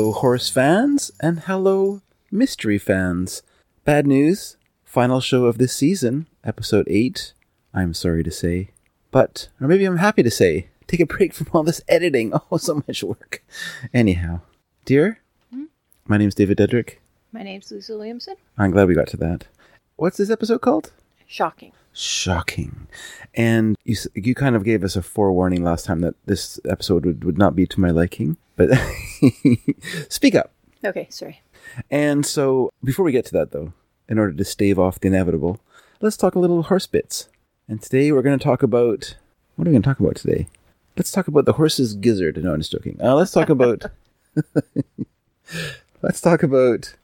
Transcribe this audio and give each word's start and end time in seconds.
Hello, 0.00 0.12
horse 0.12 0.48
fans, 0.48 1.10
and 1.20 1.40
hello, 1.40 2.00
mystery 2.30 2.78
fans. 2.78 3.42
Bad 3.84 4.06
news 4.06 4.56
final 4.82 5.20
show 5.20 5.44
of 5.44 5.58
this 5.58 5.74
season, 5.74 6.26
episode 6.42 6.86
8. 6.88 7.34
I'm 7.74 7.92
sorry 7.92 8.22
to 8.22 8.30
say. 8.30 8.70
But, 9.10 9.48
or 9.60 9.68
maybe 9.68 9.84
I'm 9.84 9.98
happy 9.98 10.22
to 10.22 10.30
say, 10.30 10.68
take 10.86 11.00
a 11.00 11.06
break 11.06 11.34
from 11.34 11.48
all 11.52 11.64
this 11.64 11.82
editing. 11.86 12.32
Oh, 12.50 12.56
so 12.56 12.82
much 12.88 13.04
work. 13.04 13.44
Anyhow, 13.92 14.40
dear, 14.86 15.20
hmm? 15.52 15.64
my 16.06 16.16
name's 16.16 16.34
David 16.34 16.56
Dedrick. 16.56 16.94
My 17.30 17.42
name's 17.42 17.70
Lisa 17.70 17.94
Williamson. 17.94 18.36
I'm 18.56 18.70
glad 18.70 18.88
we 18.88 18.94
got 18.94 19.08
to 19.08 19.18
that. 19.18 19.48
What's 19.96 20.16
this 20.16 20.30
episode 20.30 20.62
called? 20.62 20.92
Shocking. 21.26 21.72
Shocking. 21.92 22.88
And 23.34 23.76
you, 23.84 23.96
you 24.14 24.34
kind 24.34 24.56
of 24.56 24.64
gave 24.64 24.82
us 24.82 24.96
a 24.96 25.02
forewarning 25.02 25.62
last 25.62 25.84
time 25.84 26.00
that 26.00 26.14
this 26.24 26.58
episode 26.66 27.04
would, 27.04 27.22
would 27.22 27.36
not 27.36 27.54
be 27.54 27.66
to 27.66 27.80
my 27.80 27.90
liking. 27.90 28.38
But 28.60 28.78
speak 30.10 30.34
up. 30.34 30.52
Okay, 30.84 31.06
sorry. 31.08 31.40
And 31.90 32.26
so, 32.26 32.70
before 32.84 33.06
we 33.06 33.12
get 33.12 33.24
to 33.26 33.32
that, 33.32 33.52
though, 33.52 33.72
in 34.06 34.18
order 34.18 34.34
to 34.34 34.44
stave 34.44 34.78
off 34.78 35.00
the 35.00 35.08
inevitable, 35.08 35.60
let's 36.02 36.18
talk 36.18 36.34
a 36.34 36.38
little 36.38 36.64
horse 36.64 36.86
bits. 36.86 37.28
And 37.68 37.80
today 37.80 38.12
we're 38.12 38.20
going 38.20 38.38
to 38.38 38.44
talk 38.44 38.62
about. 38.62 39.16
What 39.56 39.66
are 39.66 39.70
we 39.70 39.72
going 39.72 39.82
to 39.82 39.88
talk 39.88 40.00
about 40.00 40.16
today? 40.16 40.48
Let's 40.94 41.10
talk 41.10 41.26
about 41.26 41.46
the 41.46 41.54
horse's 41.54 41.94
gizzard. 41.94 42.42
No, 42.42 42.52
I'm 42.52 42.60
just 42.60 42.72
joking. 42.72 42.98
Uh, 43.02 43.14
let's 43.14 43.30
talk 43.30 43.48
about. 43.48 43.86
let's 46.02 46.20
talk 46.20 46.42
about. 46.42 46.94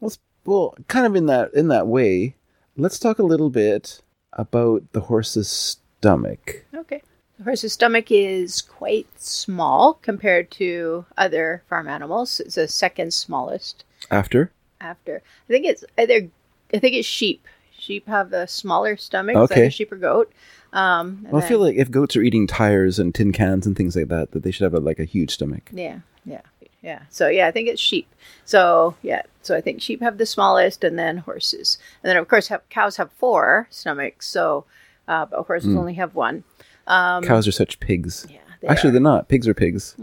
Let's, 0.00 0.18
well, 0.44 0.74
kind 0.88 1.06
of 1.06 1.14
in 1.14 1.26
that 1.26 1.54
in 1.54 1.68
that 1.68 1.86
way. 1.86 2.34
Let's 2.76 2.98
talk 2.98 3.20
a 3.20 3.24
little 3.24 3.50
bit 3.50 4.02
about 4.32 4.90
the 4.92 5.02
horse's 5.02 5.78
stomach. 6.00 6.64
Okay. 6.74 7.02
The 7.38 7.44
horse's 7.44 7.72
stomach 7.72 8.10
is 8.10 8.62
quite 8.62 9.08
small 9.20 9.94
compared 10.02 10.50
to 10.52 11.04
other 11.18 11.62
farm 11.68 11.88
animals. 11.88 12.38
It's 12.40 12.54
the 12.54 12.68
second 12.68 13.12
smallest 13.12 13.84
After, 14.10 14.52
after. 14.80 15.22
I 15.48 15.52
think 15.52 15.66
it's 15.66 15.84
either. 15.98 16.28
I 16.72 16.78
think 16.78 16.94
it's 16.94 17.08
sheep. 17.08 17.46
Sheep 17.76 18.06
have 18.06 18.32
a 18.32 18.46
smaller 18.46 18.96
stomach. 18.96 19.36
Okay. 19.36 19.64
Like 19.64 19.72
sheep 19.72 19.92
or 19.92 19.96
goat. 19.96 20.32
Um, 20.72 21.26
well, 21.30 21.42
I 21.42 21.46
feel 21.46 21.58
like 21.58 21.76
if 21.76 21.90
goats 21.90 22.16
are 22.16 22.22
eating 22.22 22.46
tires 22.46 22.98
and 22.98 23.14
tin 23.14 23.32
cans 23.32 23.66
and 23.66 23.76
things 23.76 23.94
like 23.96 24.08
that, 24.08 24.32
that 24.32 24.42
they 24.42 24.50
should 24.50 24.64
have 24.64 24.74
a, 24.74 24.80
like 24.80 24.98
a 24.98 25.04
huge 25.04 25.32
stomach. 25.32 25.70
Yeah, 25.72 26.00
yeah, 26.24 26.40
yeah. 26.82 27.02
So 27.10 27.28
yeah, 27.28 27.46
I 27.46 27.50
think 27.50 27.68
it's 27.68 27.80
sheep. 27.80 28.12
So 28.44 28.94
yeah, 29.02 29.22
so 29.42 29.56
I 29.56 29.60
think 29.60 29.82
sheep 29.82 30.00
have 30.02 30.18
the 30.18 30.26
smallest, 30.26 30.82
and 30.82 30.98
then 30.98 31.18
horses, 31.18 31.78
and 32.02 32.10
then 32.10 32.16
of 32.16 32.28
course 32.28 32.48
have, 32.48 32.68
cows 32.70 32.96
have 32.96 33.12
four 33.12 33.68
stomachs. 33.70 34.26
So, 34.26 34.64
uh, 35.06 35.26
but 35.26 35.42
horses 35.42 35.74
only 35.76 35.94
have 35.94 36.14
one. 36.14 36.44
Um, 36.86 37.22
Cows 37.24 37.46
are 37.48 37.52
such 37.52 37.80
pigs. 37.80 38.26
yeah, 38.30 38.38
they 38.60 38.68
Actually, 38.68 38.90
are. 38.90 38.92
they're 38.92 39.00
not. 39.02 39.28
Pigs 39.28 39.48
are 39.48 39.54
pigs. 39.54 39.94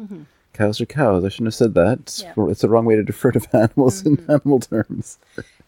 Cows 0.54 0.82
are 0.82 0.86
cows. 0.86 1.24
I 1.24 1.30
shouldn't 1.30 1.48
have 1.48 1.54
said 1.56 1.74
that. 1.76 2.00
It's, 2.02 2.22
Yeah. 2.24 2.34
it's 2.50 2.62
the 2.62 2.70
wrong 2.70 2.86
way 2.86 2.96
to 2.96 3.04
defer 3.04 3.32
to 3.32 3.42
animals 3.58 4.06
in 4.06 4.24
animal 4.30 4.60
terms. 4.60 5.18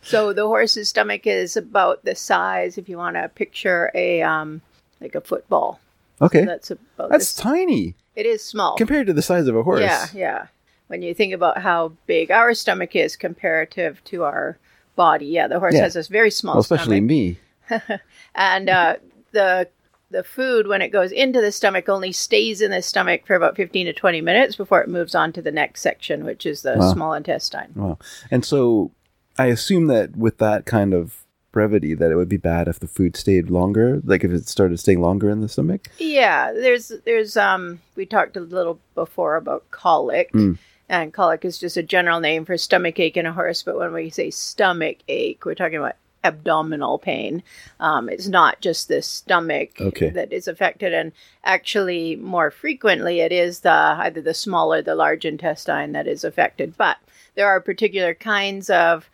So 0.02 0.34
the 0.34 0.46
horse's 0.46 0.90
stomach 0.90 1.26
is 1.26 1.56
about 1.56 2.04
the 2.04 2.16
size, 2.16 2.78
if 2.78 2.90
you 2.90 2.98
want 2.98 3.16
to 3.16 3.30
picture 3.30 3.90
a 3.96 4.22
um, 4.22 4.62
like 5.00 5.16
a 5.16 5.22
football. 5.22 5.80
Okay. 6.22 6.44
That's 6.46 6.72
about 6.72 7.10
That's 7.10 7.34
this. 7.34 7.36
tiny 7.36 7.96
It 8.16 8.26
is 8.26 8.44
small. 8.44 8.76
compared 8.76 9.08
to 9.08 9.14
the 9.14 9.22
size 9.22 9.48
of 9.48 9.56
a 9.56 9.64
horse. 9.64 9.82
Yeah, 9.82 10.08
yeah. 10.14 10.48
When 10.88 11.02
you 11.02 11.14
think 11.14 11.34
about 11.34 11.60
how 11.60 11.94
big 12.06 12.30
our 12.32 12.54
stomach 12.54 12.96
is 12.96 13.16
comparative 13.16 14.04
to 14.06 14.24
our 14.24 14.58
body, 14.96 15.26
yeah, 15.28 15.48
the 15.48 15.60
horse 15.60 15.74
Yeah. 15.76 15.82
has 15.84 15.94
this 15.94 16.08
very 16.10 16.30
small 16.30 16.56
Well, 16.56 16.62
especially 16.62 16.98
stomach. 16.98 17.10
me. 17.10 17.38
and 18.36 18.70
uh, 18.70 18.96
the 19.32 19.70
the 20.14 20.24
food 20.24 20.68
when 20.68 20.82
it 20.82 20.90
goes 20.90 21.12
into 21.12 21.42
the 21.42 21.52
stomach 21.52 21.90
only 21.90 22.12
stays 22.14 22.62
in 22.62 22.72
the 22.72 22.82
stomach 22.82 23.26
for 23.28 23.36
about 23.36 23.58
15 23.58 23.88
to 23.88 23.94
20 23.94 24.22
minutes 24.22 24.56
before 24.56 24.82
it 24.82 24.88
moves 24.88 25.14
on 25.16 25.34
to 25.34 25.42
the 25.42 25.52
next 25.52 25.82
section 25.82 26.24
which 26.24 26.46
is 26.46 26.62
the 26.62 26.78
Wow. 26.78 26.94
small 26.94 27.14
intestine 27.14 27.74
Wow. 27.76 27.98
And 28.32 28.46
so 28.46 28.92
I 29.38 29.48
assume 29.48 29.88
that 29.88 30.16
with 30.16 30.38
that 30.38 30.66
kind 30.66 30.94
of 30.94 31.26
brevity, 31.52 31.94
that 31.94 32.10
it 32.12 32.16
would 32.16 32.30
be 32.30 32.38
bad 32.38 32.68
if 32.68 32.80
the 32.80 32.88
food 32.88 33.16
stayed 33.16 33.50
longer, 33.52 34.02
like 34.06 34.24
if 34.24 34.32
it 34.32 34.48
started 34.48 34.80
staying 34.80 35.02
longer 35.02 35.30
in 35.30 35.42
the 35.42 35.48
stomach. 35.50 35.82
yeah 36.00 36.52
there's 36.52 36.92
there's 37.06 37.36
um 37.38 37.80
we 37.96 38.06
talked 38.06 38.36
a 38.38 38.40
little 38.42 38.80
before 38.96 39.36
about 39.36 39.70
colic 39.72 40.32
Mm. 40.34 40.58
and 40.90 41.14
colic 41.14 41.46
is 41.46 41.58
just 41.60 41.78
a 41.78 41.84
general 41.84 42.20
name 42.20 42.44
for 42.46 42.58
stomach 42.58 43.00
ache 43.00 43.18
in 43.18 43.26
a 43.28 43.34
horse 43.34 43.62
but 43.64 43.78
when 43.78 43.94
we 43.94 44.10
say 44.10 44.30
stomach 44.32 44.98
ache 45.08 45.46
we're 45.46 45.54
talking 45.56 45.78
about 45.78 45.96
abdominal 46.24 46.98
pain 46.98 47.44
um, 47.80 48.10
it's 48.10 48.28
not 48.28 48.62
just 48.62 48.88
the 48.88 49.02
stomach 49.02 49.70
Okay. 49.80 50.10
that 50.10 50.32
is 50.32 50.48
affected 50.48 50.94
and 50.94 51.12
actually 51.44 52.16
more 52.16 52.50
frequently 52.52 53.20
it 53.20 53.32
is 53.32 53.60
the 53.62 53.70
either 53.72 54.22
the 54.22 54.34
small 54.34 54.74
or 54.74 54.82
the 54.82 54.96
large 54.96 55.26
intestine 55.26 55.92
that 55.92 56.08
is 56.08 56.24
affected 56.24 56.76
but 56.78 56.98
there 57.36 57.48
are 57.48 57.60
particular 57.60 58.14
kinds 58.14 58.70
of 58.70 59.10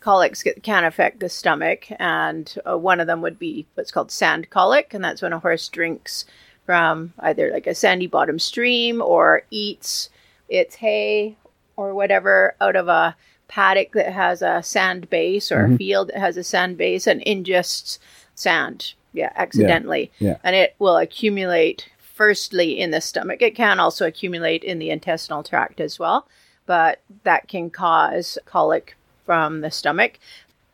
colics 0.00 0.42
that 0.42 0.62
can 0.62 0.84
affect 0.84 1.20
the 1.20 1.28
stomach 1.28 1.86
and 1.98 2.56
uh, 2.70 2.76
one 2.76 3.00
of 3.00 3.06
them 3.06 3.20
would 3.22 3.38
be 3.38 3.66
what's 3.74 3.90
called 3.90 4.10
sand 4.10 4.48
colic 4.50 4.92
and 4.94 5.02
that's 5.04 5.22
when 5.22 5.32
a 5.32 5.38
horse 5.38 5.68
drinks 5.68 6.24
from 6.66 7.12
either 7.20 7.50
like 7.52 7.66
a 7.66 7.74
sandy 7.74 8.06
bottom 8.06 8.38
stream 8.38 9.02
or 9.02 9.42
eats 9.50 10.08
its 10.48 10.76
hay 10.76 11.36
or 11.76 11.94
whatever 11.94 12.54
out 12.60 12.76
of 12.76 12.88
a 12.88 13.16
paddock 13.48 13.92
that 13.92 14.12
has 14.12 14.42
a 14.42 14.62
sand 14.62 15.08
base 15.10 15.52
or 15.52 15.60
a 15.60 15.64
mm-hmm. 15.66 15.76
field 15.76 16.08
that 16.08 16.18
has 16.18 16.36
a 16.36 16.44
sand 16.44 16.76
base 16.76 17.06
and 17.06 17.20
ingests 17.22 17.98
sand 18.34 18.94
yeah 19.12 19.32
accidentally. 19.36 20.10
yeah. 20.18 20.36
and 20.42 20.56
it 20.56 20.74
will 20.78 20.96
accumulate 20.96 21.88
firstly 21.98 22.78
in 22.78 22.90
the 22.90 23.00
stomach. 23.00 23.42
It 23.42 23.56
can 23.56 23.80
also 23.80 24.06
accumulate 24.06 24.62
in 24.62 24.78
the 24.78 24.90
intestinal 24.90 25.42
tract 25.42 25.80
as 25.80 25.98
well 25.98 26.26
but 26.66 27.00
that 27.24 27.48
can 27.48 27.70
cause 27.70 28.38
colic 28.46 28.96
from 29.24 29.60
the 29.60 29.70
stomach. 29.70 30.18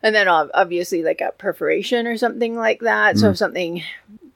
And 0.03 0.15
then 0.15 0.27
obviously 0.27 1.03
like 1.03 1.21
a 1.21 1.33
perforation 1.37 2.07
or 2.07 2.17
something 2.17 2.55
like 2.55 2.79
that. 2.79 3.17
So 3.17 3.29
if 3.29 3.35
mm. 3.35 3.39
something 3.39 3.83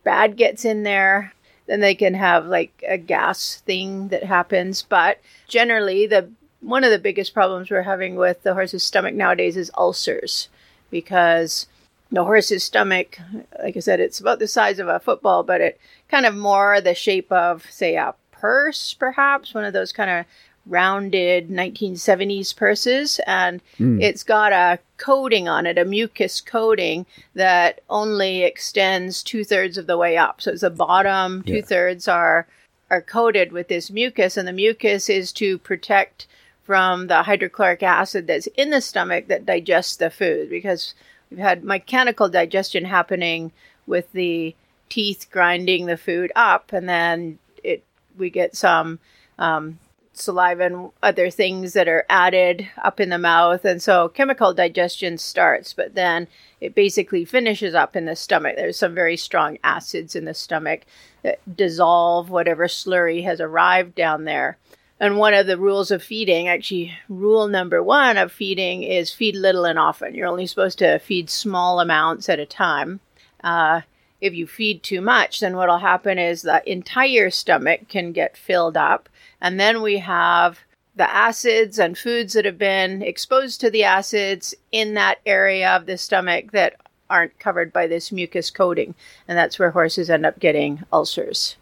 bad 0.04 0.38
gets 0.38 0.66
in 0.66 0.84
there 0.84 1.34
then 1.68 1.80
they 1.80 1.96
can 1.96 2.14
have 2.14 2.46
like 2.46 2.84
a 2.88 2.98
gas 2.98 3.62
thing 3.66 4.10
that 4.10 4.24
happens. 4.24 4.84
But 4.84 5.20
generally 5.48 6.08
the 6.08 6.30
one 6.66 6.84
of 6.84 6.92
the 6.92 7.00
biggest 7.00 7.34
problems 7.34 7.70
we're 7.70 7.84
having 7.84 8.16
with 8.16 8.42
the 8.44 8.54
horse's 8.54 8.84
stomach 8.84 9.14
nowadays 9.14 9.56
is 9.56 9.72
ulcers 9.78 10.50
because 10.90 11.68
the 12.12 12.24
horse's 12.24 12.64
stomach 12.64 13.20
like 13.62 13.78
i 13.78 13.80
said 13.80 14.00
it's 14.00 14.20
about 14.20 14.40
the 14.40 14.48
size 14.48 14.80
of 14.80 14.88
a 14.88 15.00
football 15.00 15.44
but 15.44 15.62
it 15.62 15.80
kind 16.10 16.26
of 16.26 16.36
more 16.36 16.82
the 16.82 16.96
shape 16.96 17.32
of 17.32 17.66
say 17.70 17.96
a 17.96 18.14
purse 18.32 18.94
perhaps 18.94 19.54
one 19.54 19.66
of 19.66 19.74
those 19.74 19.92
kind 19.92 20.10
of 20.10 20.26
rounded 20.68 21.50
1970s 21.50 22.56
purses 22.56 23.20
and 23.28 23.62
hmm. 23.78 24.02
it's 24.02 24.24
got 24.24 24.52
a 24.52 24.80
coating 24.98 25.48
on 25.48 25.68
it 25.68 25.78
a 25.78 25.86
mucus 25.86 26.42
coating 26.42 27.06
that 27.36 27.82
only 27.90 28.44
extends 28.44 29.22
two-thirds 29.22 29.78
of 29.78 29.86
the 29.86 29.98
way 29.98 30.18
up 30.18 30.42
so 30.42 30.52
it's 30.52 30.62
the 30.62 30.70
bottom 30.72 31.44
Yeah. 31.46 31.56
two-thirds 31.56 32.08
are 32.08 32.48
are 32.90 33.02
coated 33.02 33.52
with 33.52 33.68
this 33.68 33.92
mucus 33.92 34.38
and 34.38 34.48
the 34.48 34.54
mucus 34.54 35.08
is 35.10 35.32
to 35.34 35.60
protect 35.60 36.26
from 36.66 37.08
the 37.08 37.24
hydrochloric 37.24 37.84
acid 37.84 38.28
that's 38.28 38.48
in 38.58 38.72
the 38.72 38.82
stomach 38.82 39.28
that 39.28 39.46
digests 39.46 39.96
the 39.98 40.10
food 40.10 40.50
because 40.50 40.94
we've 41.30 41.40
had 41.40 41.64
mechanical 41.64 42.28
digestion 42.28 42.86
happening 42.86 43.52
with 43.88 44.12
the 44.14 44.56
teeth 44.90 45.28
grinding 45.32 45.86
the 45.86 45.98
food 45.98 46.32
up 46.36 46.74
and 46.74 46.90
then 46.90 47.38
it 47.64 47.84
we 48.18 48.30
get 48.30 48.56
some 48.56 49.00
um, 49.38 49.78
saliva 50.14 50.66
and 50.66 50.92
other 51.04 51.30
things 51.30 51.74
that 51.74 51.88
are 51.88 52.06
added 52.10 52.68
up 52.84 53.00
in 53.00 53.10
the 53.10 53.18
mouth 53.18 53.64
and 53.64 53.82
so 53.82 54.10
chemical 54.10 54.54
digestion 54.54 55.18
starts 55.18 55.74
but 55.74 55.94
then 55.94 56.28
it 56.62 56.74
basically 56.74 57.26
finishes 57.26 57.76
up 57.76 57.96
in 57.96 58.06
the 58.06 58.16
stomach. 58.16 58.56
There's 58.56 58.80
some 58.80 58.96
very 58.96 59.18
strong 59.18 59.60
acids 59.64 60.16
in 60.16 60.26
the 60.26 60.34
stomach 60.34 60.82
that 61.22 61.40
dissolve 61.56 62.32
whatever 62.32 62.68
slurry 62.68 63.24
has 63.24 63.40
arrived 63.40 63.94
down 63.94 64.26
there 64.26 64.58
and 65.00 65.18
one 65.18 65.34
of 65.34 65.48
the 65.48 65.58
rules 65.58 65.92
of 65.92 66.02
feeding, 66.02 66.48
actually, 66.48 66.94
rule 67.10 67.48
number 67.48 67.84
one 67.84 68.18
of 68.18 68.32
feeding 68.32 68.84
is 68.84 69.12
feed 69.12 69.36
little 69.36 69.66
and 69.66 69.78
often. 69.78 70.16
You're 70.16 70.28
only 70.28 70.48
supposed 70.48 70.80
to 70.80 71.00
feed 71.00 71.30
small 71.30 71.80
amounts 71.80 72.30
at 72.30 72.40
a 72.40 72.46
time. 72.46 73.02
Uh, 73.44 73.82
if 74.22 74.34
you 74.34 74.48
feed 74.48 74.82
too 74.84 75.02
much, 75.02 75.42
then 75.42 75.56
what'll 75.56 75.80
happen 75.80 76.18
is 76.18 76.42
the 76.42 76.68
entire 76.70 77.30
stomach 77.30 77.88
can 77.90 78.14
get 78.14 78.38
filled 78.38 78.78
up. 78.78 79.10
And 79.42 79.60
then 79.60 79.82
we 79.82 79.98
have 79.98 80.60
the 80.96 81.14
acids 81.14 81.78
and 81.78 81.98
foods 81.98 82.34
that 82.34 82.46
have 82.46 82.58
been 82.58 83.02
exposed 83.02 83.60
to 83.62 83.70
the 83.70 83.84
acids 83.84 84.56
in 84.72 84.94
that 84.94 85.20
area 85.26 85.70
of 85.76 85.86
the 85.86 85.98
stomach 85.98 86.54
that 86.54 86.76
aren't 87.10 87.38
covered 87.38 87.74
by 87.74 87.86
this 87.86 88.12
mucus 88.12 88.50
coating. 88.50 88.96
And 89.28 89.38
that's 89.38 89.60
where 89.60 89.72
horses 89.72 90.10
end 90.10 90.26
up 90.26 90.40
getting 90.40 90.84
ulcers. 90.94 91.58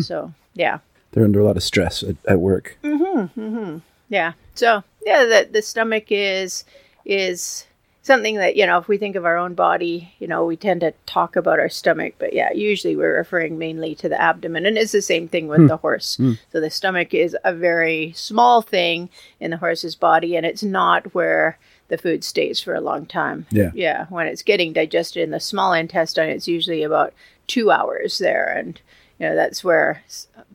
So, 0.00 0.34
yeah. 0.54 0.78
They're 1.12 1.24
under 1.24 1.40
a 1.40 1.44
lot 1.44 1.56
of 1.56 1.62
stress 1.62 2.02
at, 2.02 2.16
at 2.26 2.40
work. 2.40 2.78
Mm-hmm, 2.82 3.40
mm-hmm. 3.40 3.78
Yeah. 4.08 4.32
So 4.54 4.82
yeah, 5.04 5.24
the 5.24 5.48
the 5.50 5.62
stomach 5.62 6.06
is 6.10 6.64
is 7.04 7.66
something 8.02 8.36
that 8.36 8.56
you 8.56 8.66
know 8.66 8.78
if 8.78 8.88
we 8.88 8.98
think 8.98 9.16
of 9.16 9.24
our 9.24 9.36
own 9.36 9.54
body 9.54 10.12
you 10.18 10.26
know 10.26 10.44
we 10.44 10.56
tend 10.56 10.80
to 10.80 10.92
talk 11.06 11.36
about 11.36 11.58
our 11.58 11.68
stomach 11.68 12.14
but 12.18 12.32
yeah 12.32 12.52
usually 12.52 12.96
we're 12.96 13.16
referring 13.16 13.58
mainly 13.58 13.94
to 13.94 14.08
the 14.08 14.20
abdomen 14.20 14.66
and 14.66 14.76
it's 14.76 14.92
the 14.92 15.00
same 15.00 15.28
thing 15.28 15.48
with 15.48 15.60
hmm. 15.60 15.66
the 15.68 15.76
horse 15.76 16.16
hmm. 16.16 16.32
so 16.50 16.60
the 16.60 16.70
stomach 16.70 17.14
is 17.14 17.36
a 17.44 17.54
very 17.54 18.12
small 18.14 18.60
thing 18.60 19.08
in 19.40 19.50
the 19.50 19.56
horse's 19.56 19.94
body 19.94 20.36
and 20.36 20.44
it's 20.44 20.62
not 20.62 21.14
where 21.14 21.58
the 21.88 21.98
food 21.98 22.24
stays 22.24 22.60
for 22.60 22.74
a 22.74 22.80
long 22.80 23.06
time 23.06 23.46
Yeah. 23.50 23.70
yeah 23.74 24.06
when 24.08 24.26
it's 24.26 24.42
getting 24.42 24.72
digested 24.72 25.22
in 25.22 25.30
the 25.30 25.40
small 25.40 25.72
intestine 25.72 26.28
it's 26.28 26.48
usually 26.48 26.82
about 26.82 27.14
two 27.46 27.70
hours 27.70 28.18
there 28.18 28.46
and 28.46 28.80
you 29.18 29.28
know 29.28 29.34
that's 29.34 29.62
where 29.62 30.02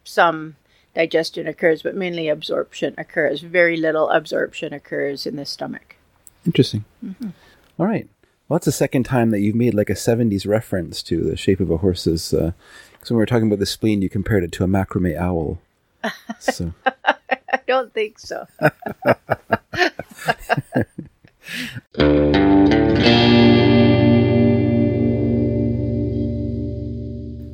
some 0.03 0.55
digestion 0.95 1.47
occurs 1.47 1.83
but 1.83 1.95
mainly 1.95 2.27
absorption 2.27 2.95
occurs 2.97 3.41
very 3.41 3.77
little 3.77 4.09
absorption 4.09 4.73
occurs 4.73 5.25
in 5.25 5.35
the 5.35 5.45
stomach 5.45 5.97
Interesting. 6.47 6.85
Mm-hmm. 7.05 7.29
All 7.77 7.85
right. 7.85 8.07
Well, 8.47 8.57
that's 8.57 8.65
the 8.65 8.71
second 8.71 9.03
time 9.03 9.31
that 9.31 9.41
you've 9.41 9.55
made 9.55 9.73
like 9.73 9.89
a 9.89 9.93
70s 9.93 10.47
reference 10.47 11.03
to 11.03 11.21
the 11.21 11.35
shape 11.35 11.59
of 11.59 11.69
a 11.69 11.77
horse's. 11.77 12.33
Uh, 12.33 12.53
because 12.93 13.11
when 13.11 13.17
we 13.17 13.21
were 13.21 13.27
talking 13.27 13.47
about 13.47 13.59
the 13.59 13.65
spleen, 13.65 14.01
you 14.01 14.09
compared 14.09 14.45
it 14.45 14.53
to 14.53 14.63
a 14.63 14.67
macrame 14.67 15.17
owl. 15.17 15.59
So, 16.39 16.73
I 17.05 17.59
don't 17.67 17.93
think 17.93 18.17
so. 18.17 18.47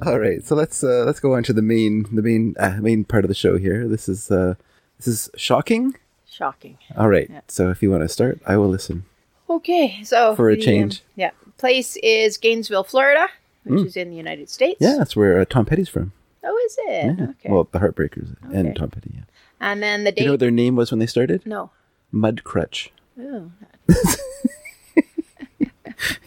all 0.05 0.19
right. 0.19 0.43
So 0.45 0.55
let's 0.55 0.83
uh, 0.83 1.03
let's 1.05 1.19
go 1.19 1.33
on 1.35 1.43
to 1.43 1.53
the 1.53 1.61
main 1.61 2.03
the 2.15 2.21
main 2.21 2.55
uh, 2.59 2.77
main 2.81 3.03
part 3.03 3.23
of 3.25 3.29
the 3.29 3.35
show 3.35 3.57
here. 3.57 3.87
This 3.87 4.07
is 4.09 4.29
uh, 4.31 4.55
this 4.97 5.07
is 5.07 5.29
shocking. 5.35 5.95
Shocking. 6.29 6.77
All 6.97 7.09
right. 7.09 7.29
So 7.47 7.69
if 7.69 7.83
you 7.83 7.91
want 7.91 8.01
to 8.03 8.09
start, 8.09 8.39
I 8.47 8.57
will 8.57 8.69
listen. 8.69 9.05
Okay, 9.49 10.01
so 10.03 10.35
For 10.35 10.49
a 10.49 10.55
the, 10.55 10.61
um, 10.61 10.65
change. 10.65 11.03
yeah, 11.15 11.29
place 11.57 11.95
is 11.97 12.37
Gainesville, 12.37 12.83
Florida, 12.85 13.27
which 13.65 13.85
is 13.85 13.95
in 13.97 14.09
the 14.09 14.15
United 14.15 14.49
States. 14.49 14.77
Yeah, 14.81 14.95
that's 14.97 15.15
where 15.15 15.39
uh, 15.39 15.45
Tom 15.45 15.65
Petty's 15.65 15.89
from. 15.89 16.11
Oh, 16.43 16.57
is 16.65 16.77
it? 16.79 17.19
Yeah. 17.19 17.25
Okay. 17.31 17.49
Well, 17.49 17.67
the 17.71 17.77
Heartbreakers 17.79 18.35
and 18.51 18.75
Tom 18.75 18.89
Petty. 18.89 19.11
Yeah. 19.13 19.21
and 19.61 19.83
then 19.83 20.05
the 20.05 20.11
Do 20.11 20.15
date. 20.15 20.21
you 20.21 20.27
know 20.27 20.33
what 20.33 20.39
their 20.39 20.49
name 20.51 20.75
was 20.75 20.89
when 20.91 20.99
they 20.99 21.05
started? 21.07 21.45
no. 21.45 21.69
Mudcrutch. 22.13 22.89
Oh. 23.19 23.51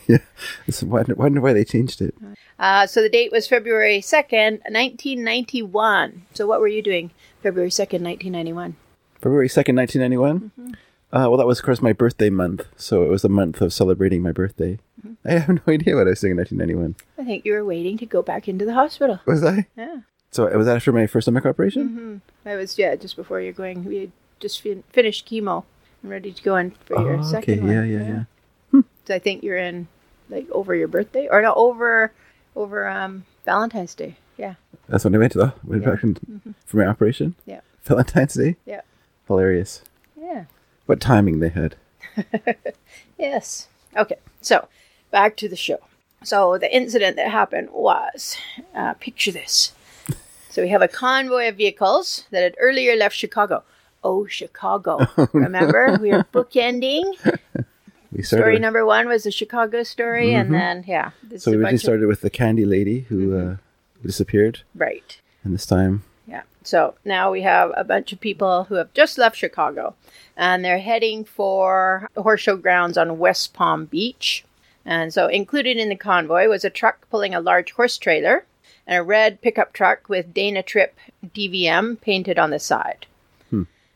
Yeah. 0.08 0.18
Wonder, 0.84 1.14
wonder 1.16 1.40
why 1.40 1.52
they 1.52 1.64
changed 1.64 2.00
it. 2.00 2.14
Uh, 2.58 2.86
so 2.86 3.02
the 3.02 3.08
date 3.08 3.30
was 3.32 3.46
February 3.46 4.00
2nd, 4.00 4.60
1991. 4.70 6.22
So 6.34 6.46
what 6.46 6.60
were 6.60 6.68
you 6.68 6.82
doing 6.82 7.10
February 7.42 7.70
2nd, 7.70 8.00
1991? 8.02 8.76
February 9.20 9.48
2nd, 9.48 9.76
1991. 9.76 10.40
Mm-hmm. 10.58 10.72
Uh, 11.12 11.28
well, 11.28 11.36
that 11.36 11.46
was, 11.46 11.60
of 11.60 11.64
course, 11.64 11.80
my 11.80 11.92
birthday 11.92 12.30
month. 12.30 12.64
So 12.76 13.02
it 13.02 13.08
was 13.08 13.24
a 13.24 13.28
month 13.28 13.60
of 13.60 13.72
celebrating 13.72 14.22
my 14.22 14.32
birthday. 14.32 14.78
Mm-hmm. 15.06 15.28
I 15.28 15.32
have 15.38 15.48
no 15.48 15.60
idea 15.72 15.96
what 15.96 16.06
I 16.06 16.10
was 16.10 16.20
doing 16.20 16.32
in 16.32 16.38
1991. 16.38 16.96
I 17.18 17.24
think 17.24 17.44
you 17.44 17.52
were 17.52 17.64
waiting 17.64 17.96
to 17.98 18.06
go 18.06 18.22
back 18.22 18.48
into 18.48 18.64
the 18.64 18.74
hospital. 18.74 19.20
Was 19.26 19.44
I? 19.44 19.66
Yeah. 19.76 19.98
So 20.30 20.46
it 20.46 20.56
was 20.56 20.66
after 20.68 20.92
my 20.92 21.06
first 21.06 21.26
stomach 21.26 21.46
operation? 21.46 21.88
Mm-hmm. 21.88 22.16
That 22.44 22.56
was, 22.56 22.78
yeah, 22.78 22.94
just 22.96 23.16
before 23.16 23.40
you're 23.40 23.52
going. 23.52 23.84
We 23.84 23.96
had 23.98 24.12
just 24.40 24.60
fin- 24.60 24.84
finished 24.90 25.28
chemo 25.28 25.64
and 26.02 26.10
ready 26.10 26.32
to 26.32 26.42
go 26.42 26.56
in 26.56 26.72
for 26.84 27.00
your 27.00 27.18
Oh, 27.18 27.22
second 27.22 27.54
okay. 27.54 27.62
one. 27.62 27.72
Yeah, 27.72 27.84
yeah, 27.84 28.24
yeah. 28.72 28.80
So 29.06 29.14
I 29.14 29.18
think 29.18 29.42
you're 29.44 29.56
in, 29.56 29.86
like, 30.28 30.50
over 30.50 30.74
your 30.74 30.88
birthday? 30.88 31.28
Or 31.30 31.40
no, 31.40 31.54
over, 31.54 32.12
over 32.56 32.88
um, 32.88 33.24
Valentine's 33.44 33.94
Day. 33.94 34.16
Yeah. 34.36 34.54
That's 34.88 35.04
when 35.04 35.14
I 35.14 35.18
went 35.18 35.32
to 35.32 35.38
the 35.38 35.52
went 35.64 35.82
Yeah. 35.82 35.90
back 35.90 36.02
in, 36.02 36.54
for 36.64 36.78
my 36.78 36.86
operation. 36.86 37.34
Yeah. 37.46 37.60
Valentine's 37.84 38.34
Day. 38.34 38.56
Yeah. 38.66 38.80
Hilarious. 39.28 39.82
Yeah. 40.20 40.44
What 40.86 41.00
timing 41.00 41.38
they 41.40 41.50
had. 41.50 41.76
Yes. 43.18 43.68
Okay. 43.96 44.16
So 44.42 44.68
back 45.10 45.36
to 45.38 45.48
the 45.48 45.56
show. 45.56 45.78
So 46.22 46.58
the 46.58 46.74
incident 46.74 47.16
that 47.16 47.30
happened 47.30 47.70
was 47.72 48.36
uh, 48.74 48.94
picture 48.94 49.32
this. 49.32 49.72
So 50.50 50.62
we 50.62 50.68
have 50.68 50.82
a 50.82 50.88
convoy 50.88 51.48
of 51.48 51.56
vehicles 51.56 52.24
that 52.30 52.42
had 52.42 52.54
earlier 52.60 52.94
left 52.96 53.16
Chicago. 53.16 53.62
Oh, 54.04 54.26
Chicago. 54.26 55.06
Remember? 55.32 55.98
We 56.00 56.10
are 56.12 56.24
bookending. 56.24 57.14
We 58.16 58.22
started. 58.22 58.42
Story 58.44 58.58
number 58.58 58.84
one 58.86 59.06
was 59.08 59.24
the 59.24 59.30
Chicago 59.30 59.82
story, 59.82 60.32
and 60.34 60.52
then, 60.54 60.84
yeah. 60.86 61.10
So 61.36 61.50
we 61.50 61.56
originally 61.58 61.62
bunch 61.64 61.74
of- 61.74 61.80
started 61.80 62.06
with 62.08 62.20
the 62.22 62.30
candy 62.30 62.64
lady 62.64 63.00
who 63.08 63.28
Mm-hmm. 63.28 63.52
uh, 63.52 63.56
disappeared, 64.02 64.60
Right. 64.74 65.20
and 65.44 65.52
this 65.54 65.66
time 65.66 66.02
Yeah. 66.26 66.42
So 66.62 66.94
now 67.04 67.30
we 67.30 67.42
have 67.42 67.72
a 67.76 67.84
bunch 67.84 68.12
of 68.12 68.20
people 68.20 68.64
who 68.64 68.76
have 68.76 68.92
just 68.94 69.18
left 69.18 69.36
Chicago 69.36 69.94
and 70.36 70.64
they're 70.64 70.78
heading 70.80 71.24
for 71.24 72.08
horse 72.16 72.40
show 72.40 72.56
grounds 72.56 72.96
on 72.98 73.18
West 73.18 73.52
Palm 73.54 73.84
Beach. 73.86 74.44
And 74.84 75.12
so 75.12 75.26
included 75.28 75.76
in 75.76 75.88
the 75.88 75.96
convoy 75.96 76.46
was 76.48 76.64
a 76.64 76.70
truck 76.70 77.08
pulling 77.10 77.34
a 77.34 77.40
large 77.40 77.72
horse 77.72 77.98
trailer 77.98 78.44
and 78.86 78.98
a 78.98 79.02
red 79.02 79.40
pickup 79.42 79.72
truck 79.72 80.08
with 80.08 80.32
Dana 80.34 80.62
Tripp 80.62 80.96
DVM 81.34 82.00
painted 82.00 82.38
on 82.38 82.50
the 82.50 82.58
side. 82.60 83.06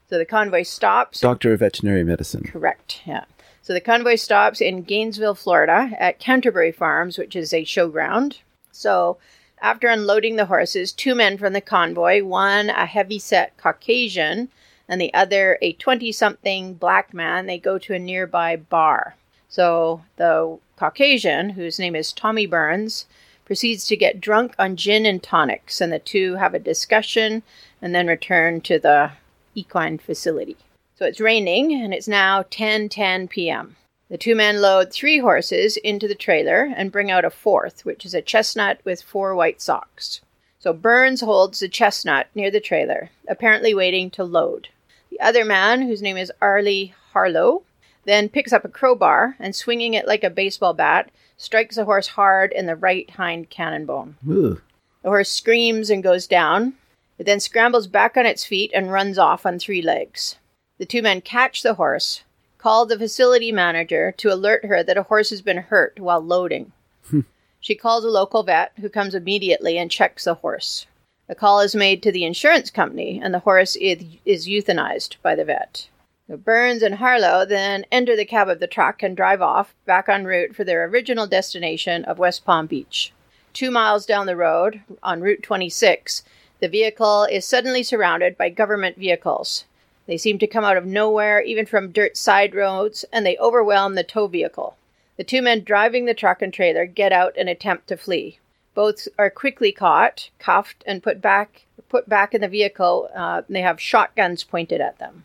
So 0.08 0.18
the 0.18 0.24
convoy 0.24 0.64
stops. 0.64 1.20
doctor 1.20 1.52
of 1.52 1.60
veterinary 1.60 2.02
medicine. 2.02 2.42
Correct. 2.42 3.00
Yeah. 3.06 3.26
So 3.70 3.74
the 3.74 3.80
convoy 3.80 4.16
stops 4.16 4.60
in 4.60 4.82
Gainesville, 4.82 5.36
Florida, 5.36 5.92
at 5.96 6.18
Canterbury 6.18 6.72
Farms, 6.72 7.16
which 7.16 7.36
is 7.36 7.52
a 7.52 7.64
showground. 7.64 8.38
So 8.72 9.18
after 9.62 9.86
unloading 9.86 10.34
the 10.34 10.46
horses, 10.46 10.90
two 10.90 11.14
men 11.14 11.38
from 11.38 11.52
the 11.52 11.60
convoy, 11.60 12.24
one 12.24 12.68
a 12.68 12.84
heavy-set 12.84 13.56
Caucasian, 13.56 14.48
and 14.88 15.00
the 15.00 15.14
other 15.14 15.56
a 15.62 15.74
20-something 15.74 16.74
black 16.74 17.14
man, 17.14 17.46
they 17.46 17.58
go 17.58 17.78
to 17.78 17.94
a 17.94 18.00
nearby 18.00 18.56
bar. 18.56 19.14
So 19.48 20.02
the 20.16 20.58
Caucasian, 20.76 21.50
whose 21.50 21.78
name 21.78 21.94
is 21.94 22.12
Tommy 22.12 22.46
Burns, 22.46 23.06
proceeds 23.44 23.86
to 23.86 23.96
get 23.96 24.20
drunk 24.20 24.52
on 24.58 24.74
gin 24.74 25.06
and 25.06 25.22
tonics, 25.22 25.80
and 25.80 25.92
the 25.92 26.00
two 26.00 26.34
have 26.34 26.54
a 26.54 26.58
discussion 26.58 27.44
and 27.80 27.94
then 27.94 28.08
return 28.08 28.62
to 28.62 28.80
the 28.80 29.12
equine 29.54 29.98
facility. 29.98 30.56
So 31.00 31.06
it's 31.06 31.18
raining 31.18 31.72
and 31.72 31.94
it's 31.94 32.06
now 32.06 32.42
10:10 32.42 33.30
p.m. 33.30 33.76
The 34.10 34.18
two 34.18 34.34
men 34.34 34.60
load 34.60 34.92
three 34.92 35.18
horses 35.18 35.78
into 35.78 36.06
the 36.06 36.14
trailer 36.14 36.70
and 36.76 36.92
bring 36.92 37.10
out 37.10 37.24
a 37.24 37.30
fourth, 37.30 37.86
which 37.86 38.04
is 38.04 38.12
a 38.12 38.20
chestnut 38.20 38.80
with 38.84 39.00
four 39.00 39.34
white 39.34 39.62
socks. 39.62 40.20
So 40.58 40.74
Burns 40.74 41.22
holds 41.22 41.60
the 41.60 41.70
chestnut 41.70 42.26
near 42.34 42.50
the 42.50 42.60
trailer, 42.60 43.08
apparently 43.26 43.72
waiting 43.72 44.10
to 44.10 44.24
load. 44.24 44.68
The 45.08 45.18
other 45.20 45.42
man, 45.42 45.80
whose 45.80 46.02
name 46.02 46.18
is 46.18 46.30
Arlie 46.42 46.92
Harlow, 47.14 47.62
then 48.04 48.28
picks 48.28 48.52
up 48.52 48.66
a 48.66 48.68
crowbar 48.68 49.36
and 49.38 49.56
swinging 49.56 49.94
it 49.94 50.06
like 50.06 50.22
a 50.22 50.28
baseball 50.28 50.74
bat, 50.74 51.10
strikes 51.38 51.76
the 51.76 51.86
horse 51.86 52.08
hard 52.08 52.52
in 52.52 52.66
the 52.66 52.76
right 52.76 53.08
hind 53.08 53.48
cannon 53.48 53.86
bone. 53.86 54.16
Ooh. 54.28 54.60
The 55.02 55.08
horse 55.08 55.30
screams 55.30 55.88
and 55.88 56.02
goes 56.02 56.26
down. 56.26 56.74
It 57.18 57.24
then 57.24 57.40
scrambles 57.40 57.86
back 57.86 58.18
on 58.18 58.26
its 58.26 58.44
feet 58.44 58.70
and 58.74 58.92
runs 58.92 59.16
off 59.16 59.46
on 59.46 59.58
three 59.58 59.80
legs. 59.80 60.36
The 60.80 60.86
two 60.86 61.02
men 61.02 61.20
catch 61.20 61.62
the 61.62 61.74
horse, 61.74 62.22
call 62.56 62.86
the 62.86 62.98
facility 62.98 63.52
manager 63.52 64.12
to 64.12 64.32
alert 64.32 64.64
her 64.64 64.82
that 64.82 64.96
a 64.96 65.02
horse 65.02 65.28
has 65.28 65.42
been 65.42 65.58
hurt 65.58 66.00
while 66.00 66.22
loading. 66.22 66.72
Hmm. 67.10 67.20
she 67.60 67.74
calls 67.74 68.02
a 68.02 68.08
local 68.08 68.44
vet 68.44 68.72
who 68.80 68.88
comes 68.88 69.14
immediately 69.14 69.76
and 69.76 69.90
checks 69.90 70.24
the 70.24 70.36
horse. 70.36 70.86
The 71.26 71.34
call 71.34 71.60
is 71.60 71.74
made 71.74 72.02
to 72.02 72.10
the 72.10 72.24
insurance 72.24 72.70
company, 72.70 73.20
and 73.22 73.34
the 73.34 73.40
horse 73.40 73.76
is, 73.76 74.02
is 74.24 74.48
euthanized 74.48 75.16
by 75.20 75.34
the 75.34 75.44
vet. 75.44 75.90
Burns 76.30 76.82
and 76.82 76.94
Harlow 76.94 77.44
then 77.44 77.84
enter 77.92 78.16
the 78.16 78.24
cab 78.24 78.48
of 78.48 78.58
the 78.58 78.66
truck 78.66 79.02
and 79.02 79.14
drive 79.14 79.42
off 79.42 79.74
back 79.84 80.08
en 80.08 80.24
route 80.24 80.56
for 80.56 80.64
their 80.64 80.86
original 80.86 81.26
destination 81.26 82.06
of 82.06 82.18
West 82.18 82.46
Palm 82.46 82.66
Beach. 82.66 83.12
Two 83.52 83.70
miles 83.70 84.06
down 84.06 84.24
the 84.24 84.34
road, 84.34 84.80
on 85.02 85.20
Route 85.20 85.42
26, 85.42 86.22
the 86.58 86.68
vehicle 86.68 87.24
is 87.24 87.44
suddenly 87.44 87.82
surrounded 87.82 88.38
by 88.38 88.48
government 88.48 88.96
vehicles. 88.96 89.66
They 90.10 90.18
seem 90.18 90.40
to 90.40 90.48
come 90.48 90.64
out 90.64 90.76
of 90.76 90.84
nowhere, 90.84 91.40
even 91.40 91.66
from 91.66 91.92
dirt 91.92 92.16
side 92.16 92.52
roads, 92.52 93.04
and 93.12 93.24
they 93.24 93.38
overwhelm 93.38 93.94
the 93.94 94.02
tow 94.02 94.26
vehicle. 94.26 94.76
The 95.16 95.22
two 95.22 95.40
men 95.40 95.62
driving 95.62 96.06
the 96.06 96.14
truck 96.14 96.42
and 96.42 96.52
trailer 96.52 96.84
get 96.84 97.12
out 97.12 97.34
and 97.38 97.48
attempt 97.48 97.86
to 97.86 97.96
flee. 97.96 98.40
Both 98.74 99.06
are 99.20 99.30
quickly 99.30 99.70
caught, 99.70 100.30
cuffed, 100.40 100.82
and 100.84 101.00
put 101.00 101.22
back 101.22 101.66
put 101.88 102.08
back 102.08 102.34
in 102.34 102.40
the 102.40 102.48
vehicle. 102.48 103.08
Uh, 103.14 103.42
they 103.48 103.60
have 103.60 103.80
shotguns 103.80 104.42
pointed 104.42 104.80
at 104.80 104.98
them. 104.98 105.22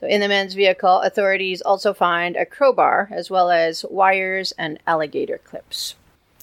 So, 0.00 0.08
in 0.08 0.20
the 0.20 0.26
men's 0.26 0.54
vehicle, 0.54 1.02
authorities 1.02 1.62
also 1.62 1.94
find 1.94 2.34
a 2.34 2.44
crowbar 2.44 3.10
as 3.12 3.30
well 3.30 3.52
as 3.52 3.84
wires 3.88 4.52
and 4.58 4.80
alligator 4.88 5.38
clips. 5.38 5.94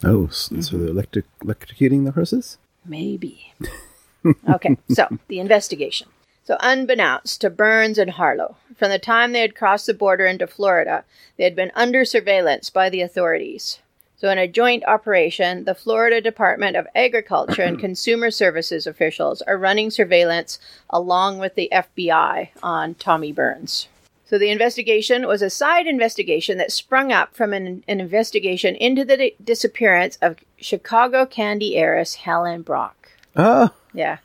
Oh, 0.06 0.28
so 0.28 0.56
they're 0.78 0.88
electric 0.88 1.26
electrocuting 1.40 2.06
the 2.06 2.12
horses? 2.12 2.60
Maybe. 2.86 3.54
okay, 4.50 4.78
so 4.90 5.18
the 5.28 5.42
investigation. 5.42 6.08
So, 6.48 6.56
unbeknownst 6.62 7.42
to 7.42 7.50
Burns 7.50 7.98
and 7.98 8.12
Harlow, 8.12 8.56
from 8.78 8.90
the 8.90 9.00
time 9.00 9.34
they 9.34 9.42
had 9.42 9.54
crossed 9.54 9.86
the 9.86 9.94
border 9.94 10.26
into 10.26 10.48
Florida, 10.48 11.04
they 11.36 11.44
had 11.44 11.58
been 11.58 11.74
under 11.76 12.06
surveillance 12.06 12.70
by 12.70 12.90
the 12.90 13.02
authorities. 13.02 13.80
So, 14.16 14.30
in 14.30 14.38
a 14.38 14.48
joint 14.48 14.86
operation, 14.86 15.66
the 15.66 15.76
Florida 15.76 16.22
Department 16.22 16.78
of 16.78 16.88
Agriculture 16.96 17.64
and 17.64 17.78
Consumer 17.82 18.32
Services 18.32 18.88
officials 18.88 19.42
are 19.42 19.58
running 19.58 19.92
surveillance 19.92 20.58
along 20.90 21.40
with 21.40 21.56
the 21.56 21.68
FBI 21.70 22.48
on 22.64 22.96
Tommy 22.96 23.34
Burns. 23.34 23.90
So 24.24 24.38
the 24.38 24.50
investigation 24.50 25.28
was 25.28 25.42
a 25.42 25.50
side 25.50 25.86
investigation 25.86 26.58
that 26.60 26.72
sprung 26.72 27.12
up 27.12 27.36
from 27.36 27.52
an, 27.54 27.84
an 27.90 28.00
investigation 28.00 28.76
into 28.76 29.04
the 29.04 29.18
di- 29.18 29.36
disappearance 29.42 30.18
of 30.22 30.38
Chicago 30.58 31.26
candy 31.26 31.76
heiress 31.76 32.16
Helen 32.16 32.62
Brach. 32.62 33.12
Oh, 33.36 33.70
Yeah. 33.94 34.18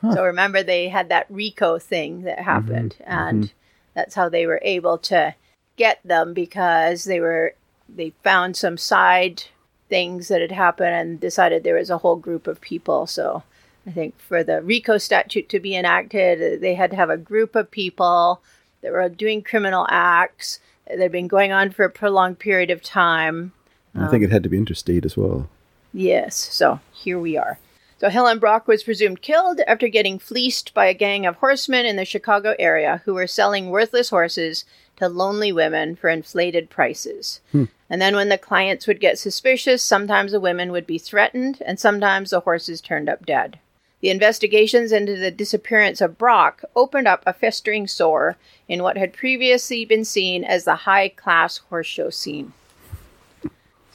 So 0.00 0.24
remember, 0.24 0.62
they 0.62 0.88
had 0.88 1.08
that 1.08 1.26
RICO 1.28 1.78
thing 1.78 2.22
that 2.22 2.38
mm-hmm. 2.38 2.44
happened, 2.44 2.96
mm-hmm. 3.00 3.10
and 3.10 3.52
that's 3.94 4.14
how 4.14 4.28
they 4.28 4.46
were 4.46 4.60
able 4.62 4.98
to 4.98 5.34
get 5.76 6.00
them 6.04 6.34
because 6.34 7.04
they 7.04 7.20
were 7.20 7.54
they 7.88 8.12
found 8.22 8.56
some 8.56 8.76
side 8.76 9.44
things 9.88 10.28
that 10.28 10.40
had 10.40 10.52
happened 10.52 10.94
and 10.94 11.20
decided 11.20 11.64
there 11.64 11.74
was 11.74 11.90
a 11.90 11.98
whole 11.98 12.16
group 12.16 12.46
of 12.46 12.60
people. 12.60 13.06
So 13.06 13.42
I 13.86 13.90
think 13.90 14.18
for 14.20 14.44
the 14.44 14.60
RICO 14.62 14.98
statute 14.98 15.48
to 15.48 15.60
be 15.60 15.74
enacted, 15.74 16.60
they 16.60 16.74
had 16.74 16.90
to 16.90 16.96
have 16.96 17.10
a 17.10 17.16
group 17.16 17.56
of 17.56 17.70
people 17.70 18.42
that 18.82 18.92
were 18.92 19.08
doing 19.08 19.42
criminal 19.42 19.86
acts 19.88 20.60
that 20.86 20.98
had 20.98 21.12
been 21.12 21.28
going 21.28 21.52
on 21.52 21.70
for 21.70 21.84
a 21.84 21.90
prolonged 21.90 22.38
period 22.38 22.70
of 22.70 22.82
time. 22.82 23.52
I 23.94 24.08
think 24.08 24.22
um, 24.22 24.24
it 24.24 24.30
had 24.30 24.42
to 24.42 24.48
be 24.48 24.58
interstate 24.58 25.04
as 25.04 25.16
well. 25.16 25.48
Yes, 25.92 26.36
so 26.36 26.80
here 26.92 27.18
we 27.18 27.36
are. 27.36 27.58
So 28.00 28.08
Helen 28.10 28.38
Brach 28.38 28.68
was 28.68 28.84
presumed 28.84 29.22
killed 29.22 29.60
after 29.66 29.88
getting 29.88 30.20
fleeced 30.20 30.72
by 30.72 30.86
a 30.86 30.94
gang 30.94 31.26
of 31.26 31.36
horsemen 31.36 31.84
in 31.84 31.96
the 31.96 32.04
Chicago 32.04 32.54
area 32.58 33.02
who 33.04 33.14
were 33.14 33.26
selling 33.26 33.70
worthless 33.70 34.10
horses 34.10 34.64
to 34.96 35.08
lonely 35.08 35.50
women 35.50 35.96
for 35.96 36.08
inflated 36.08 36.70
prices. 36.70 37.40
Hmm. 37.50 37.64
And 37.90 38.00
then 38.00 38.14
when 38.14 38.28
the 38.28 38.38
clients 38.38 38.86
would 38.86 39.00
get 39.00 39.18
suspicious, 39.18 39.82
sometimes 39.82 40.30
the 40.30 40.40
women 40.40 40.70
would 40.70 40.86
be 40.86 40.98
threatened 40.98 41.60
and 41.66 41.80
sometimes 41.80 42.30
the 42.30 42.40
horses 42.40 42.80
turned 42.80 43.08
up 43.08 43.26
dead. 43.26 43.58
The 44.00 44.10
investigations 44.10 44.92
into 44.92 45.16
the 45.16 45.32
disappearance 45.32 46.00
of 46.00 46.18
Brach 46.18 46.62
opened 46.76 47.08
up 47.08 47.24
a 47.26 47.32
festering 47.32 47.88
sore 47.88 48.36
in 48.68 48.84
what 48.84 48.96
had 48.96 49.12
previously 49.12 49.84
been 49.84 50.04
seen 50.04 50.44
as 50.44 50.64
the 50.64 50.76
high 50.76 51.08
class 51.08 51.58
horse 51.58 51.88
show 51.88 52.10
scene. 52.10 52.52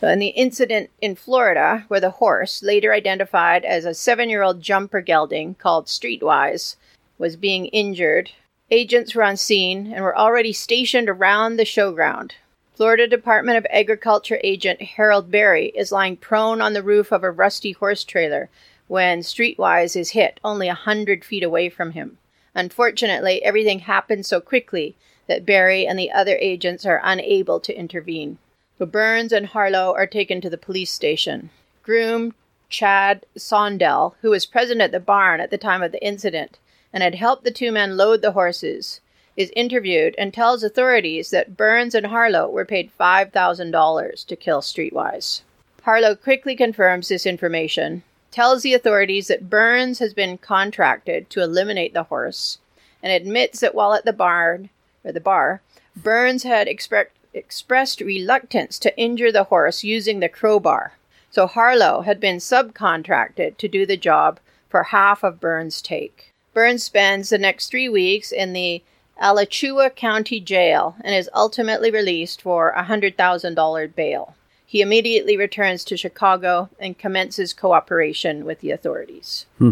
In 0.04 0.20
the 0.20 0.28
incident 0.28 0.90
in 1.00 1.16
Florida, 1.16 1.86
where 1.88 2.02
the 2.02 2.10
horse, 2.10 2.62
later 2.62 2.92
identified 2.92 3.64
as 3.64 3.86
a 3.86 3.94
seven 3.94 4.30
year 4.30 4.42
old 4.42 4.62
jumper 4.62 5.00
gelding 5.00 5.56
called 5.56 5.86
Streetwise, 5.86 6.76
was 7.18 7.38
being 7.38 7.68
injured, 7.68 8.32
agents 8.70 9.16
were 9.16 9.24
on 9.24 9.38
scene 9.38 9.94
and 9.94 10.04
were 10.04 10.18
already 10.18 10.52
stationed 10.52 11.08
around 11.08 11.56
the 11.56 11.64
showground. 11.64 12.34
Florida 12.76 13.08
Department 13.08 13.58
of 13.58 13.66
Agriculture 13.70 14.42
agent 14.44 14.82
Harold 14.82 15.32
Berry 15.32 15.68
is 15.68 15.94
lying 15.94 16.18
prone 16.18 16.60
on 16.60 16.74
the 16.74 16.84
roof 16.84 17.14
of 17.14 17.24
a 17.24 17.32
rusty 17.32 17.72
horse 17.72 18.04
trailer 18.04 18.50
when 18.90 19.22
Streetwise 19.22 19.96
is 19.96 20.10
hit 20.10 20.38
only 20.44 20.68
a 20.68 20.74
hundred 20.74 21.24
feet 21.24 21.44
away 21.44 21.70
from 21.70 21.92
him. 21.92 22.18
Unfortunately, 22.54 23.42
everything 23.42 23.80
happened 23.80 24.26
so 24.26 24.42
quickly 24.42 24.98
that 25.28 25.46
Berry 25.46 25.88
and 25.88 25.98
the 25.98 26.12
other 26.12 26.36
agents 26.42 26.86
are 26.86 27.00
unable 27.02 27.62
to 27.62 27.74
intervene. 27.74 28.38
So 28.78 28.86
Burns 28.86 29.32
and 29.32 29.48
Harlow 29.48 29.94
are 29.94 30.08
taken 30.08 30.42
to 30.42 30.50
the 30.50 30.58
police 30.58 30.92
station. 30.92 31.52
Groom 31.84 32.34
Chad 32.70 33.26
Sondell, 33.38 34.16
who 34.22 34.32
was 34.32 34.48
present 34.48 34.82
at 34.82 34.92
the 34.92 35.00
barn 35.00 35.40
at 35.40 35.52
the 35.52 35.58
time 35.58 35.84
of 35.84 35.92
the 35.92 36.04
incident 36.04 36.58
and 36.92 37.04
had 37.04 37.16
helped 37.16 37.44
the 37.44 37.52
two 37.52 37.72
men 37.72 37.98
load 37.98 38.22
the 38.22 38.32
horses, 38.32 39.00
is 39.36 39.52
interviewed 39.56 40.16
and 40.18 40.34
tells 40.34 40.64
authorities 40.64 41.30
that 41.30 41.58
Burns 41.58 41.96
and 41.96 42.08
Harlow 42.08 42.50
were 42.50 42.66
paid 42.66 42.92
$5,000 43.00 44.26
to 44.26 44.36
kill 44.36 44.62
Streetwise. 44.62 45.42
Harlow 45.84 46.16
quickly 46.16 46.56
confirms 46.56 47.10
this 47.10 47.26
information, 47.26 48.04
tells 48.32 48.64
the 48.64 48.74
authorities 48.74 49.28
that 49.28 49.50
Burns 49.50 50.00
has 50.00 50.14
been 50.14 50.38
contracted 50.38 51.30
to 51.30 51.42
eliminate 51.42 51.94
the 51.94 52.04
horse, 52.04 52.60
and 53.02 53.12
admits 53.12 53.60
that 53.60 53.76
while 53.76 53.94
at 53.94 54.06
the 54.06 54.14
barn 54.14 54.70
or 55.04 55.12
the 55.12 55.20
bar, 55.20 55.62
Burns 55.96 56.44
had 56.44 56.68
expre- 56.68 57.08
expressed 57.34 58.02
reluctance 58.02 58.78
to 58.80 58.98
injure 58.98 59.32
the 59.32 59.46
horse 59.46 59.84
using 59.84 60.20
the 60.20 60.30
crowbar. 60.30 60.94
So 61.32 61.48
Harlow 61.48 62.02
had 62.02 62.20
been 62.20 62.38
subcontracted 62.38 63.58
to 63.58 63.68
do 63.68 63.86
the 63.86 63.98
job 63.98 64.40
for 64.70 64.84
half 64.84 65.24
of 65.24 65.40
Burns' 65.40 65.82
take. 65.82 66.32
Burns 66.54 66.84
spends 66.84 67.30
the 67.30 67.38
next 67.38 67.70
three 67.70 67.90
weeks 67.90 68.32
in 68.32 68.54
the 68.54 68.84
Alachua 69.20 69.90
County 69.90 70.40
Jail 70.40 70.96
and 71.02 71.16
is 71.16 71.30
ultimately 71.34 71.90
released 71.90 72.42
for 72.42 72.70
a 72.72 72.84
$100,000 72.84 73.96
bail. 73.96 74.36
He 74.66 74.82
immediately 74.82 75.38
returns 75.38 75.84
to 75.86 75.98
Chicago 75.98 76.70
and 76.80 76.98
commences 76.98 77.54
cooperation 77.54 78.46
with 78.46 78.60
the 78.60 78.72
authorities. 78.72 79.46
Hmm. 79.60 79.72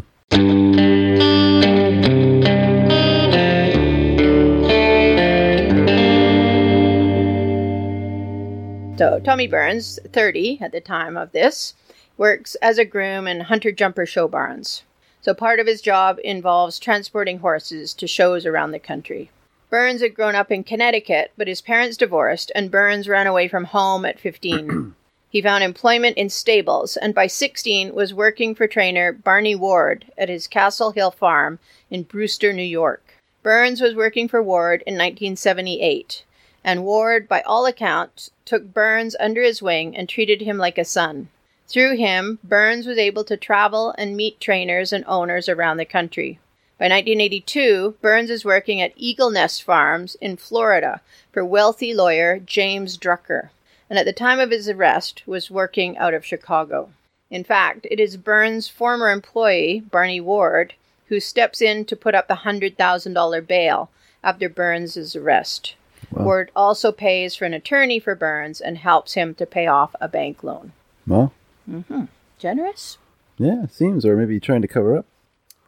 So, 9.01 9.19
Tommy 9.19 9.47
Burns, 9.47 9.97
30 10.13 10.59
at 10.61 10.71
the 10.71 10.79
time 10.79 11.17
of 11.17 11.31
this, 11.31 11.73
works 12.17 12.53
as 12.61 12.77
a 12.77 12.85
groom 12.85 13.25
in 13.25 13.39
hunter 13.39 13.71
jumper 13.71 14.05
show 14.05 14.27
barns. 14.27 14.83
So, 15.21 15.33
part 15.33 15.59
of 15.59 15.65
his 15.65 15.81
job 15.81 16.19
involves 16.23 16.77
transporting 16.77 17.39
horses 17.39 17.95
to 17.95 18.05
shows 18.05 18.45
around 18.45 18.73
the 18.73 18.77
country. 18.77 19.31
Burns 19.71 20.01
had 20.01 20.13
grown 20.13 20.35
up 20.35 20.51
in 20.51 20.63
Connecticut, 20.63 21.31
but 21.35 21.47
his 21.47 21.61
parents 21.61 21.97
divorced, 21.97 22.51
and 22.53 22.69
Burns 22.69 23.09
ran 23.09 23.25
away 23.25 23.47
from 23.47 23.63
home 23.63 24.05
at 24.05 24.19
15. 24.19 24.93
he 25.31 25.41
found 25.41 25.63
employment 25.63 26.15
in 26.15 26.29
stables, 26.29 26.95
and 26.95 27.15
by 27.15 27.25
16 27.25 27.95
was 27.95 28.13
working 28.13 28.53
for 28.53 28.67
trainer 28.67 29.11
Barney 29.11 29.55
Ward 29.55 30.11
at 30.15 30.29
his 30.29 30.45
Castle 30.45 30.91
Hill 30.91 31.09
farm 31.09 31.57
in 31.89 32.03
Brewster, 32.03 32.53
New 32.53 32.61
York. 32.61 33.15
Burns 33.41 33.81
was 33.81 33.95
working 33.95 34.27
for 34.27 34.43
Ward 34.43 34.83
in 34.85 34.93
1978, 34.93 36.23
and 36.63 36.83
Ward, 36.83 37.27
by 37.27 37.41
all 37.41 37.65
accounts, 37.65 38.31
took 38.45 38.73
Burns 38.73 39.15
under 39.19 39.41
his 39.41 39.61
wing 39.61 39.95
and 39.95 40.07
treated 40.07 40.41
him 40.41 40.57
like 40.57 40.77
a 40.77 40.85
son. 40.85 41.29
Through 41.67 41.95
him, 41.95 42.39
Burns 42.43 42.85
was 42.85 42.97
able 42.97 43.23
to 43.23 43.37
travel 43.37 43.95
and 43.97 44.17
meet 44.17 44.39
trainers 44.39 44.91
and 44.91 45.05
owners 45.07 45.47
around 45.47 45.77
the 45.77 45.85
country. 45.85 46.39
By 46.77 46.85
1982, 46.85 47.95
Burns 48.01 48.29
is 48.29 48.43
working 48.43 48.81
at 48.81 48.93
Eagle 48.95 49.29
Nest 49.29 49.63
Farms 49.63 50.15
in 50.15 50.35
Florida 50.35 51.01
for 51.31 51.45
wealthy 51.45 51.93
lawyer 51.93 52.39
James 52.39 52.97
Drucker, 52.97 53.49
and 53.89 53.97
at 53.97 54.05
the 54.05 54.13
time 54.13 54.39
of 54.39 54.51
his 54.51 54.67
arrest 54.67 55.23
was 55.25 55.51
working 55.51 55.97
out 55.97 56.13
of 56.13 56.25
Chicago. 56.25 56.89
In 57.29 57.43
fact, 57.43 57.87
it 57.89 57.99
is 57.99 58.17
Burns' 58.17 58.67
former 58.67 59.09
employee, 59.09 59.79
Barney 59.79 60.19
Ward, 60.19 60.73
who 61.07 61.19
steps 61.19 61.61
in 61.61 61.85
to 61.85 61.95
put 61.95 62.15
up 62.15 62.27
the 62.27 62.43
$100,000 62.43 63.47
bail 63.47 63.89
after 64.23 64.49
Burns' 64.49 65.15
arrest. 65.15 65.75
Ward 66.11 66.51
also 66.55 66.91
pays 66.91 67.35
for 67.35 67.45
an 67.45 67.53
attorney 67.53 67.99
for 67.99 68.15
Burns 68.15 68.59
and 68.61 68.77
helps 68.77 69.13
him 69.13 69.33
to 69.35 69.45
pay 69.45 69.67
off 69.67 69.95
a 70.01 70.07
bank 70.07 70.43
loan. 70.43 70.73
Well, 71.07 71.33
mm-hmm. 71.69 72.05
Generous? 72.37 72.97
yeah, 73.37 73.65
seems, 73.67 74.05
or 74.05 74.15
maybe 74.15 74.39
trying 74.39 74.61
to 74.61 74.67
cover 74.67 74.97
up. 74.97 75.05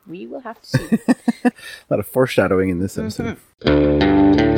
We 0.06 0.28
will 0.28 0.42
have 0.42 0.62
to 0.62 0.68
see. 0.68 1.00
A 1.46 1.52
lot 1.90 2.00
of 2.00 2.08
foreshadowing 2.08 2.70
in 2.70 2.80
this 2.80 2.98
episode. 2.98 3.38
Mm-hmm. 3.62 4.54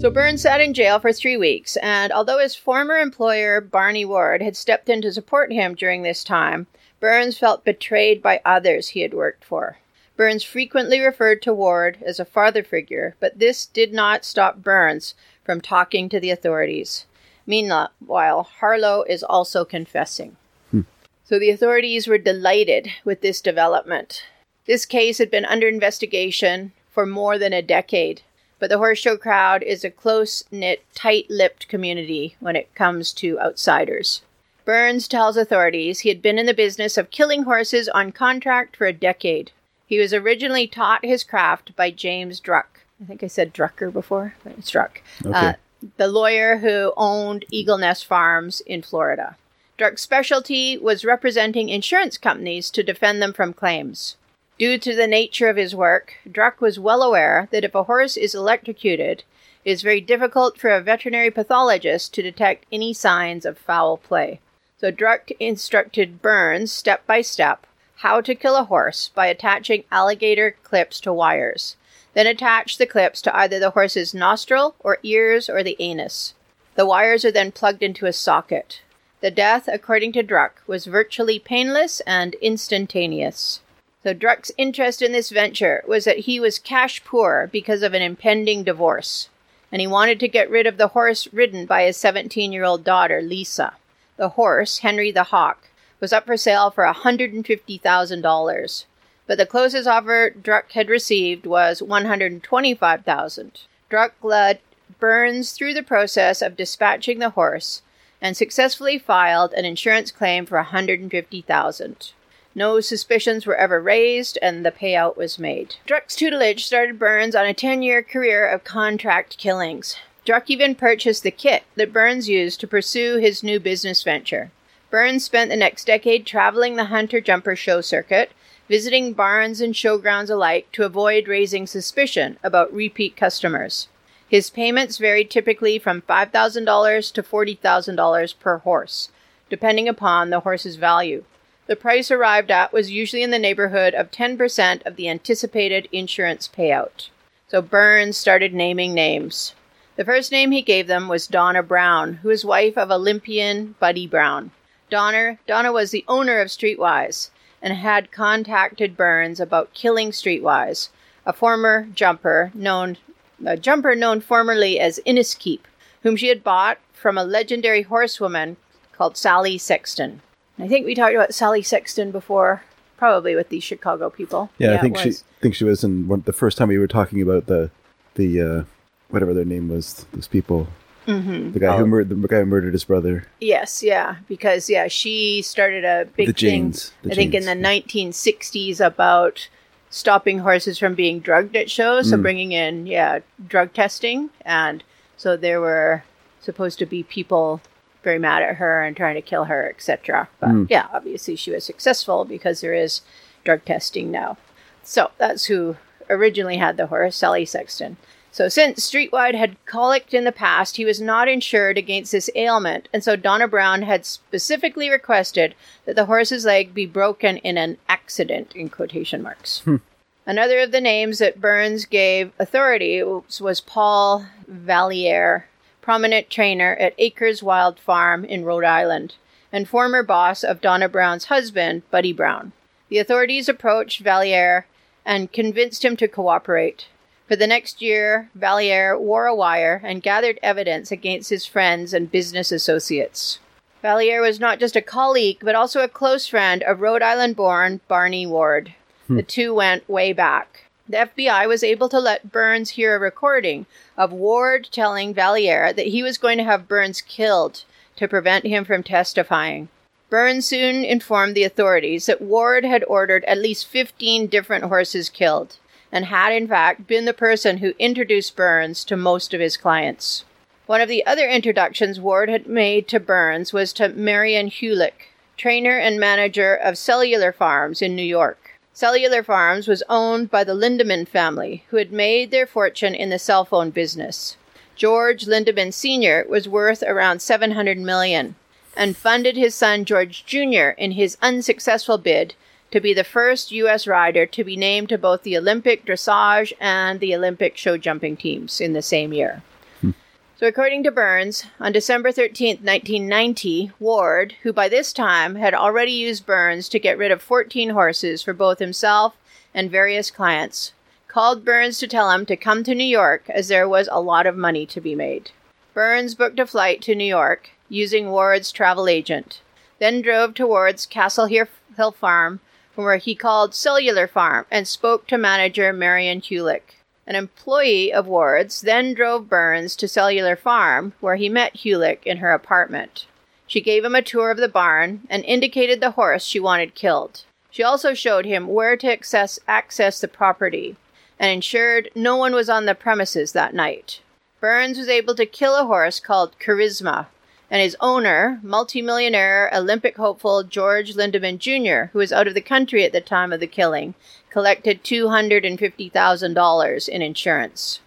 So 0.00 0.10
Burns 0.10 0.42
sat 0.42 0.60
in 0.60 0.74
jail 0.74 1.00
for 1.00 1.12
three 1.12 1.36
weeks, 1.36 1.76
and 1.78 2.12
although 2.12 2.38
his 2.38 2.54
former 2.54 2.96
employer, 2.96 3.60
Barney 3.60 4.04
Ward, 4.04 4.40
had 4.40 4.56
stepped 4.56 4.88
in 4.88 5.02
to 5.02 5.12
support 5.12 5.52
him 5.52 5.74
during 5.74 6.02
this 6.02 6.22
time, 6.22 6.68
Burns 7.00 7.36
felt 7.36 7.64
betrayed 7.64 8.22
by 8.22 8.40
others 8.44 8.88
he 8.88 9.00
had 9.00 9.12
worked 9.12 9.44
for. 9.44 9.78
Burns 10.18 10.42
frequently 10.42 10.98
referred 10.98 11.40
to 11.42 11.54
Ward 11.54 11.98
as 12.04 12.18
a 12.18 12.24
father 12.24 12.64
figure, 12.64 13.14
but 13.20 13.38
this 13.38 13.64
did 13.64 13.92
not 13.92 14.24
stop 14.24 14.56
Burns 14.56 15.14
from 15.44 15.60
talking 15.60 16.08
to 16.08 16.18
the 16.18 16.32
authorities. 16.32 17.06
Meanwhile, 17.46 18.42
Harlow 18.58 19.04
is 19.04 19.22
also 19.22 19.64
confessing. 19.64 20.36
Hmm. 20.72 20.80
So 21.22 21.38
the 21.38 21.50
authorities 21.50 22.08
were 22.08 22.18
delighted 22.18 22.88
with 23.04 23.20
this 23.20 23.40
development. 23.40 24.24
This 24.66 24.86
case 24.86 25.18
had 25.18 25.30
been 25.30 25.44
under 25.44 25.68
investigation 25.68 26.72
for 26.90 27.06
more 27.06 27.38
than 27.38 27.52
a 27.52 27.62
decade, 27.62 28.22
but 28.58 28.70
the 28.70 28.78
horse 28.78 28.98
show 28.98 29.16
crowd 29.16 29.62
is 29.62 29.84
a 29.84 29.90
close 29.90 30.42
knit, 30.50 30.82
tight 30.96 31.26
lipped 31.30 31.68
community 31.68 32.34
when 32.40 32.56
it 32.56 32.74
comes 32.74 33.12
to 33.12 33.38
outsiders. 33.38 34.22
Burns 34.64 35.06
tells 35.06 35.36
authorities 35.36 36.00
he 36.00 36.08
had 36.08 36.20
been 36.20 36.40
in 36.40 36.46
the 36.46 36.52
business 36.52 36.98
of 36.98 37.12
killing 37.12 37.44
horses 37.44 37.88
on 37.88 38.10
contract 38.10 38.76
for 38.76 38.88
a 38.88 38.92
decade. 38.92 39.52
He 39.88 39.98
was 39.98 40.12
originally 40.12 40.66
taught 40.66 41.02
his 41.02 41.24
craft 41.24 41.74
by 41.74 41.90
James 41.90 42.42
Druck. 42.42 42.84
I 43.02 43.06
think 43.06 43.24
I 43.24 43.26
said 43.26 43.54
Drucker 43.54 43.90
before, 43.90 44.34
but 44.44 44.52
it's 44.58 44.70
Druck. 44.70 44.98
Uh, 45.24 45.54
the 45.96 46.08
lawyer 46.08 46.58
who 46.58 46.92
owned 46.94 47.46
Eagle 47.50 47.78
Nest 47.78 48.04
Farms 48.04 48.60
in 48.60 48.82
Florida. 48.82 49.36
Druck's 49.78 50.02
specialty 50.02 50.76
was 50.76 51.06
representing 51.06 51.70
insurance 51.70 52.18
companies 52.18 52.70
to 52.72 52.82
defend 52.82 53.22
them 53.22 53.32
from 53.32 53.54
claims. 53.54 54.16
Due 54.58 54.76
to 54.76 54.94
the 54.94 55.06
nature 55.06 55.48
of 55.48 55.56
his 55.56 55.74
work, 55.74 56.16
Druck 56.28 56.60
was 56.60 56.78
well 56.78 57.02
aware 57.02 57.48
that 57.50 57.64
if 57.64 57.74
a 57.74 57.84
horse 57.84 58.18
is 58.18 58.34
electrocuted, 58.34 59.22
it 59.64 59.70
is 59.70 59.82
very 59.82 60.02
difficult 60.02 60.58
for 60.58 60.68
a 60.68 60.82
veterinary 60.82 61.30
pathologist 61.30 62.12
to 62.14 62.22
detect 62.22 62.66
any 62.70 62.92
signs 62.92 63.46
of 63.46 63.56
foul 63.56 63.96
play. 63.96 64.40
So 64.78 64.92
Druck 64.92 65.32
instructed 65.40 66.20
Burns 66.20 66.72
step 66.72 67.06
by 67.06 67.22
step 67.22 67.66
how 67.98 68.20
to 68.20 68.34
kill 68.34 68.54
a 68.54 68.64
horse 68.64 69.10
by 69.14 69.26
attaching 69.26 69.82
alligator 69.90 70.54
clips 70.62 71.00
to 71.00 71.12
wires. 71.12 71.76
Then 72.14 72.26
attach 72.26 72.78
the 72.78 72.86
clips 72.86 73.20
to 73.22 73.36
either 73.36 73.58
the 73.58 73.70
horse's 73.70 74.14
nostril 74.14 74.76
or 74.80 74.98
ears 75.02 75.48
or 75.48 75.62
the 75.62 75.76
anus. 75.80 76.34
The 76.76 76.86
wires 76.86 77.24
are 77.24 77.32
then 77.32 77.50
plugged 77.50 77.82
into 77.82 78.06
a 78.06 78.12
socket. 78.12 78.82
The 79.20 79.32
death, 79.32 79.66
according 79.66 80.12
to 80.12 80.22
Druck, 80.22 80.52
was 80.68 80.86
virtually 80.86 81.40
painless 81.40 81.98
and 82.06 82.34
instantaneous. 82.36 83.60
So 84.04 84.14
Druck's 84.14 84.52
interest 84.56 85.02
in 85.02 85.10
this 85.10 85.30
venture 85.30 85.82
was 85.88 86.04
that 86.04 86.20
he 86.20 86.38
was 86.38 86.60
cash 86.60 87.02
poor 87.04 87.48
because 87.50 87.82
of 87.82 87.94
an 87.94 88.02
impending 88.02 88.62
divorce, 88.62 89.28
and 89.72 89.80
he 89.80 89.88
wanted 89.88 90.20
to 90.20 90.28
get 90.28 90.48
rid 90.48 90.68
of 90.68 90.76
the 90.76 90.88
horse 90.88 91.26
ridden 91.32 91.66
by 91.66 91.82
his 91.82 91.96
17 91.96 92.52
year 92.52 92.62
old 92.62 92.84
daughter, 92.84 93.20
Lisa. 93.20 93.74
The 94.16 94.30
horse, 94.30 94.78
Henry 94.78 95.10
the 95.10 95.24
Hawk, 95.24 95.67
was 96.00 96.12
up 96.12 96.26
for 96.26 96.36
sale 96.36 96.70
for 96.70 96.84
$150,000, 96.84 98.84
but 99.26 99.38
the 99.38 99.46
closest 99.46 99.88
offer 99.88 100.30
Druck 100.30 100.72
had 100.72 100.88
received 100.88 101.46
was 101.46 101.80
$125,000. 101.80 103.50
Druck 103.90 104.12
led 104.22 104.60
Burns 105.00 105.52
through 105.52 105.74
the 105.74 105.82
process 105.82 106.42
of 106.42 106.56
dispatching 106.56 107.18
the 107.18 107.30
horse 107.30 107.82
and 108.20 108.36
successfully 108.36 108.98
filed 108.98 109.52
an 109.52 109.64
insurance 109.64 110.10
claim 110.10 110.46
for 110.46 110.62
$150,000. 110.62 112.12
No 112.54 112.80
suspicions 112.80 113.46
were 113.46 113.54
ever 113.54 113.80
raised, 113.80 114.38
and 114.42 114.66
the 114.66 114.72
payout 114.72 115.16
was 115.16 115.38
made. 115.38 115.76
Druck's 115.86 116.16
tutelage 116.16 116.64
started 116.64 116.98
Burns 116.98 117.36
on 117.36 117.46
a 117.46 117.54
10 117.54 117.82
year 117.82 118.02
career 118.02 118.48
of 118.48 118.64
contract 118.64 119.38
killings. 119.38 119.96
Druck 120.26 120.44
even 120.48 120.74
purchased 120.74 121.22
the 121.22 121.30
kit 121.30 121.62
that 121.76 121.92
Burns 121.92 122.28
used 122.28 122.58
to 122.60 122.66
pursue 122.66 123.18
his 123.18 123.42
new 123.42 123.60
business 123.60 124.02
venture. 124.02 124.50
Burns 124.90 125.24
spent 125.24 125.50
the 125.50 125.56
next 125.56 125.86
decade 125.86 126.24
traveling 126.24 126.76
the 126.76 126.86
hunter 126.86 127.20
jumper 127.20 127.54
show 127.54 127.80
circuit, 127.80 128.32
visiting 128.68 129.12
barns 129.12 129.60
and 129.60 129.74
showgrounds 129.74 130.30
alike 130.30 130.66
to 130.72 130.84
avoid 130.84 131.28
raising 131.28 131.66
suspicion 131.66 132.38
about 132.42 132.72
repeat 132.72 133.16
customers. 133.16 133.88
His 134.28 134.50
payments 134.50 134.98
varied 134.98 135.30
typically 135.30 135.78
from 135.78 136.02
$5,000 136.02 137.12
to 137.12 137.22
$40,000 137.22 138.38
per 138.38 138.58
horse, 138.58 139.10
depending 139.50 139.88
upon 139.88 140.30
the 140.30 140.40
horse's 140.40 140.76
value. 140.76 141.24
The 141.66 141.76
price 141.76 142.10
arrived 142.10 142.50
at 142.50 142.72
was 142.72 142.90
usually 142.90 143.22
in 143.22 143.30
the 143.30 143.38
neighborhood 143.38 143.94
of 143.94 144.10
10% 144.10 144.86
of 144.86 144.96
the 144.96 145.08
anticipated 145.08 145.88
insurance 145.92 146.48
payout. 146.48 147.10
So 147.48 147.60
Burns 147.60 148.16
started 148.16 148.54
naming 148.54 148.94
names. 148.94 149.54
The 149.96 150.04
first 150.04 150.32
name 150.32 150.50
he 150.50 150.62
gave 150.62 150.86
them 150.86 151.08
was 151.08 151.26
Donna 151.26 151.62
Brown, 151.62 152.14
who 152.14 152.28
was 152.28 152.44
wife 152.44 152.78
of 152.78 152.90
Olympian 152.90 153.74
Buddy 153.80 154.06
Brown. 154.06 154.50
Donna, 154.90 155.38
Donna 155.46 155.72
was 155.72 155.90
the 155.90 156.04
owner 156.08 156.40
of 156.40 156.48
Streetwise 156.48 157.30
and 157.60 157.74
had 157.74 158.12
contacted 158.12 158.96
Burns 158.96 159.40
about 159.40 159.74
killing 159.74 160.10
Streetwise, 160.10 160.88
a 161.26 161.32
former 161.32 161.88
jumper 161.94 162.50
known 162.54 162.96
a 163.44 163.56
jumper 163.56 163.94
known 163.94 164.20
formerly 164.20 164.80
as 164.80 165.00
Inniskeep, 165.06 165.60
whom 166.02 166.16
she 166.16 166.28
had 166.28 166.42
bought 166.42 166.78
from 166.92 167.16
a 167.16 167.24
legendary 167.24 167.82
horsewoman 167.82 168.56
called 168.92 169.16
Sally 169.16 169.58
Sexton. 169.58 170.20
I 170.58 170.66
think 170.66 170.84
we 170.84 170.94
talked 170.94 171.14
about 171.14 171.34
Sally 171.34 171.62
Sexton 171.62 172.10
before, 172.10 172.62
probably 172.96 173.36
with 173.36 173.48
these 173.48 173.62
Chicago 173.62 174.10
people. 174.10 174.50
Yeah, 174.58 174.74
I 174.74 174.78
think 174.78 174.98
she 174.98 175.10
was. 175.10 175.24
think 175.40 175.54
she 175.54 175.64
was 175.64 175.84
in 175.84 176.08
one, 176.08 176.22
the 176.26 176.32
first 176.32 176.58
time 176.58 176.68
we 176.68 176.78
were 176.78 176.88
talking 176.88 177.22
about 177.22 177.46
the 177.46 177.70
the 178.14 178.42
uh, 178.42 178.64
whatever 179.10 179.32
their 179.32 179.44
name 179.44 179.68
was. 179.68 180.04
Those 180.12 180.26
people, 180.26 180.66
Mhm. 181.08 181.54
the 181.54 181.58
guy 181.60 181.74
Oh. 181.74 181.78
who 181.78 181.86
murdered 181.86 182.22
the 182.22 182.28
guy 182.28 182.40
who 182.40 182.44
murdered 182.46 182.74
his 182.74 182.84
brother. 182.84 183.24
Yes, 183.40 183.82
yeah, 183.82 184.16
because 184.28 184.68
yeah, 184.68 184.88
she 184.88 185.40
started 185.42 185.84
a 185.84 186.06
big 186.16 186.26
the 186.28 186.32
thing. 186.34 186.72
Jaynes. 186.72 186.92
The 187.02 187.12
I 187.12 187.14
think 187.14 187.34
in 187.34 187.44
the 187.46 187.54
1960s 187.54 188.80
about 188.80 189.48
stopping 189.90 190.40
horses 190.40 190.78
from 190.78 190.94
being 190.94 191.18
drugged 191.20 191.56
at 191.56 191.70
shows, 191.70 192.10
so 192.10 192.16
Mm. 192.18 192.22
bringing 192.22 192.52
in 192.52 192.86
yeah 192.86 193.20
drug 193.48 193.72
testing, 193.72 194.28
and 194.44 194.84
so 195.16 195.36
there 195.36 195.60
were 195.60 196.02
supposed 196.40 196.78
to 196.80 196.86
be 196.86 197.02
people 197.02 197.60
very 198.04 198.18
mad 198.18 198.42
at 198.42 198.56
her 198.56 198.82
and 198.82 198.96
trying 198.96 199.14
to 199.14 199.22
kill 199.22 199.44
her, 199.44 199.68
etc. 199.68 200.28
But 200.40 200.50
Mm. 200.50 200.66
yeah, 200.70 200.86
obviously 200.92 201.36
she 201.36 201.50
was 201.50 201.64
successful 201.64 202.24
because 202.26 202.60
there 202.60 202.74
is 202.74 203.00
drug 203.44 203.64
testing 203.64 204.10
now. 204.10 204.36
So 204.84 205.10
that's 205.18 205.46
who 205.46 205.76
originally 206.10 206.58
had 206.58 206.76
the 206.76 206.86
horse, 206.86 207.16
Sally 207.16 207.44
Sexton. 207.44 207.96
So 208.38 208.48
since 208.48 208.88
Streetwise 208.88 209.34
had 209.34 209.56
colic 209.66 210.14
in 210.14 210.22
the 210.22 210.30
past, 210.30 210.76
he 210.76 210.84
was 210.84 211.00
not 211.00 211.26
insured 211.26 211.76
against 211.76 212.12
this 212.12 212.30
ailment, 212.36 212.88
and 212.92 213.02
so 213.02 213.16
Donna 213.16 213.48
Brown 213.48 213.82
had 213.82 214.06
specifically 214.06 214.88
requested 214.88 215.56
that 215.86 215.96
the 215.96 216.04
horse's 216.04 216.44
leg 216.44 216.72
be 216.72 216.86
broken 216.86 217.38
in 217.38 217.58
an 217.58 217.78
accident 217.88 218.54
in 218.54 218.68
quotation 218.68 219.24
marks. 219.24 219.58
Hmm. 219.62 219.78
Another 220.24 220.60
of 220.60 220.70
the 220.70 220.80
names 220.80 221.18
that 221.18 221.40
Burns 221.40 221.84
gave 221.84 222.30
authority 222.38 223.02
was, 223.02 223.40
was 223.40 223.60
Paul 223.60 224.26
Valliere, 224.46 225.48
prominent 225.80 226.30
trainer 226.30 226.76
at 226.76 226.94
Acres 226.96 227.42
Wild 227.42 227.80
Farm 227.80 228.24
in 228.24 228.44
Rhode 228.44 228.62
Island, 228.62 229.16
and 229.50 229.68
former 229.68 230.04
boss 230.04 230.44
of 230.44 230.60
Donna 230.60 230.88
Brown's 230.88 231.24
husband, 231.24 231.82
Buddy 231.90 232.12
Brown. 232.12 232.52
The 232.88 232.98
authorities 232.98 233.48
approached 233.48 233.98
Valliere 233.98 234.66
and 235.04 235.32
convinced 235.32 235.84
him 235.84 235.96
to 235.96 236.06
cooperate. 236.06 236.86
For 237.28 237.36
the 237.36 237.46
next 237.46 237.82
year, 237.82 238.30
Valliere 238.34 238.98
wore 238.98 239.26
a 239.26 239.34
wire 239.34 239.82
and 239.84 240.02
gathered 240.02 240.38
evidence 240.42 240.90
against 240.90 241.28
his 241.28 241.44
friends 241.44 241.92
and 241.92 242.10
business 242.10 242.50
associates. 242.50 243.38
Valliere 243.82 244.22
was 244.22 244.40
not 244.40 244.58
just 244.58 244.74
a 244.74 244.80
colleague, 244.80 245.36
but 245.42 245.54
also 245.54 245.82
a 245.82 245.88
close 245.88 246.26
friend 246.26 246.62
of 246.62 246.80
Rhode 246.80 247.02
Island 247.02 247.36
born 247.36 247.82
Barney 247.86 248.26
Ward. 248.26 248.72
The 249.08 249.14
hmm. 249.16 249.20
two 249.20 249.54
went 249.54 249.86
way 249.90 250.14
back. 250.14 250.64
The 250.88 251.10
FBI 251.14 251.46
was 251.46 251.62
able 251.62 251.90
to 251.90 252.00
let 252.00 252.32
Burns 252.32 252.70
hear 252.70 252.96
a 252.96 252.98
recording 252.98 253.66
of 253.98 254.10
Ward 254.10 254.66
telling 254.72 255.12
Valliere 255.12 255.74
that 255.74 255.88
he 255.88 256.02
was 256.02 256.16
going 256.16 256.38
to 256.38 256.44
have 256.44 256.66
Burns 256.66 257.02
killed 257.02 257.64
to 257.96 258.08
prevent 258.08 258.46
him 258.46 258.64
from 258.64 258.82
testifying. 258.82 259.68
Burns 260.08 260.46
soon 260.46 260.82
informed 260.82 261.34
the 261.34 261.44
authorities 261.44 262.06
that 262.06 262.22
Ward 262.22 262.64
had 262.64 262.84
ordered 262.84 263.22
at 263.26 263.36
least 263.36 263.66
15 263.66 264.28
different 264.28 264.64
horses 264.64 265.10
killed 265.10 265.58
and 265.90 266.06
had, 266.06 266.32
in 266.32 266.46
fact, 266.46 266.86
been 266.86 267.04
the 267.04 267.12
person 267.12 267.58
who 267.58 267.74
introduced 267.78 268.36
Burns 268.36 268.84
to 268.84 268.96
most 268.96 269.32
of 269.32 269.40
his 269.40 269.56
clients. 269.56 270.24
One 270.66 270.80
of 270.80 270.88
the 270.88 271.06
other 271.06 271.28
introductions 271.28 271.98
Ward 271.98 272.28
had 272.28 272.46
made 272.46 272.88
to 272.88 273.00
Burns 273.00 273.52
was 273.52 273.72
to 273.74 273.88
Marion 273.88 274.50
Hulick, 274.50 275.12
trainer 275.36 275.78
and 275.78 275.98
manager 275.98 276.54
of 276.54 276.76
Cellular 276.76 277.32
Farms 277.32 277.80
in 277.80 277.96
New 277.96 278.02
York. 278.02 278.50
Cellular 278.74 279.22
Farms 279.22 279.66
was 279.66 279.82
owned 279.88 280.30
by 280.30 280.44
the 280.44 280.54
Lindemann 280.54 281.08
family, 281.08 281.64
who 281.70 281.78
had 281.78 281.90
made 281.90 282.30
their 282.30 282.46
fortune 282.46 282.94
in 282.94 283.08
the 283.08 283.18
cell 283.18 283.44
phone 283.44 283.70
business. 283.70 284.36
George 284.76 285.24
Lindemann 285.24 285.72
Sr. 285.72 286.24
was 286.28 286.48
worth 286.48 286.84
around 286.84 287.20
700 287.20 287.78
million 287.78 288.36
and 288.76 288.96
funded 288.96 289.36
his 289.36 289.54
son 289.54 289.84
George 289.84 290.24
Jr. 290.24 290.70
in 290.78 290.92
his 290.92 291.18
unsuccessful 291.20 291.98
bid 291.98 292.34
to 292.70 292.80
be 292.80 292.92
the 292.92 293.04
first 293.04 293.50
U.S. 293.52 293.86
rider 293.86 294.26
to 294.26 294.44
be 294.44 294.56
named 294.56 294.90
to 294.90 294.98
both 294.98 295.22
the 295.22 295.36
Olympic 295.36 295.86
dressage 295.86 296.52
and 296.60 297.00
the 297.00 297.14
Olympic 297.14 297.56
show 297.56 297.76
jumping 297.76 298.16
teams 298.16 298.60
in 298.60 298.72
the 298.72 298.82
same 298.82 299.12
year. 299.12 299.42
Hmm. 299.80 299.92
So, 300.38 300.46
according 300.46 300.84
to 300.84 300.90
Burns, 300.90 301.46
on 301.58 301.72
December 301.72 302.10
13th, 302.10 302.62
1990, 302.62 303.72
Ward, 303.80 304.34
who 304.42 304.52
by 304.52 304.68
this 304.68 304.92
time 304.92 305.36
had 305.36 305.54
already 305.54 305.92
used 305.92 306.26
Burns 306.26 306.68
to 306.68 306.78
get 306.78 306.98
rid 306.98 307.10
of 307.10 307.22
14 307.22 307.70
horses 307.70 308.22
for 308.22 308.34
both 308.34 308.58
himself 308.58 309.14
and 309.54 309.70
various 309.70 310.10
clients, 310.10 310.72
called 311.08 311.44
Burns 311.44 311.78
to 311.78 311.88
tell 311.88 312.10
him 312.10 312.26
to 312.26 312.36
come 312.36 312.62
to 312.64 312.74
New 312.74 312.84
York 312.84 313.24
as 313.30 313.48
there 313.48 313.68
was 313.68 313.88
a 313.90 314.00
lot 314.00 314.26
of 314.26 314.36
money 314.36 314.66
to 314.66 314.80
be 314.80 314.94
made. 314.94 315.30
Burns 315.72 316.14
booked 316.14 316.38
a 316.38 316.46
flight 316.46 316.82
to 316.82 316.94
New 316.94 317.04
York 317.04 317.50
using 317.68 318.10
Ward's 318.10 318.52
travel 318.52 318.88
agent, 318.88 319.40
then 319.78 320.02
drove 320.02 320.34
towards 320.34 320.86
Castle 320.86 321.26
Hill 321.26 321.92
Farm, 321.92 322.40
where 322.84 322.96
he 322.98 323.14
called 323.14 323.54
Cellular 323.54 324.06
Farm 324.06 324.46
and 324.50 324.68
spoke 324.68 325.06
to 325.08 325.18
manager 325.18 325.72
Marion 325.72 326.20
Hulick. 326.20 326.76
An 327.06 327.16
employee 327.16 327.92
of 327.92 328.06
Ward's 328.06 328.60
then 328.60 328.94
drove 328.94 329.28
Burns 329.28 329.74
to 329.76 329.88
Cellular 329.88 330.36
Farm, 330.36 330.92
where 331.00 331.16
he 331.16 331.28
met 331.28 331.54
Hulick 331.54 332.04
in 332.04 332.18
her 332.18 332.32
apartment. 332.32 333.06
She 333.46 333.60
gave 333.60 333.84
him 333.84 333.94
a 333.94 334.02
tour 334.02 334.30
of 334.30 334.36
the 334.36 334.48
barn 334.48 335.00
and 335.10 335.24
indicated 335.24 335.80
the 335.80 335.92
horse 335.92 336.24
she 336.24 336.38
wanted 336.38 336.74
killed. 336.74 337.24
She 337.50 337.62
also 337.62 337.94
showed 337.94 338.26
him 338.26 338.46
where 338.46 338.76
to 338.76 338.92
access, 338.92 339.40
access 339.48 340.00
the 340.00 340.06
property 340.06 340.76
and 341.18 341.32
ensured 341.32 341.90
no 341.94 342.16
one 342.16 342.34
was 342.34 342.48
on 342.48 342.66
the 342.66 342.74
premises 342.74 343.32
that 343.32 343.54
night. 343.54 344.00
Burns 344.40 344.78
was 344.78 344.88
able 344.88 345.16
to 345.16 345.26
kill 345.26 345.56
a 345.56 345.66
horse 345.66 345.98
called 345.98 346.38
Charisma, 346.38 347.06
and 347.50 347.62
his 347.62 347.76
owner, 347.80 348.40
multimillionaire 348.42 349.50
Olympic 349.54 349.96
hopeful 349.96 350.42
George 350.42 350.94
Lindemann 350.94 351.38
Jr., 351.38 351.90
who 351.92 351.98
was 351.98 352.12
out 352.12 352.28
of 352.28 352.34
the 352.34 352.40
country 352.40 352.84
at 352.84 352.92
the 352.92 353.00
time 353.00 353.32
of 353.32 353.40
the 353.40 353.46
killing, 353.46 353.94
collected 354.30 354.84
$250,000 354.84 356.88
in 356.88 357.02
insurance. 357.02 357.80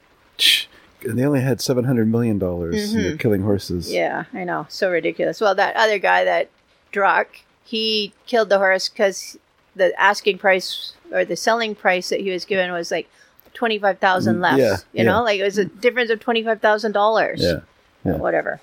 And 1.04 1.18
they 1.18 1.26
only 1.26 1.42
had 1.42 1.60
seven 1.62 1.86
hundred 1.86 2.08
million 2.10 2.38
dollars. 2.38 2.94
and 2.94 3.04
they're 3.04 3.18
killing 3.18 3.42
horses. 3.42 3.88
Mm-hmm. 3.88 3.96
Yeah, 3.96 4.26
I 4.34 4.44
know. 4.44 4.68
So 4.70 4.92
ridiculous. 4.92 5.42
Well, 5.42 5.56
that 5.56 5.76
other 5.76 5.98
guy, 5.98 6.24
that 6.26 6.50
Druck, 6.94 7.26
he 7.64 8.14
killed 8.28 8.50
the 8.50 8.60
horse 8.60 8.88
because 8.88 9.36
the 9.76 10.00
asking 10.00 10.38
price 10.38 10.94
or 11.12 11.26
the 11.26 11.36
selling 11.36 11.74
price 11.74 12.10
that 12.10 12.20
he 12.22 12.30
was 12.30 12.46
given 12.46 12.72
was 12.72 12.92
like 12.92 13.10
twenty 13.56 13.80
five 13.80 13.98
thousand 13.98 14.38
Mm, 14.38 14.42
less. 14.42 14.60
yeah, 14.60 14.74
you 14.94 15.04
yeah. 15.04 15.04
know, 15.04 15.24
like 15.24 15.40
it 15.40 15.44
was 15.44 15.58
a 15.58 15.66
difference 15.66 16.12
of 16.12 16.20
twenty 16.20 16.44
five 16.44 16.62
thousand 16.62 16.92
dollars. 16.92 17.42
Yeah. 17.42 17.62
Yeah. 18.06 18.18
Whatever. 18.18 18.62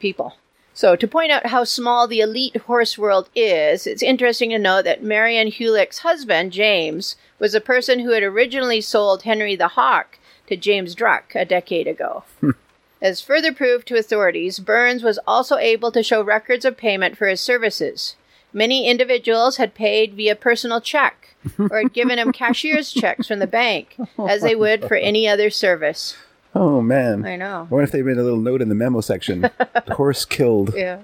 People. 0.00 0.34
So 0.72 0.96
to 0.96 1.06
point 1.06 1.30
out 1.30 1.46
how 1.46 1.64
small 1.64 2.06
the 2.06 2.20
elite 2.20 2.56
horse 2.56 2.96
world 2.96 3.28
is, 3.34 3.86
it's 3.86 4.02
interesting 4.02 4.50
to 4.50 4.58
note 4.58 4.84
that 4.84 5.02
Marion 5.02 5.48
Hulick's 5.48 5.98
husband, 5.98 6.52
James, 6.52 7.16
was 7.38 7.52
the 7.52 7.60
person 7.60 8.00
who 8.00 8.12
had 8.12 8.22
originally 8.22 8.80
sold 8.80 9.22
Henry 9.22 9.56
the 9.56 9.68
Hawk 9.68 10.18
to 10.46 10.56
James 10.56 10.94
Druck 10.94 11.34
a 11.34 11.44
decade 11.44 11.86
ago. 11.86 12.24
Hmm. 12.40 12.50
As 13.02 13.20
further 13.20 13.52
proof 13.52 13.84
to 13.86 13.98
authorities, 13.98 14.58
Burns 14.58 15.02
was 15.02 15.18
also 15.26 15.56
able 15.56 15.90
to 15.92 16.02
show 16.02 16.22
records 16.22 16.64
of 16.64 16.76
payment 16.76 17.16
for 17.16 17.28
his 17.28 17.40
services. 17.40 18.16
Many 18.52 18.86
individuals 18.88 19.56
had 19.56 19.74
paid 19.74 20.14
via 20.14 20.34
personal 20.34 20.80
check 20.80 21.34
or 21.58 21.78
had 21.82 21.92
given 21.92 22.18
him 22.18 22.32
cashier's 22.32 22.92
checks 22.92 23.26
from 23.26 23.38
the 23.38 23.46
bank, 23.46 23.96
as 24.28 24.42
they 24.42 24.54
would 24.54 24.86
for 24.86 24.96
any 24.96 25.26
other 25.26 25.50
service. 25.50 26.16
Oh 26.54 26.80
man. 26.80 27.24
I 27.24 27.36
know. 27.36 27.68
I 27.70 27.74
wonder 27.74 27.84
if 27.84 27.92
they 27.92 28.02
made 28.02 28.18
a 28.18 28.22
little 28.22 28.40
note 28.40 28.62
in 28.62 28.68
the 28.68 28.74
memo 28.74 29.00
section. 29.00 29.48
horse 29.92 30.24
killed. 30.24 30.74
Yeah. 30.74 31.00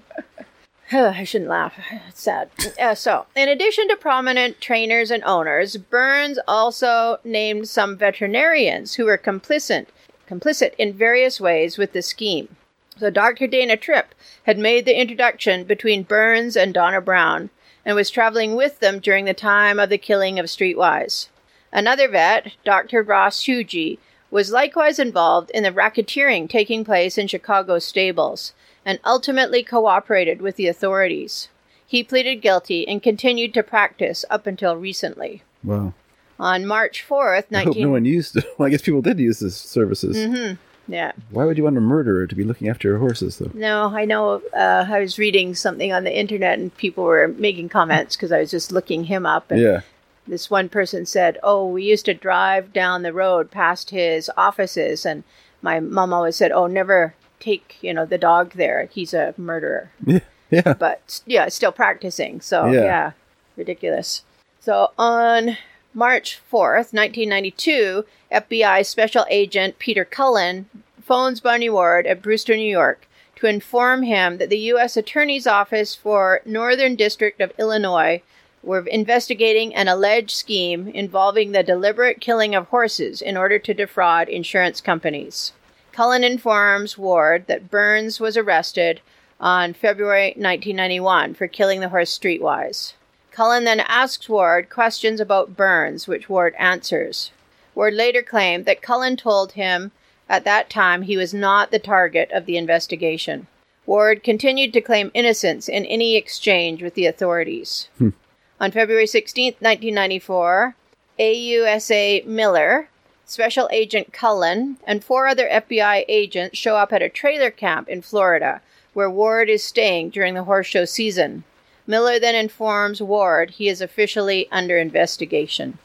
I 0.93 1.25
shouldn't 1.25 1.51
laugh. 1.51 1.75
It's 2.09 2.21
sad. 2.21 2.51
Uh, 2.81 2.95
so, 2.95 3.27
in 3.35 3.49
addition 3.49 3.89
to 3.89 3.97
prominent 3.97 4.61
trainers 4.61 5.11
and 5.11 5.23
owners, 5.25 5.77
Burns 5.77 6.39
also 6.47 7.19
named 7.25 7.69
some 7.69 7.97
veterinarians 7.97 8.95
who 8.95 9.05
were 9.05 9.19
complicit, 9.19 9.87
complicit 10.29 10.75
in 10.79 10.93
various 10.93 11.41
ways 11.41 11.77
with 11.77 11.93
the 11.93 12.03
scheme. 12.03 12.55
So, 12.99 13.11
Dr. 13.11 13.47
Dana 13.47 13.77
Tripp 13.77 14.15
had 14.45 14.59
made 14.59 14.85
the 14.85 14.99
introduction 14.99 15.65
between 15.65 16.05
Burns 16.05 16.57
and 16.57 16.73
Donna 16.73 17.01
Brown 17.01 17.51
and 17.85 17.97
was 17.97 18.11
traveling 18.11 18.55
with 18.55 18.79
them 18.81 19.01
during 19.01 19.25
the 19.25 19.35
time 19.35 19.79
of 19.79 19.91
the 19.91 19.99
killing 19.99 20.39
of 20.39 20.47
Streetwise. 20.47 21.29
Another 21.73 22.09
vet, 22.09 22.53
Dr. 22.65 23.03
Ross 23.03 23.43
Hugie, 23.45 23.99
was 24.31 24.51
likewise 24.51 24.99
involved 24.99 25.51
in 25.51 25.63
the 25.63 25.71
racketeering 25.71 26.49
taking 26.49 26.85
place 26.85 27.17
in 27.17 27.27
Chicago 27.27 27.79
stables 27.79 28.53
and 28.85 28.99
ultimately 29.05 29.63
cooperated 29.63 30.41
with 30.41 30.57
the 30.57 30.69
authorities. 30.69 31.49
He 31.87 32.03
pleaded 32.03 32.37
guilty 32.37 32.87
and 32.87 33.03
continued 33.03 33.55
to 33.55 33.63
practice 33.63 34.25
up 34.31 34.47
until 34.47 34.77
recently. 34.77 35.43
Wow. 35.63 35.95
On 36.39 36.67
March 36.67 37.05
4th, 37.09 37.45
I 37.53 37.59
hope 37.59 37.67
19 37.67 37.83
no 37.83 37.91
one 37.91 38.05
used 38.05 38.37
it. 38.37 38.45
Well, 38.59 38.67
I 38.67 38.71
guess 38.71 38.83
people 38.83 39.03
did 39.03 39.19
use 39.19 39.41
his 39.41 39.57
services. 39.57 40.17
Mm-hmm. 40.17 40.55
Yeah. 40.93 41.13
Why 41.31 41.45
would 41.45 41.57
you 41.57 41.65
want 41.65 41.77
a 41.79 41.81
murderer 41.81 42.27
to 42.27 42.35
be 42.35 42.45
looking 42.45 42.69
after 42.69 42.89
your 42.89 42.99
horses, 42.99 43.39
though? 43.39 43.51
No, 43.55 43.87
I 43.95 44.05
know. 44.05 44.43
Uh, 44.55 44.87
I 44.89 45.01
was 45.01 45.19
reading 45.19 45.55
something 45.55 45.93
on 45.93 46.05
the 46.05 46.17
internet 46.17 46.59
and 46.59 46.77
people 46.77 47.05
were 47.05 47.29
making 47.29 47.71
comments 47.71 48.17
because 48.17 48.31
I 48.31 48.39
was 48.39 48.51
just 48.51 48.71
looking 48.71 49.05
him 49.05 49.27
up. 49.27 49.51
And 49.51 49.61
Yeah. 49.61 49.81
This 50.27 50.51
one 50.51 50.69
person 50.69 51.07
said, 51.07 51.39
"Oh, 51.43 51.67
we 51.67 51.85
used 51.85 52.05
to 52.07 52.15
drive 52.15 52.73
down 52.73 53.03
the 53.03 53.13
road 53.13 53.51
past 53.51 53.91
his 53.91 54.31
offices, 54.37 55.07
and 55.07 55.25
my 55.63 55.81
mom 55.81 56.13
always 56.13 56.37
said, 56.37 56.53
"Oh, 56.53 56.67
never 56.67 57.15
take 57.41 57.77
you 57.81 57.93
know 57.95 58.07
the 58.07 58.19
dog 58.19 58.53
there. 58.55 58.89
He's 58.93 59.15
a 59.15 59.35
murderer." 59.37 59.91
Yeah. 60.07 60.21
Yeah. 60.65 60.75
But 60.75 61.23
yeah, 61.27 61.49
still 61.49 61.73
practicing. 61.73 62.41
So 62.41 62.67
Yeah. 62.71 62.81
yeah, 62.83 63.13
ridiculous. 63.57 64.23
So 64.61 64.93
on 64.97 65.57
March 65.93 66.37
fourth, 66.37 66.93
nineteen 66.93 67.29
ninety-two, 67.29 68.05
FBI 68.31 68.87
Special 68.87 69.27
Agent 69.29 69.81
Peter 69.81 70.05
Cullen 70.05 70.69
phones 71.03 71.41
Barney 71.41 71.69
Ward 71.69 72.07
at 72.07 72.23
Brewster, 72.23 72.57
New 72.57 72.71
York, 72.71 73.09
to 73.37 73.47
inform 73.49 74.03
him 74.05 74.39
that 74.39 74.49
the 74.49 74.59
U.S. 74.75 74.97
Attorney's 74.97 75.47
Office 75.49 75.97
for 75.97 76.41
Northern 76.45 76.95
District 76.95 77.41
of 77.41 77.53
Illinois 77.59 78.23
were 78.67 78.81
investigating 78.89 79.75
an 79.75 79.89
alleged 79.89 80.33
scheme 80.33 80.89
involving 80.89 81.53
the 81.53 81.63
deliberate 81.63 82.21
killing 82.21 82.55
of 82.55 82.67
horses 82.69 83.23
in 83.23 83.37
order 83.37 83.59
to 83.61 83.73
defraud 83.73 84.29
insurance 84.29 84.81
companies. 84.81 85.53
Cullen 85.93 86.25
informs 86.25 86.99
Ward 86.99 87.47
that 87.47 87.71
Burns 87.71 88.21
was 88.21 88.37
arrested 88.37 89.01
on 89.41 89.73
February 89.73 90.35
1991 90.37 91.35
for 91.35 91.47
killing 91.47 91.81
the 91.81 91.89
horse 91.91 92.19
Streetwise. 92.19 92.95
Cullen 93.31 93.65
then 93.65 93.81
asks 93.81 94.29
Ward 94.29 94.69
questions 94.69 95.21
about 95.21 95.57
Burns, 95.57 96.09
which 96.09 96.29
Ward 96.29 96.55
answers. 96.59 97.31
Ward 97.75 97.95
later 97.95 98.23
claimed 98.23 98.65
that 98.65 98.83
Cullen 98.83 99.17
told 99.17 99.53
him 99.53 99.93
at 100.29 100.45
that 100.45 100.69
time 100.69 101.03
he 101.03 101.17
was 101.17 101.33
not 101.33 101.71
the 101.71 101.79
target 101.79 102.31
of 102.33 102.47
the 102.47 102.57
investigation. 102.57 103.47
Ward 103.87 104.25
continued 104.25 104.73
to 104.73 104.81
claim 104.81 105.11
innocence 105.15 105.69
in 105.69 105.87
any 105.87 106.17
exchange 106.17 106.83
with 106.83 106.95
the 106.95 107.07
authorities. 107.07 107.89
Hmm. 107.99 108.11
On 108.59 108.71
February 108.71 109.07
16, 109.07 109.57
1994, 109.61 110.75
AUSA 111.19 112.25
Miller, 112.25 112.89
Special 113.27 113.69
Agent 113.71 114.15
Cullen, 114.15 114.79
and 114.87 115.05
four 115.05 115.27
other 115.27 115.47
FBI 115.47 116.07
agents 116.09 116.57
show 116.59 116.77
up 116.77 116.91
at 116.91 117.03
a 117.03 117.11
trailer 117.11 117.51
camp 117.51 117.89
in 117.89 118.01
Florida 118.01 118.63
where 118.95 119.11
Ward 119.11 119.51
is 119.51 119.63
staying 119.63 120.09
during 120.09 120.33
the 120.33 120.45
horse 120.45 120.67
show 120.67 120.87
season. 120.87 121.45
Miller 121.87 122.19
then 122.19 122.35
informs 122.35 123.03
Ward 123.03 123.51
he 123.51 123.69
is 123.69 123.83
officially 123.83 124.49
under 124.51 124.79
investigation. 124.79 125.79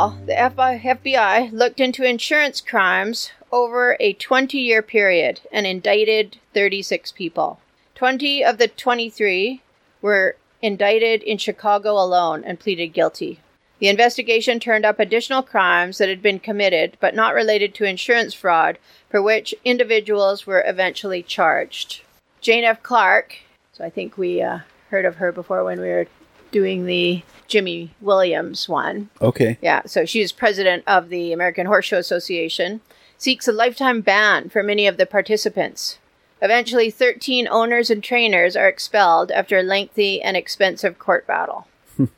Overall, 0.00 0.18
the 0.24 0.32
FBI 0.32 1.52
looked 1.52 1.78
into 1.78 2.04
insurance 2.04 2.62
crimes 2.62 3.32
over 3.52 3.98
a 4.00 4.14
20 4.14 4.56
year 4.56 4.80
period 4.80 5.42
and 5.52 5.66
indicted 5.66 6.38
36 6.54 7.12
people. 7.12 7.60
20 7.96 8.42
of 8.42 8.56
the 8.56 8.68
23 8.68 9.60
were 10.00 10.36
indicted 10.62 11.22
in 11.22 11.36
Chicago 11.36 11.92
alone 11.92 12.42
and 12.44 12.58
pleaded 12.58 12.94
guilty. 12.94 13.40
The 13.78 13.88
investigation 13.88 14.58
turned 14.58 14.86
up 14.86 14.98
additional 14.98 15.42
crimes 15.42 15.98
that 15.98 16.08
had 16.08 16.22
been 16.22 16.38
committed 16.38 16.96
but 16.98 17.14
not 17.14 17.34
related 17.34 17.74
to 17.74 17.84
insurance 17.84 18.32
fraud, 18.32 18.78
for 19.10 19.20
which 19.20 19.54
individuals 19.66 20.46
were 20.46 20.64
eventually 20.66 21.22
charged. 21.22 22.00
Jane 22.40 22.64
F. 22.64 22.82
Clark, 22.82 23.36
so 23.74 23.84
I 23.84 23.90
think 23.90 24.16
we 24.16 24.40
uh, 24.40 24.60
heard 24.88 25.04
of 25.04 25.16
her 25.16 25.30
before 25.30 25.62
when 25.62 25.78
we 25.78 25.88
were 25.88 26.06
doing 26.50 26.86
the 26.86 27.22
Jimmy 27.46 27.90
Williams 28.00 28.68
one. 28.68 29.10
Okay. 29.20 29.58
Yeah, 29.60 29.82
so 29.86 30.04
she's 30.04 30.32
president 30.32 30.84
of 30.86 31.08
the 31.08 31.32
American 31.32 31.66
Horse 31.66 31.86
Show 31.86 31.98
Association, 31.98 32.80
seeks 33.18 33.46
a 33.46 33.52
lifetime 33.52 34.00
ban 34.00 34.48
for 34.48 34.62
many 34.62 34.86
of 34.86 34.96
the 34.96 35.06
participants. 35.06 35.98
Eventually, 36.42 36.90
13 36.90 37.46
owners 37.50 37.90
and 37.90 38.02
trainers 38.02 38.56
are 38.56 38.68
expelled 38.68 39.30
after 39.30 39.58
a 39.58 39.62
lengthy 39.62 40.22
and 40.22 40.36
expensive 40.36 40.98
court 40.98 41.26
battle. 41.26 41.66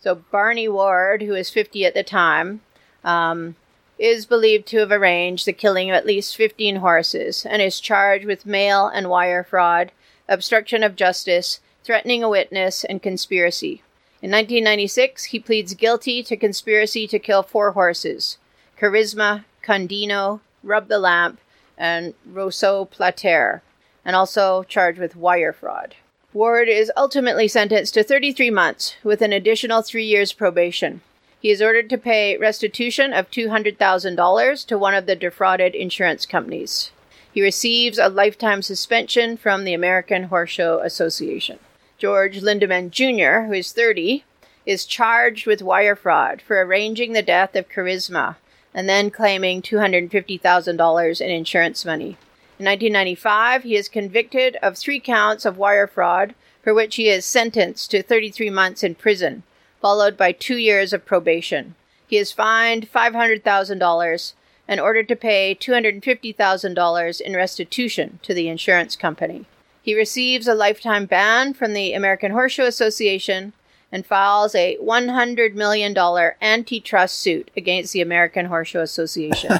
so, 0.00 0.16
Barney 0.32 0.68
Ward, 0.68 1.22
who 1.22 1.34
is 1.34 1.50
50 1.50 1.84
at 1.84 1.94
the 1.94 2.02
time, 2.02 2.62
um, 3.04 3.54
is 3.96 4.26
believed 4.26 4.66
to 4.68 4.78
have 4.78 4.90
arranged 4.90 5.46
the 5.46 5.52
killing 5.52 5.90
of 5.90 5.94
at 5.94 6.06
least 6.06 6.36
15 6.36 6.76
horses 6.76 7.46
and 7.46 7.62
is 7.62 7.78
charged 7.78 8.24
with 8.24 8.46
mail 8.46 8.88
and 8.88 9.08
wire 9.08 9.44
fraud, 9.44 9.92
obstruction 10.28 10.82
of 10.82 10.96
justice, 10.96 11.60
threatening 11.84 12.22
a 12.22 12.28
witness, 12.28 12.84
and 12.84 13.02
conspiracy. 13.02 13.82
In 14.22 14.30
1996, 14.30 15.24
he 15.24 15.38
pleads 15.38 15.74
guilty 15.74 16.22
to 16.22 16.36
conspiracy 16.36 17.06
to 17.06 17.18
kill 17.18 17.42
four 17.42 17.72
horses 17.72 18.38
Charisma, 18.78 19.44
Condino, 19.62 20.40
Rub 20.62 20.88
the 20.88 20.98
Lamp, 20.98 21.40
and 21.78 22.14
Rousseau 22.26 22.84
Plater, 22.84 23.62
and 24.04 24.14
also 24.14 24.62
charged 24.64 24.98
with 24.98 25.16
wire 25.16 25.52
fraud. 25.52 25.94
Ward 26.32 26.68
is 26.68 26.92
ultimately 26.96 27.48
sentenced 27.48 27.94
to 27.94 28.04
33 28.04 28.50
months 28.50 28.94
with 29.02 29.20
an 29.20 29.32
additional 29.32 29.82
three 29.82 30.04
years 30.04 30.32
probation. 30.32 31.00
He 31.40 31.50
is 31.50 31.62
ordered 31.62 31.88
to 31.90 31.98
pay 31.98 32.36
restitution 32.36 33.12
of 33.12 33.30
$200,000 33.30 34.66
to 34.66 34.78
one 34.78 34.94
of 34.94 35.06
the 35.06 35.16
defrauded 35.16 35.74
insurance 35.74 36.26
companies. 36.26 36.92
He 37.32 37.42
receives 37.42 37.98
a 37.98 38.08
lifetime 38.08 38.60
suspension 38.60 39.36
from 39.36 39.64
the 39.64 39.74
American 39.74 40.24
Horse 40.24 40.50
Show 40.50 40.80
Association. 40.80 41.58
George 42.00 42.40
Lindemann 42.40 42.90
Jr., 42.90 43.46
who 43.46 43.52
is 43.52 43.72
30, 43.72 44.24
is 44.64 44.86
charged 44.86 45.46
with 45.46 45.60
wire 45.60 45.94
fraud 45.94 46.40
for 46.40 46.58
arranging 46.58 47.12
the 47.12 47.20
death 47.20 47.54
of 47.54 47.68
Charisma 47.68 48.36
and 48.72 48.88
then 48.88 49.10
claiming 49.10 49.60
$250,000 49.60 51.20
in 51.20 51.30
insurance 51.30 51.84
money. 51.84 52.16
In 52.58 52.64
1995, 52.64 53.64
he 53.64 53.76
is 53.76 53.90
convicted 53.90 54.56
of 54.62 54.78
three 54.78 54.98
counts 54.98 55.44
of 55.44 55.58
wire 55.58 55.86
fraud, 55.86 56.34
for 56.62 56.72
which 56.72 56.96
he 56.96 57.10
is 57.10 57.26
sentenced 57.26 57.90
to 57.90 58.02
33 58.02 58.48
months 58.48 58.82
in 58.82 58.94
prison, 58.94 59.42
followed 59.82 60.16
by 60.16 60.32
two 60.32 60.56
years 60.56 60.94
of 60.94 61.04
probation. 61.04 61.74
He 62.06 62.16
is 62.16 62.32
fined 62.32 62.90
$500,000 62.90 64.32
and 64.66 64.80
ordered 64.80 65.08
to 65.08 65.16
pay 65.16 65.54
$250,000 65.54 67.20
in 67.20 67.36
restitution 67.36 68.20
to 68.22 68.32
the 68.32 68.48
insurance 68.48 68.96
company. 68.96 69.44
He 69.90 69.96
receives 69.96 70.46
a 70.46 70.54
lifetime 70.54 71.06
ban 71.06 71.52
from 71.52 71.72
the 71.72 71.94
American 71.94 72.30
Horse 72.30 72.52
Show 72.52 72.64
Association 72.64 73.54
and 73.90 74.06
files 74.06 74.54
a 74.54 74.76
$100 74.80 75.54
million 75.54 75.98
antitrust 76.40 77.18
suit 77.18 77.50
against 77.56 77.92
the 77.92 78.00
American 78.00 78.46
Horse 78.46 78.68
Show 78.68 78.82
Association. 78.82 79.58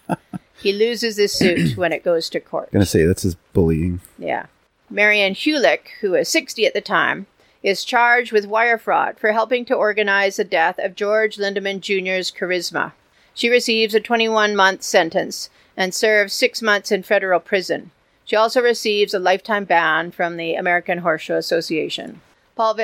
he 0.60 0.72
loses 0.72 1.16
his 1.16 1.32
suit 1.32 1.76
when 1.76 1.92
it 1.92 2.02
goes 2.02 2.28
to 2.30 2.40
court. 2.40 2.72
Gonna 2.72 2.86
say 2.86 3.06
that's 3.06 3.22
his 3.22 3.36
bullying. 3.52 4.00
Yeah. 4.18 4.46
Marianne 4.90 5.36
Hulick, 5.36 5.90
who 6.00 6.10
was 6.10 6.28
60 6.28 6.66
at 6.66 6.74
the 6.74 6.80
time, 6.80 7.28
is 7.62 7.84
charged 7.84 8.32
with 8.32 8.46
wire 8.46 8.78
fraud 8.78 9.16
for 9.16 9.30
helping 9.30 9.64
to 9.66 9.76
organize 9.76 10.38
the 10.38 10.44
death 10.44 10.80
of 10.80 10.96
George 10.96 11.36
Lindemann 11.36 11.78
Jr.'s 11.78 12.32
charisma. 12.32 12.94
She 13.32 13.48
receives 13.48 13.94
a 13.94 14.00
21 14.00 14.56
month 14.56 14.82
sentence 14.82 15.50
and 15.76 15.94
serves 15.94 16.32
six 16.32 16.60
months 16.60 16.90
in 16.90 17.04
federal 17.04 17.38
prison. 17.38 17.92
She 18.28 18.36
also 18.36 18.60
receives 18.60 19.14
a 19.14 19.18
lifetime 19.18 19.64
ban 19.64 20.10
from 20.10 20.36
the 20.36 20.54
American 20.54 20.98
Horse 20.98 21.22
Show 21.22 21.38
Association. 21.38 22.20
Paul 22.56 22.74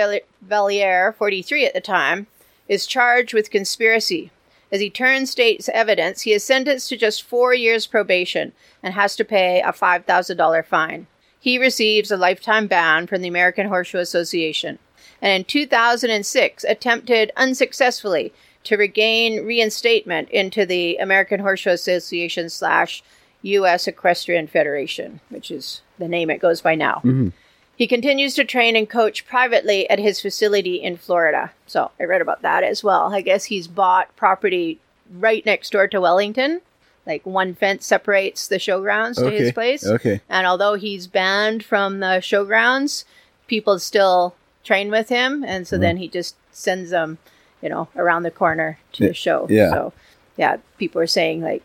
Valliere, 0.40 1.12
43 1.18 1.66
at 1.66 1.74
the 1.74 1.83
time, 1.83 2.28
is 2.66 2.87
charged 2.87 3.35
with 3.35 3.50
conspiracy. 3.50 4.30
As 4.72 4.80
he 4.80 4.88
turns 4.88 5.30
state's 5.30 5.68
evidence, 5.68 6.22
he 6.22 6.33
is 6.33 6.42
sentenced 6.42 6.88
to 6.88 6.96
just 6.96 7.22
four 7.22 7.52
years 7.52 7.87
probation 7.87 8.52
and 8.83 8.94
has 8.94 9.16
to 9.16 9.24
pay 9.24 9.61
a 9.61 9.70
$5,000 9.70 10.64
fine. 10.64 11.09
He 11.38 11.59
receives 11.59 12.11
a 12.11 12.16
lifetime 12.16 12.66
ban 12.66 13.07
from 13.07 13.20
the 13.20 13.28
American 13.28 13.66
Horse 13.66 13.88
Show 13.88 13.98
Association, 13.98 14.78
and 15.20 15.30
in 15.30 15.44
2006 15.44 16.64
attempted 16.64 17.33
unsuccessfully 17.37 18.33
to 18.62 18.78
regain 18.78 19.44
reinstatement 19.44 20.30
into 20.30 20.64
the 20.64 20.96
American 20.96 21.40
Horse 21.40 21.61
Show 21.61 21.72
Association 21.72 22.48
slash 22.48 23.02
U.S. 23.44 23.87
Equestrian 23.87 24.46
Federation, 24.46 25.20
which 25.28 25.50
is 25.50 25.83
the 25.98 26.09
name 26.09 26.30
it 26.30 26.40
goes 26.40 26.61
by 26.61 26.74
now. 26.74 26.96
Mm-hmm. 27.04 27.28
He 27.76 27.87
continues 27.87 28.35
to 28.35 28.44
train 28.44 28.76
and 28.76 28.88
coach 28.88 29.26
privately 29.26 29.88
at 29.90 29.98
his 29.98 30.20
facility 30.20 30.76
in 30.76 30.96
Florida. 30.96 31.52
So 31.66 31.90
I 31.98 32.04
read 32.04 32.20
about 32.20 32.42
that 32.42 32.62
as 32.62 32.85
well. 32.85 33.12
I 33.12 33.20
guess 33.20 33.44
he's 33.46 33.66
bought 33.66 34.14
property 34.16 34.78
right 35.11 35.44
next 35.44 35.70
door 35.70 35.88
to 35.88 36.00
Wellington. 36.00 36.61
Like 37.04 37.26
one 37.26 37.54
fence 37.54 37.85
separates 37.85 38.48
the 38.48 38.57
showgrounds 38.57 39.16
to 39.16 39.30
his 39.30 39.52
place. 39.52 39.85
Okay. 39.85 40.20
And 40.28 40.46
although 40.46 40.74
he's 40.74 41.07
banned 41.07 41.64
from 41.64 42.00
the 42.00 42.20
showgrounds, 42.22 43.04
people 43.46 43.78
still 43.78 44.35
train 44.62 44.90
with 44.90 45.11
him. 45.11 45.44
And 45.44 45.66
so 45.66 45.76
then 45.76 45.98
he 45.98 46.09
just 46.09 46.37
sends 46.50 46.90
them, 46.90 47.18
you 47.61 47.68
know, 47.68 47.88
around 47.96 48.22
the 48.22 48.30
corner 48.30 48.78
to 48.92 49.09
the 49.09 49.14
show. 49.14 49.46
yeah. 49.50 49.70
So, 49.70 49.92
yeah, 50.37 50.57
people 50.78 51.00
are 51.00 51.07
saying, 51.07 51.42
like, 51.42 51.62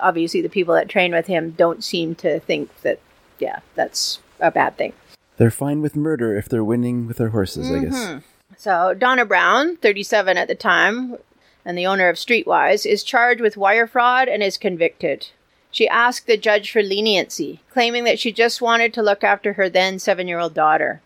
obviously 0.00 0.40
the 0.40 0.48
people 0.48 0.74
that 0.74 0.88
train 0.88 1.12
with 1.12 1.26
him 1.26 1.50
don't 1.52 1.82
seem 1.82 2.14
to 2.16 2.40
think 2.40 2.70
that, 2.82 3.00
yeah, 3.38 3.60
that's 3.74 4.20
a 4.40 4.50
bad 4.50 4.76
thing. 4.76 4.92
They're 5.36 5.50
fine 5.50 5.80
with 5.80 5.96
murder 5.96 6.36
if 6.36 6.48
they're 6.48 6.64
winning 6.64 7.06
with 7.06 7.16
their 7.16 7.30
horses, 7.30 7.70
I 7.70 7.74
Mm-hmm. 7.74 7.90
guess. 7.90 8.22
So 8.58 8.94
Donna 8.94 9.24
Brown, 9.24 9.76
37 9.78 10.36
at 10.36 10.48
the 10.48 10.54
time, 10.54 11.16
and 11.64 11.78
the 11.78 11.86
owner 11.86 12.08
of 12.08 12.16
Streetwise, 12.16 12.84
is 12.84 13.02
charged 13.02 13.40
with 13.40 13.56
wire 13.56 13.86
fraud 13.86 14.28
and 14.28 14.42
is 14.42 14.58
convicted. 14.58 15.28
She 15.70 15.88
asked 15.88 16.26
the 16.26 16.36
judge 16.36 16.70
for 16.70 16.82
leniency, 16.82 17.60
claiming 17.70 18.04
that 18.04 18.18
she 18.18 18.32
just 18.32 18.60
wanted 18.60 18.92
to 18.94 19.02
look 19.02 19.22
after 19.24 19.54
her 19.54 19.68
then 19.70 19.98
seven 19.98 20.26
year 20.28 20.38
old 20.40 20.52
daughter. 20.52 21.00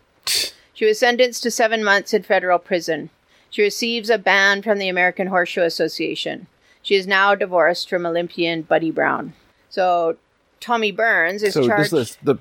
She 0.73 0.87
was 0.87 0.99
sentenced 0.99 1.43
to 1.45 1.51
seven 1.51 1.85
months 1.85 2.13
in 2.13 2.23
federal 2.25 2.59
prison. 2.59 3.11
She 3.51 3.63
receives 3.63 4.11
a 4.11 4.19
ban 4.19 4.63
from 4.63 4.79
the 4.79 4.89
American 4.89 5.29
Horse 5.29 5.51
Show 5.51 5.63
Association. 5.63 6.49
She 6.85 6.95
is 6.95 7.07
now 7.09 7.35
divorced 7.35 7.89
from 7.89 8.07
Olympian 8.07 8.63
Buddy 8.63 8.93
Brown. 8.93 9.33
So 9.71 10.17
Tommy 10.61 10.93
Burns 10.93 11.43
is 11.43 11.55
So 11.55 11.67
charged. 11.67 11.91
just 11.91 12.25
the, 12.25 12.37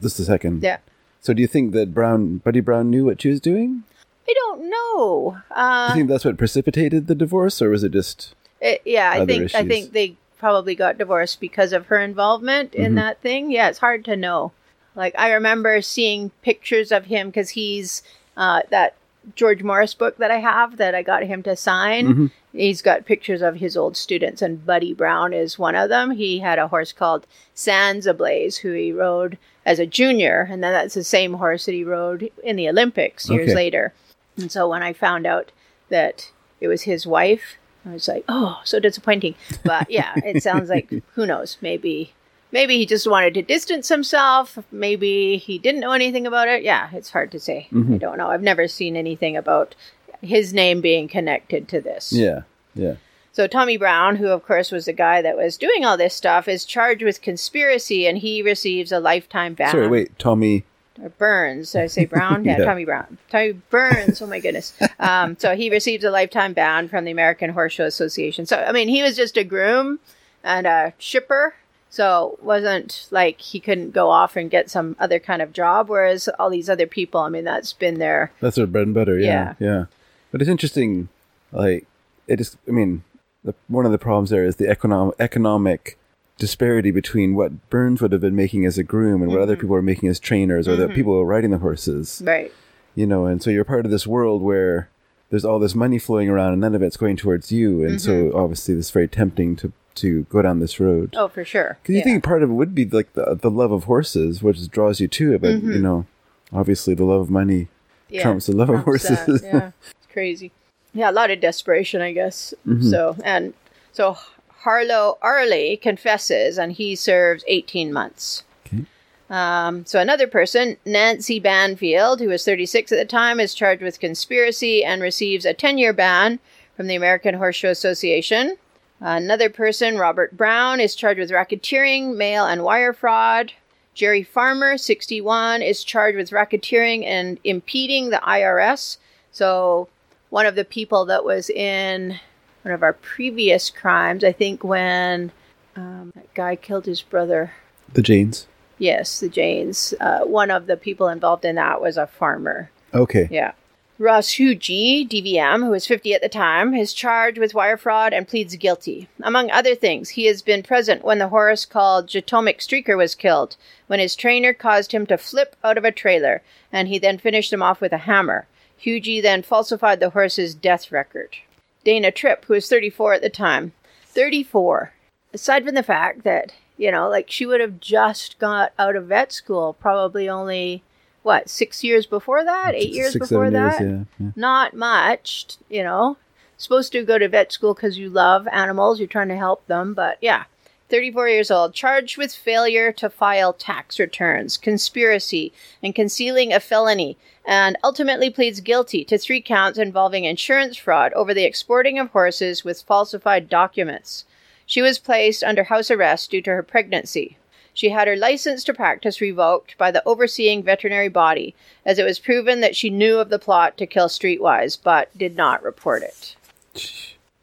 just 0.00 0.20
a 0.20 0.24
second. 0.24 0.62
yeah. 0.62 0.76
So 1.20 1.34
do 1.34 1.42
you 1.42 1.48
think 1.48 1.72
that 1.72 1.92
Brown, 1.92 2.38
Buddy 2.38 2.60
Brown, 2.60 2.88
knew 2.90 3.04
what 3.06 3.20
she 3.20 3.28
was 3.30 3.40
doing? 3.40 3.82
I 4.28 4.32
don't 4.34 4.70
know. 4.70 5.38
Do 5.48 5.54
Uh, 5.60 5.88
you 5.90 5.94
think 5.96 6.08
that's 6.08 6.24
what 6.24 6.38
precipitated 6.38 7.08
the 7.08 7.14
divorce, 7.16 7.60
or 7.60 7.68
was 7.70 7.82
it 7.82 7.92
just? 7.92 8.34
It, 8.60 8.80
yeah, 8.84 9.10
I 9.10 9.26
think 9.26 9.54
I 9.54 9.66
think 9.66 9.92
they 9.92 10.16
probably 10.38 10.74
got 10.74 10.96
divorced 10.98 11.40
because 11.40 11.72
of 11.72 11.86
her 11.86 11.98
involvement 11.98 12.74
in 12.74 12.92
Mhm. 12.92 12.96
that 12.96 13.20
thing. 13.22 13.50
Yeah, 13.50 13.68
it's 13.68 13.78
hard 13.80 14.04
to 14.06 14.16
know. 14.16 14.52
Like 14.94 15.14
I 15.18 15.32
remember 15.32 15.80
seeing 15.82 16.30
pictures 16.42 16.92
of 16.92 17.06
him 17.06 17.28
because 17.28 17.50
he's 17.50 18.02
uh, 18.36 18.60
that 18.70 18.94
George 19.36 19.62
Morris 19.62 19.94
book 19.94 20.16
that 20.18 20.30
I 20.30 20.38
have 20.38 20.76
that 20.78 20.94
I 20.94 21.02
got 21.02 21.22
him 21.24 21.42
to 21.44 21.54
sign. 21.56 22.06
Mhm. 22.14 22.30
He's 22.52 22.82
got 22.82 23.04
pictures 23.04 23.42
of 23.42 23.56
his 23.56 23.76
old 23.76 23.96
students, 23.96 24.42
and 24.42 24.64
Buddy 24.66 24.92
Brown 24.94 25.32
is 25.32 25.58
one 25.58 25.74
of 25.76 25.88
them. 25.88 26.12
He 26.12 26.40
had 26.40 26.58
a 26.58 26.68
horse 26.68 26.92
called 26.92 27.26
Sands 27.54 28.06
Ablaze, 28.06 28.58
who 28.58 28.72
he 28.72 28.92
rode 28.92 29.38
as 29.64 29.78
a 29.78 29.86
junior, 29.86 30.48
and 30.50 30.64
then 30.64 30.72
that's 30.72 30.94
the 30.94 31.04
same 31.04 31.34
horse 31.34 31.66
that 31.66 31.72
he 31.72 31.84
rode 31.84 32.30
in 32.42 32.56
the 32.56 32.68
Olympics 32.68 33.28
years 33.28 33.50
Okay. 33.50 33.54
later. 33.54 33.92
And 34.36 34.50
so 34.50 34.68
when 34.68 34.82
I 34.82 34.92
found 34.92 35.26
out 35.26 35.52
that 35.90 36.30
it 36.60 36.68
was 36.68 36.82
his 36.82 37.06
wife, 37.06 37.56
I 37.86 37.92
was 37.92 38.08
like, 38.08 38.24
oh, 38.28 38.60
so 38.64 38.80
disappointing. 38.80 39.34
But 39.64 39.90
yeah, 39.90 40.14
it 40.16 40.42
sounds 40.42 40.68
like 40.70 40.90
who 41.14 41.26
knows? 41.26 41.56
Maybe, 41.60 42.14
maybe 42.52 42.76
he 42.78 42.86
just 42.86 43.06
wanted 43.08 43.34
to 43.34 43.42
distance 43.42 43.88
himself. 43.88 44.58
Maybe 44.72 45.36
he 45.36 45.58
didn't 45.58 45.80
know 45.80 45.92
anything 45.92 46.26
about 46.26 46.48
it. 46.48 46.62
Yeah, 46.62 46.88
it's 46.92 47.10
hard 47.10 47.30
to 47.32 47.40
say. 47.40 47.68
I 47.72 47.96
don't 47.98 48.18
know. 48.18 48.28
I've 48.28 48.42
never 48.42 48.68
seen 48.68 48.96
anything 48.96 49.36
about 49.36 49.74
his 50.20 50.52
name 50.52 50.80
being 50.80 51.08
connected 51.08 51.68
to 51.68 51.80
this. 51.80 52.12
Yeah, 52.12 52.42
yeah. 52.74 52.94
So 53.32 53.46
Tommy 53.46 53.76
Brown, 53.76 54.16
who 54.16 54.26
of 54.28 54.44
course 54.44 54.70
was 54.72 54.84
the 54.86 54.92
guy 54.92 55.22
that 55.22 55.36
was 55.36 55.56
doing 55.56 55.84
all 55.84 55.96
this 55.96 56.14
stuff, 56.14 56.48
is 56.48 56.64
charged 56.64 57.02
with 57.02 57.22
conspiracy, 57.22 58.06
and 58.06 58.18
he 58.18 58.42
receives 58.42 58.90
a 58.92 59.00
lifetime 59.00 59.54
ban. 59.54 59.70
Sorry, 59.70 59.88
wait, 59.88 60.18
Tommy. 60.18 60.64
Or 61.00 61.08
Burns. 61.10 61.72
Did 61.72 61.82
I 61.82 61.86
say 61.86 62.04
Brown? 62.04 62.44
Yeah, 62.44 62.58
Yeah. 62.58 62.64
Tommy 62.66 62.84
Brown. 62.84 63.16
Tommy 63.30 63.52
Burns. 63.70 64.20
Oh 64.20 64.26
my 64.26 64.40
goodness. 64.40 64.74
Um, 64.98 65.36
so 65.38 65.56
he 65.56 65.70
receives 65.70 66.04
a 66.04 66.10
lifetime 66.10 66.52
ban 66.52 66.88
from 66.88 67.04
the 67.06 67.10
American 67.12 67.50
Horse 67.50 67.72
Show 67.72 67.86
Association. 67.86 68.44
So 68.44 68.56
I 68.58 68.72
mean, 68.72 68.88
he 68.88 69.02
was 69.02 69.16
just 69.16 69.36
a 69.38 69.44
groom 69.44 70.00
and 70.44 70.66
a 70.66 70.92
shipper. 70.98 71.54
So 71.90 72.36
it 72.38 72.44
wasn't 72.44 73.08
like 73.10 73.40
he 73.40 73.58
couldn't 73.58 73.90
go 73.90 74.10
off 74.10 74.36
and 74.36 74.48
get 74.48 74.70
some 74.70 74.94
other 75.00 75.18
kind 75.18 75.42
of 75.42 75.52
job. 75.52 75.88
Whereas 75.88 76.28
all 76.38 76.48
these 76.48 76.70
other 76.70 76.86
people, 76.86 77.20
I 77.20 77.28
mean, 77.28 77.44
that's 77.44 77.72
been 77.72 77.98
their 77.98 78.32
That's 78.40 78.56
their 78.56 78.68
bread 78.68 78.86
and 78.86 78.94
butter. 78.94 79.18
Yeah, 79.18 79.54
yeah. 79.58 79.86
But 80.30 80.40
it's 80.40 80.50
interesting. 80.50 81.08
Like 81.50 81.86
it 82.28 82.40
is. 82.40 82.56
I 82.68 82.70
mean, 82.70 83.02
the, 83.42 83.54
one 83.66 83.86
of 83.86 83.92
the 83.92 83.98
problems 83.98 84.30
there 84.30 84.44
is 84.44 84.56
the 84.56 84.68
economic 84.68 85.16
economic 85.18 85.98
disparity 86.38 86.92
between 86.92 87.34
what 87.34 87.68
Burns 87.70 88.00
would 88.00 88.12
have 88.12 88.20
been 88.20 88.36
making 88.36 88.64
as 88.64 88.78
a 88.78 88.82
groom 88.84 89.20
and 89.20 89.30
what 89.30 89.40
other 89.40 89.54
mm-hmm. 89.54 89.62
people 89.62 89.74
were 89.74 89.82
making 89.82 90.08
as 90.08 90.18
trainers 90.18 90.66
or 90.66 90.76
the 90.76 90.84
mm-hmm. 90.86 90.94
people 90.94 91.12
who 91.12 91.18
were 91.18 91.26
riding 91.26 91.50
the 91.50 91.58
horses. 91.58 92.22
right. 92.24 92.52
You 92.94 93.06
know, 93.06 93.26
and 93.26 93.42
so 93.42 93.50
you're 93.50 93.64
part 93.64 93.84
of 93.84 93.90
this 93.90 94.06
world 94.06 94.42
where 94.42 94.88
there's 95.28 95.44
all 95.44 95.60
this 95.60 95.76
money 95.76 95.98
flowing 95.98 96.28
around 96.28 96.52
and 96.52 96.60
none 96.60 96.74
of 96.74 96.82
it's 96.82 96.96
going 96.96 97.16
towards 97.16 97.52
you, 97.52 97.84
and 97.84 98.00
so 98.00 98.10
mm-hmm. 98.10 98.36
obviously 98.36 98.74
it's 98.74 98.90
very 98.90 99.06
tempting 99.06 99.54
to 99.56 99.72
to 100.00 100.22
go 100.24 100.42
down 100.42 100.60
this 100.60 100.78
road. 100.80 101.14
Oh, 101.16 101.28
for 101.28 101.44
sure. 101.44 101.78
Because 101.82 101.94
you 101.94 101.98
Yeah. 101.98 102.04
think 102.04 102.24
part 102.24 102.42
of 102.42 102.50
it 102.50 102.54
would 102.54 102.74
be 102.74 102.84
like 102.84 103.12
the 103.14 103.34
the 103.40 103.50
love 103.50 103.72
of 103.72 103.84
horses, 103.84 104.42
which 104.42 104.68
draws 104.68 105.00
you 105.00 105.08
to 105.08 105.34
it, 105.34 105.40
but 105.40 105.62
you 105.62 105.78
know, 105.80 106.06
obviously 106.52 106.94
the 106.94 107.04
love 107.04 107.20
of 107.22 107.30
money 107.30 107.68
Yeah, 108.08 108.22
trumps 108.22 108.46
the 108.46 108.56
love 108.56 108.70
of 108.70 108.82
trumps 108.84 109.08
that, 109.08 109.18
horses. 109.18 109.42
Yeah, 109.44 109.70
it's 109.98 110.12
crazy. 110.12 110.52
Yeah, 110.92 111.10
a 111.10 111.12
lot 111.12 111.30
of 111.30 111.40
desperation, 111.40 112.00
I 112.02 112.12
guess. 112.12 112.52
Mm-hmm. 112.66 112.88
So 112.90 113.16
and 113.24 113.54
so 113.92 114.16
Harlow 114.64 115.18
Arley 115.22 115.76
confesses, 115.76 116.58
and 116.58 116.72
he 116.72 116.94
serves 116.96 117.44
eighteen 117.46 117.92
months. 117.92 118.44
Okay. 118.66 118.84
Um, 119.30 119.86
so 119.86 120.00
another 120.00 120.26
person, 120.26 120.76
Nancy 120.84 121.38
Banfield, 121.38 122.18
who 122.20 122.26
was 122.28 122.44
36 122.44 122.90
at 122.90 122.98
the 122.98 123.04
time, 123.04 123.38
is 123.38 123.54
charged 123.54 123.80
with 123.80 124.00
conspiracy 124.00 124.82
and 124.84 125.00
receives 125.00 125.44
a 125.44 125.54
10-year 125.54 125.92
ban 125.92 126.40
from 126.76 126.88
the 126.88 126.96
American 126.96 127.34
Horse 127.36 127.54
Show 127.54 127.70
Association. 127.70 128.56
Another 129.00 129.48
person, 129.48 129.96
Robert 129.96 130.36
Brown, 130.36 130.78
is 130.78 130.94
charged 130.94 131.18
with 131.18 131.30
racketeering, 131.30 132.16
mail 132.16 132.44
and 132.44 132.62
wire 132.62 132.92
fraud. 132.92 133.52
Jerry 133.94 134.22
Farmer, 134.22 134.76
61, 134.76 135.62
is 135.62 135.82
charged 135.82 136.16
with 136.16 136.30
racketeering 136.30 137.04
and 137.04 137.38
impeding 137.44 138.10
the 138.10 138.18
IRS. 138.18 138.98
So, 139.32 139.88
one 140.28 140.46
of 140.46 140.54
the 140.54 140.64
people 140.64 141.06
that 141.06 141.24
was 141.24 141.50
in 141.50 142.20
one 142.62 142.74
of 142.74 142.82
our 142.82 142.92
previous 142.92 143.70
crimes, 143.70 144.22
I 144.22 144.32
think 144.32 144.62
when 144.62 145.32
um, 145.76 146.12
that 146.14 146.32
guy 146.34 146.56
killed 146.56 146.86
his 146.86 147.02
brother. 147.02 147.52
The 147.92 148.02
Jaynes. 148.02 148.46
Yes, 148.78 149.20
the 149.20 149.28
Jaynes. 149.28 149.94
Uh, 150.00 150.20
one 150.20 150.50
of 150.50 150.66
the 150.66 150.76
people 150.76 151.08
involved 151.08 151.44
in 151.44 151.56
that 151.56 151.80
was 151.80 151.96
a 151.96 152.06
farmer. 152.06 152.70
Okay. 152.94 153.28
Yeah. 153.30 153.52
Ross 154.00 154.28
Hugie, 154.28 155.06
DVM, 155.06 155.62
who 155.62 155.72
was 155.72 155.86
50 155.86 156.14
at 156.14 156.22
the 156.22 156.28
time, 156.30 156.72
is 156.72 156.94
charged 156.94 157.36
with 157.36 157.52
wire 157.52 157.76
fraud 157.76 158.14
and 158.14 158.26
pleads 158.26 158.56
guilty. 158.56 159.10
Among 159.22 159.50
other 159.50 159.74
things, 159.74 160.08
he 160.10 160.24
has 160.24 160.40
been 160.40 160.62
present 160.62 161.04
when 161.04 161.18
the 161.18 161.28
horse 161.28 161.66
called 161.66 162.08
Jatomic 162.08 162.60
Streaker 162.60 162.96
was 162.96 163.14
killed, 163.14 163.58
when 163.88 164.00
his 164.00 164.16
trainer 164.16 164.54
caused 164.54 164.92
him 164.92 165.04
to 165.08 165.18
flip 165.18 165.54
out 165.62 165.76
of 165.76 165.84
a 165.84 165.92
trailer, 165.92 166.40
and 166.72 166.88
he 166.88 166.98
then 166.98 167.18
finished 167.18 167.52
him 167.52 167.62
off 167.62 167.82
with 167.82 167.92
a 167.92 167.98
hammer. 167.98 168.46
Hugie 168.82 169.20
then 169.20 169.42
falsified 169.42 170.00
the 170.00 170.08
horse's 170.08 170.54
death 170.54 170.90
record. 170.90 171.36
Dana 171.84 172.10
Tripp, 172.10 172.46
who 172.46 172.54
was 172.54 172.70
34 172.70 173.12
at 173.12 173.20
the 173.20 173.28
time. 173.28 173.74
34. 174.06 174.94
Aside 175.34 175.66
from 175.66 175.74
the 175.74 175.82
fact 175.82 176.24
that, 176.24 176.54
you 176.78 176.90
know, 176.90 177.06
like 177.10 177.30
she 177.30 177.44
would 177.44 177.60
have 177.60 177.80
just 177.80 178.38
got 178.38 178.72
out 178.78 178.96
of 178.96 179.08
vet 179.08 179.30
school, 179.30 179.74
probably 179.74 180.26
only, 180.26 180.82
what, 181.22 181.50
six 181.50 181.84
years 181.84 182.06
before 182.06 182.44
that? 182.44 182.74
Eight 182.74 182.92
years 182.92 183.12
Six, 183.12 183.28
before 183.28 183.50
that? 183.50 183.80
Years, 183.80 184.06
yeah, 184.18 184.26
yeah. 184.26 184.32
Not 184.36 184.74
much, 184.74 185.56
you 185.68 185.82
know. 185.82 186.16
Supposed 186.56 186.92
to 186.92 187.04
go 187.04 187.18
to 187.18 187.28
vet 187.28 187.52
school 187.52 187.74
because 187.74 187.98
you 187.98 188.10
love 188.10 188.46
animals, 188.52 188.98
you're 188.98 189.08
trying 189.08 189.28
to 189.28 189.36
help 189.36 189.66
them, 189.66 189.94
but 189.94 190.18
yeah, 190.20 190.44
34 190.90 191.28
years 191.28 191.50
old, 191.50 191.72
charged 191.72 192.18
with 192.18 192.34
failure 192.34 192.92
to 192.92 193.08
file 193.08 193.52
tax 193.52 193.98
returns, 193.98 194.56
conspiracy, 194.56 195.52
and 195.82 195.94
concealing 195.94 196.52
a 196.52 196.60
felony, 196.60 197.16
and 197.46 197.78
ultimately 197.82 198.28
pleads 198.28 198.60
guilty 198.60 199.04
to 199.04 199.16
three 199.16 199.40
counts 199.40 199.78
involving 199.78 200.24
insurance 200.24 200.76
fraud 200.76 201.12
over 201.14 201.32
the 201.32 201.44
exporting 201.44 201.98
of 201.98 202.10
horses 202.10 202.64
with 202.64 202.82
falsified 202.82 203.48
documents. 203.48 204.24
She 204.66 204.82
was 204.82 204.98
placed 204.98 205.42
under 205.42 205.64
house 205.64 205.90
arrest 205.90 206.30
due 206.30 206.42
to 206.42 206.50
her 206.50 206.62
pregnancy. 206.62 207.38
She 207.80 207.88
had 207.88 208.08
her 208.08 208.14
license 208.16 208.62
to 208.64 208.74
practice 208.74 209.22
revoked 209.22 209.78
by 209.78 209.90
the 209.90 210.06
overseeing 210.06 210.62
veterinary 210.62 211.08
body, 211.08 211.54
as 211.86 211.98
it 211.98 212.04
was 212.04 212.18
proven 212.18 212.60
that 212.60 212.76
she 212.76 212.90
knew 212.90 213.16
of 213.18 213.30
the 213.30 213.38
plot 213.38 213.78
to 213.78 213.86
kill 213.86 214.08
Streetwise, 214.08 214.76
but 214.84 215.08
did 215.16 215.34
not 215.34 215.62
report 215.62 216.02
it. 216.02 216.36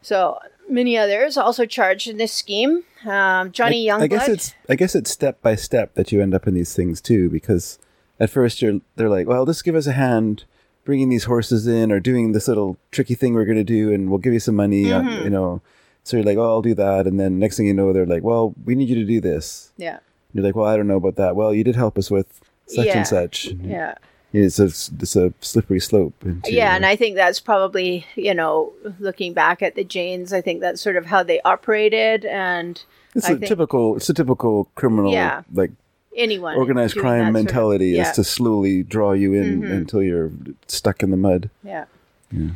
So 0.03 0.37
many 0.69 0.95
others 0.95 1.37
also 1.37 1.65
charged 1.65 2.07
in 2.07 2.17
this 2.17 2.31
scheme. 2.31 2.83
Um, 3.03 3.51
Johnny 3.51 3.89
I, 3.89 3.95
Youngblood. 3.97 4.03
I 4.03 4.07
guess 4.07 4.27
it's 4.29 4.53
I 4.69 4.75
guess 4.75 4.93
it's 4.93 5.09
step 5.09 5.41
by 5.41 5.55
step 5.55 5.95
that 5.95 6.11
you 6.11 6.21
end 6.21 6.35
up 6.35 6.45
in 6.45 6.53
these 6.53 6.75
things 6.75 7.01
too, 7.01 7.31
because 7.31 7.79
at 8.19 8.29
first 8.29 8.61
you're 8.61 8.79
they're 8.95 9.09
like, 9.09 9.25
well, 9.25 9.43
just 9.47 9.63
give 9.63 9.73
us 9.73 9.87
a 9.87 9.93
hand 9.93 10.43
bringing 10.85 11.09
these 11.09 11.23
horses 11.23 11.65
in 11.65 11.91
or 11.91 11.99
doing 11.99 12.33
this 12.33 12.47
little 12.47 12.77
tricky 12.91 13.15
thing 13.15 13.33
we're 13.33 13.43
going 13.45 13.57
to 13.57 13.63
do, 13.63 13.91
and 13.91 14.11
we'll 14.11 14.19
give 14.19 14.33
you 14.33 14.39
some 14.39 14.55
money, 14.55 14.93
uh, 14.93 15.01
Mm-hmm. 15.01 15.23
you 15.23 15.29
know. 15.31 15.61
So 16.03 16.15
you're 16.15 16.25
like, 16.27 16.37
oh, 16.37 16.43
I'll 16.47 16.61
do 16.61 16.75
that, 16.75 17.07
and 17.07 17.19
then 17.19 17.39
next 17.39 17.57
thing 17.57 17.65
you 17.65 17.73
know, 17.73 17.91
they're 17.91 18.05
like, 18.05 18.21
well, 18.23 18.53
we 18.65 18.75
need 18.75 18.87
you 18.87 18.95
to 18.95 19.03
do 19.03 19.19
this. 19.19 19.73
yeah, 19.77 19.97
You're 20.33 20.43
like, 20.43 20.55
well, 20.55 20.65
I 20.65 20.75
don't 20.77 20.87
know 20.87 20.97
about 20.97 21.15
that. 21.15 21.35
Well, 21.35 21.53
you 21.53 21.63
did 21.63 21.75
help 21.75 21.97
us 21.97 22.11
with 22.11 22.41
such 22.67 22.85
Yeah. 22.85 22.97
and 22.97 23.07
such. 23.07 23.45
yeah. 23.61 23.95
It's 24.33 24.59
a 24.59 24.65
it's 24.65 25.15
a 25.15 25.33
slippery 25.39 25.79
slope. 25.79 26.13
Into, 26.23 26.51
Yeah, 26.51 26.75
and 26.75 26.85
I 26.85 26.95
think 26.97 27.15
that's 27.15 27.39
probably, 27.39 28.05
you 28.15 28.33
know, 28.33 28.73
looking 28.99 29.33
back 29.33 29.61
at 29.63 29.75
the 29.75 29.83
Jaynes, 29.85 30.33
I 30.33 30.41
think 30.41 30.59
that's 30.59 30.81
sort 30.81 30.97
of 30.97 31.05
how 31.05 31.23
they 31.23 31.39
operated 31.41 32.25
and 32.25 32.83
it's 33.15 33.25
I 33.25 33.31
a 33.31 33.35
think 33.37 33.47
typical 33.47 33.95
it's 33.95 34.09
a 34.09 34.13
typical 34.13 34.69
criminal 34.75 35.11
Yeah. 35.13 35.43
like 35.53 35.71
anyone 36.15 36.57
organized 36.57 36.97
crime 36.97 37.19
that 37.19 37.23
sort 37.23 37.27
of- 37.29 37.33
mentality 37.33 37.87
yeah, 37.87 38.01
Mm-hmm. 38.03 38.09
is 38.11 38.15
to 38.17 38.23
slowly 38.25 38.83
draw 38.83 39.13
you 39.13 39.33
in 39.33 39.63
until 39.63 40.03
you're 40.03 40.31
stuck 40.67 41.01
in 41.01 41.09
the 41.09 41.17
mud. 41.17 41.49
Yeah. 41.63 41.85
Yeah. 42.31 42.49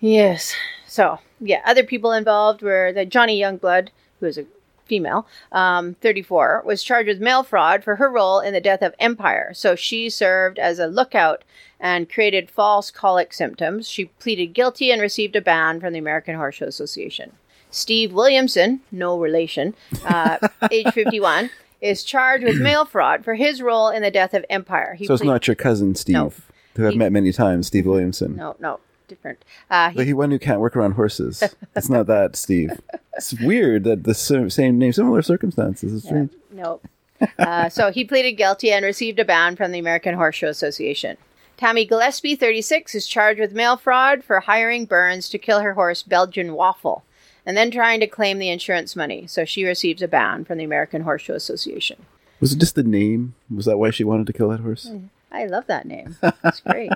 Yes. 0.00 0.54
So, 0.86 1.18
yeah, 1.40 1.60
other 1.66 1.82
people 1.82 2.12
involved 2.12 2.62
were 2.62 2.92
the 2.92 3.04
Johnny 3.04 3.38
Youngblood, 3.40 3.88
who 4.20 4.26
is 4.26 4.38
a 4.38 4.44
female, 4.86 5.26
um, 5.52 5.94
34, 6.00 6.62
was 6.64 6.82
charged 6.82 7.08
with 7.08 7.20
mail 7.20 7.42
fraud 7.42 7.84
for 7.84 7.96
her 7.96 8.10
role 8.10 8.40
in 8.40 8.52
the 8.52 8.60
death 8.60 8.82
of 8.82 8.94
Empire. 8.98 9.52
So 9.54 9.74
she 9.76 10.08
served 10.10 10.58
as 10.58 10.78
a 10.78 10.86
lookout 10.86 11.42
and 11.78 12.10
created 12.10 12.50
false 12.50 12.90
colic 12.90 13.32
symptoms. 13.34 13.88
She 13.88 14.06
pleaded 14.06 14.48
guilty 14.54 14.90
and 14.90 15.00
received 15.02 15.36
a 15.36 15.40
ban 15.40 15.80
from 15.80 15.92
the 15.92 15.98
American 15.98 16.36
Horse 16.36 16.56
Show 16.56 16.66
Association. 16.66 17.32
Steve 17.70 18.12
Williamson, 18.12 18.80
no 18.90 19.18
relation, 19.18 19.74
uh, 20.06 20.38
age 20.70 20.86
51, 20.94 21.50
is 21.82 22.02
charged 22.04 22.44
with 22.44 22.58
mail 22.60 22.84
fraud 22.86 23.22
for 23.24 23.34
his 23.34 23.60
role 23.60 23.90
in 23.90 24.02
the 24.02 24.10
death 24.10 24.32
of 24.32 24.44
Empire. 24.48 24.94
He 24.94 25.04
So 25.06 25.14
it's 25.14 25.22
not 25.22 25.46
your 25.46 25.56
cousin 25.56 25.94
Steve, 25.94 26.14
No. 26.14 26.32
who 26.76 26.86
I've 26.86 26.92
He- 26.92 26.98
met 26.98 27.12
many 27.12 27.32
times, 27.32 27.66
Steve 27.66 27.84
Williamson. 27.84 28.36
No, 28.36 28.56
no, 28.58 28.80
different. 29.08 29.44
Uh, 29.70 29.90
he 29.90 29.98
Like 29.98 30.06
he 30.06 30.12
one 30.12 30.30
who 30.30 30.38
can't 30.38 30.60
work 30.60 30.76
around 30.76 30.92
horses. 30.92 31.42
It's 31.76 31.88
not 31.90 32.06
that 32.06 32.36
Steve. 32.36 32.80
It's 33.16 33.38
weird 33.40 33.84
that 33.84 34.04
the 34.04 34.14
same 34.14 34.78
name, 34.78 34.92
similar 34.92 35.22
circumstances. 35.22 35.92
It's 35.92 36.04
strange. 36.04 36.30
No. 36.50 36.80
Uh, 37.38 37.68
so 37.68 37.90
he 37.90 38.04
pleaded 38.04 38.32
guilty 38.32 38.70
and 38.72 38.84
received 38.84 39.18
a 39.18 39.24
ban 39.24 39.56
from 39.56 39.72
the 39.72 39.78
American 39.78 40.14
Horse 40.14 40.36
Show 40.36 40.48
Association. 40.48 41.16
Tammy 41.56 41.86
Gillespie, 41.86 42.36
36, 42.36 42.94
is 42.94 43.06
charged 43.06 43.40
with 43.40 43.54
mail 43.54 43.76
fraud 43.78 44.22
for 44.22 44.40
hiring 44.40 44.84
Burns 44.84 45.28
to 45.30 45.38
kill 45.38 45.60
her 45.60 45.72
horse 45.72 46.02
Belgian 46.02 46.52
Waffle 46.52 47.04
and 47.46 47.56
then 47.56 47.70
trying 47.70 48.00
to 48.00 48.06
claim 48.06 48.38
the 48.38 48.50
insurance 48.50 48.94
money. 48.96 49.26
So 49.26 49.44
she 49.44 49.64
receives 49.64 50.02
a 50.02 50.08
ban 50.08 50.44
from 50.44 50.58
the 50.58 50.64
American 50.64 51.02
Horse 51.02 51.22
Show 51.22 51.34
Association. 51.34 52.04
Was 52.40 52.52
it 52.52 52.58
just 52.58 52.74
the 52.74 52.82
name? 52.82 53.34
Was 53.54 53.64
that 53.64 53.78
why 53.78 53.90
she 53.90 54.04
wanted 54.04 54.26
to 54.26 54.32
kill 54.34 54.50
that 54.50 54.60
horse? 54.60 54.90
I 55.36 55.46
love 55.46 55.66
that 55.66 55.86
name. 55.86 56.16
It's 56.44 56.60
great. 56.60 56.90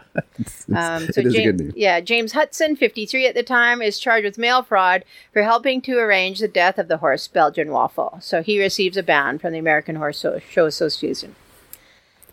Um, 0.75 1.07
so 1.09 1.21
it 1.21 1.27
is 1.27 1.35
a 1.35 1.37
James, 1.39 1.45
good 1.45 1.61
name. 1.61 1.73
Yeah, 1.77 2.01
James 2.01 2.33
Hudson, 2.33 2.77
53 2.77 3.27
at 3.27 3.35
the 3.35 3.43
time, 3.43 3.83
is 3.83 3.99
charged 3.99 4.25
with 4.25 4.39
mail 4.39 4.63
fraud 4.63 5.05
for 5.33 5.43
helping 5.43 5.81
to 5.83 5.99
arrange 5.99 6.39
the 6.39 6.49
death 6.49 6.79
of 6.79 6.89
the 6.89 6.99
horse 6.99 7.27
Belgian 7.29 7.71
Waffle. 7.71 8.19
So 8.23 8.43
he 8.43 8.61
receives 8.61 8.97
a 8.97 9.03
ban 9.03 9.39
from 9.39 9.53
the 9.53 9.59
American 9.59 9.97
Horse 9.97 10.25
Show 10.49 10.67
Association. 10.67 11.35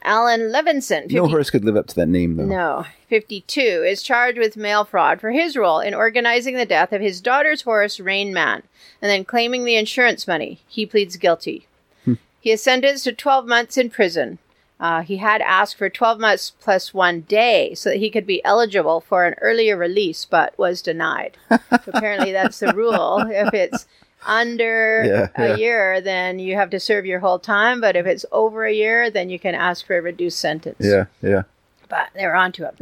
Alan 0.03 0.51
Levinson, 0.51 1.01
50, 1.03 1.15
No 1.15 1.27
horse 1.27 1.49
could 1.49 1.65
live 1.65 1.75
up 1.75 1.87
to 1.87 1.95
that 1.95 2.07
name, 2.07 2.35
though. 2.37 2.45
no, 2.45 2.85
52, 3.09 3.59
is 3.61 4.03
charged 4.03 4.37
with 4.37 4.55
mail 4.55 4.85
fraud 4.85 5.19
for 5.19 5.31
his 5.31 5.57
role 5.57 5.79
in 5.79 5.93
organizing 5.93 6.55
the 6.55 6.65
death 6.65 6.93
of 6.93 7.01
his 7.01 7.19
daughter's 7.19 7.63
horse, 7.63 7.99
Rain 7.99 8.31
Man, 8.33 8.63
and 9.01 9.09
then 9.09 9.25
claiming 9.25 9.65
the 9.65 9.75
insurance 9.75 10.27
money. 10.27 10.61
He 10.67 10.85
pleads 10.85 11.17
guilty. 11.17 11.67
He 12.39 12.51
is 12.51 12.61
sentenced 12.63 13.03
to 13.03 13.11
12 13.11 13.45
months 13.47 13.75
in 13.75 13.89
prison. 13.89 14.37
Uh, 14.79 15.01
he 15.01 15.17
had 15.17 15.41
asked 15.41 15.75
for 15.75 15.89
12 15.89 16.19
months 16.19 16.53
plus 16.59 16.93
one 16.93 17.21
day 17.21 17.73
so 17.73 17.89
that 17.89 17.97
he 17.97 18.11
could 18.11 18.27
be 18.27 18.43
eligible 18.45 19.01
for 19.01 19.25
an 19.25 19.33
earlier 19.41 19.75
release, 19.75 20.23
but 20.25 20.55
was 20.57 20.81
denied. 20.83 21.35
so 21.49 21.57
apparently, 21.87 22.31
that's 22.31 22.59
the 22.59 22.71
rule. 22.73 23.17
If 23.27 23.53
it's 23.55 23.87
under 24.25 25.03
Yeah, 25.05 25.27
a 25.35 25.49
yeah. 25.49 25.55
year, 25.55 26.01
then 26.01 26.37
you 26.39 26.55
have 26.55 26.69
to 26.71 26.79
serve 26.79 27.05
your 27.05 27.19
whole 27.19 27.39
time. 27.39 27.81
But 27.81 27.95
if 27.95 28.05
it's 28.05 28.25
over 28.31 28.65
a 28.65 28.73
year, 28.73 29.09
then 29.09 29.29
you 29.29 29.39
can 29.39 29.55
ask 29.55 29.85
for 29.85 29.97
a 29.97 30.01
reduced 30.01 30.37
sentence 30.39 30.77
Yeah, 30.79 31.05
yeah. 31.21 31.43
but 31.89 32.09
they 32.13 32.25
were 32.25 32.35
onto 32.35 32.65
him. 32.65 32.75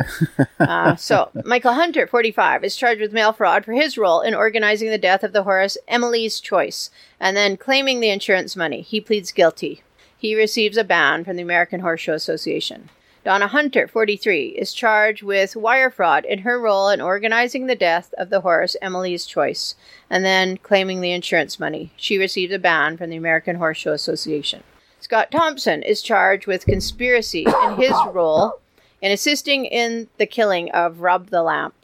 uh, 0.59 0.95
so, 0.97 1.29
Michael 1.45 1.73
Hunter, 1.73 2.07
45, 2.07 2.63
is 2.65 2.75
charged 2.75 2.99
with 3.01 3.13
mail 3.13 3.31
fraud 3.31 3.63
for 3.63 3.73
his 3.73 3.97
role 3.97 4.19
in 4.21 4.33
organizing 4.33 4.89
the 4.89 4.97
death 4.97 5.23
of 5.23 5.31
the 5.33 5.43
horse 5.43 5.77
Emily's 5.87 6.39
Choice 6.41 6.89
and 7.19 7.37
then 7.37 7.55
claiming 7.57 7.99
the 8.01 8.09
insurance 8.09 8.55
money. 8.55 8.81
He 8.81 8.99
pleads 8.99 9.31
guilty. 9.31 9.81
He 10.17 10.35
receives 10.35 10.77
a 10.77 10.83
ban 10.83 11.23
from 11.23 11.35
the 11.35 11.43
American 11.43 11.81
Horse 11.81 12.01
Show 12.01 12.13
Association. 12.13 12.89
Donna 13.23 13.47
Hunter, 13.47 13.87
43, 13.87 14.49
is 14.49 14.71
charged 14.71 15.23
with 15.23 15.55
wire 15.55 15.89
fraud 15.89 16.25
in 16.25 16.39
her 16.39 16.59
role 16.59 16.89
in 16.89 17.01
organizing 17.01 17.65
the 17.65 17.75
death 17.75 18.13
of 18.17 18.29
the 18.29 18.41
horse 18.41 18.75
Emily's 18.81 19.25
Choice 19.25 19.75
and 20.09 20.23
then 20.23 20.57
claiming 20.57 21.01
the 21.01 21.11
insurance 21.11 21.59
money. 21.59 21.91
She 21.97 22.17
receives 22.17 22.53
a 22.53 22.59
ban 22.59 22.97
from 22.97 23.09
the 23.09 23.17
American 23.17 23.57
Horse 23.57 23.77
Show 23.77 23.93
Association. 23.93 24.63
Scott 24.99 25.29
Thompson 25.31 25.83
is 25.83 26.01
charged 26.01 26.47
with 26.47 26.65
conspiracy 26.65 27.45
in 27.45 27.75
his 27.75 27.93
role 28.11 28.59
in 29.01 29.11
assisting 29.11 29.65
in 29.65 30.07
the 30.17 30.25
killing 30.25 30.71
of 30.71 31.01
Rub 31.01 31.29
the 31.29 31.43
Lamp. 31.43 31.74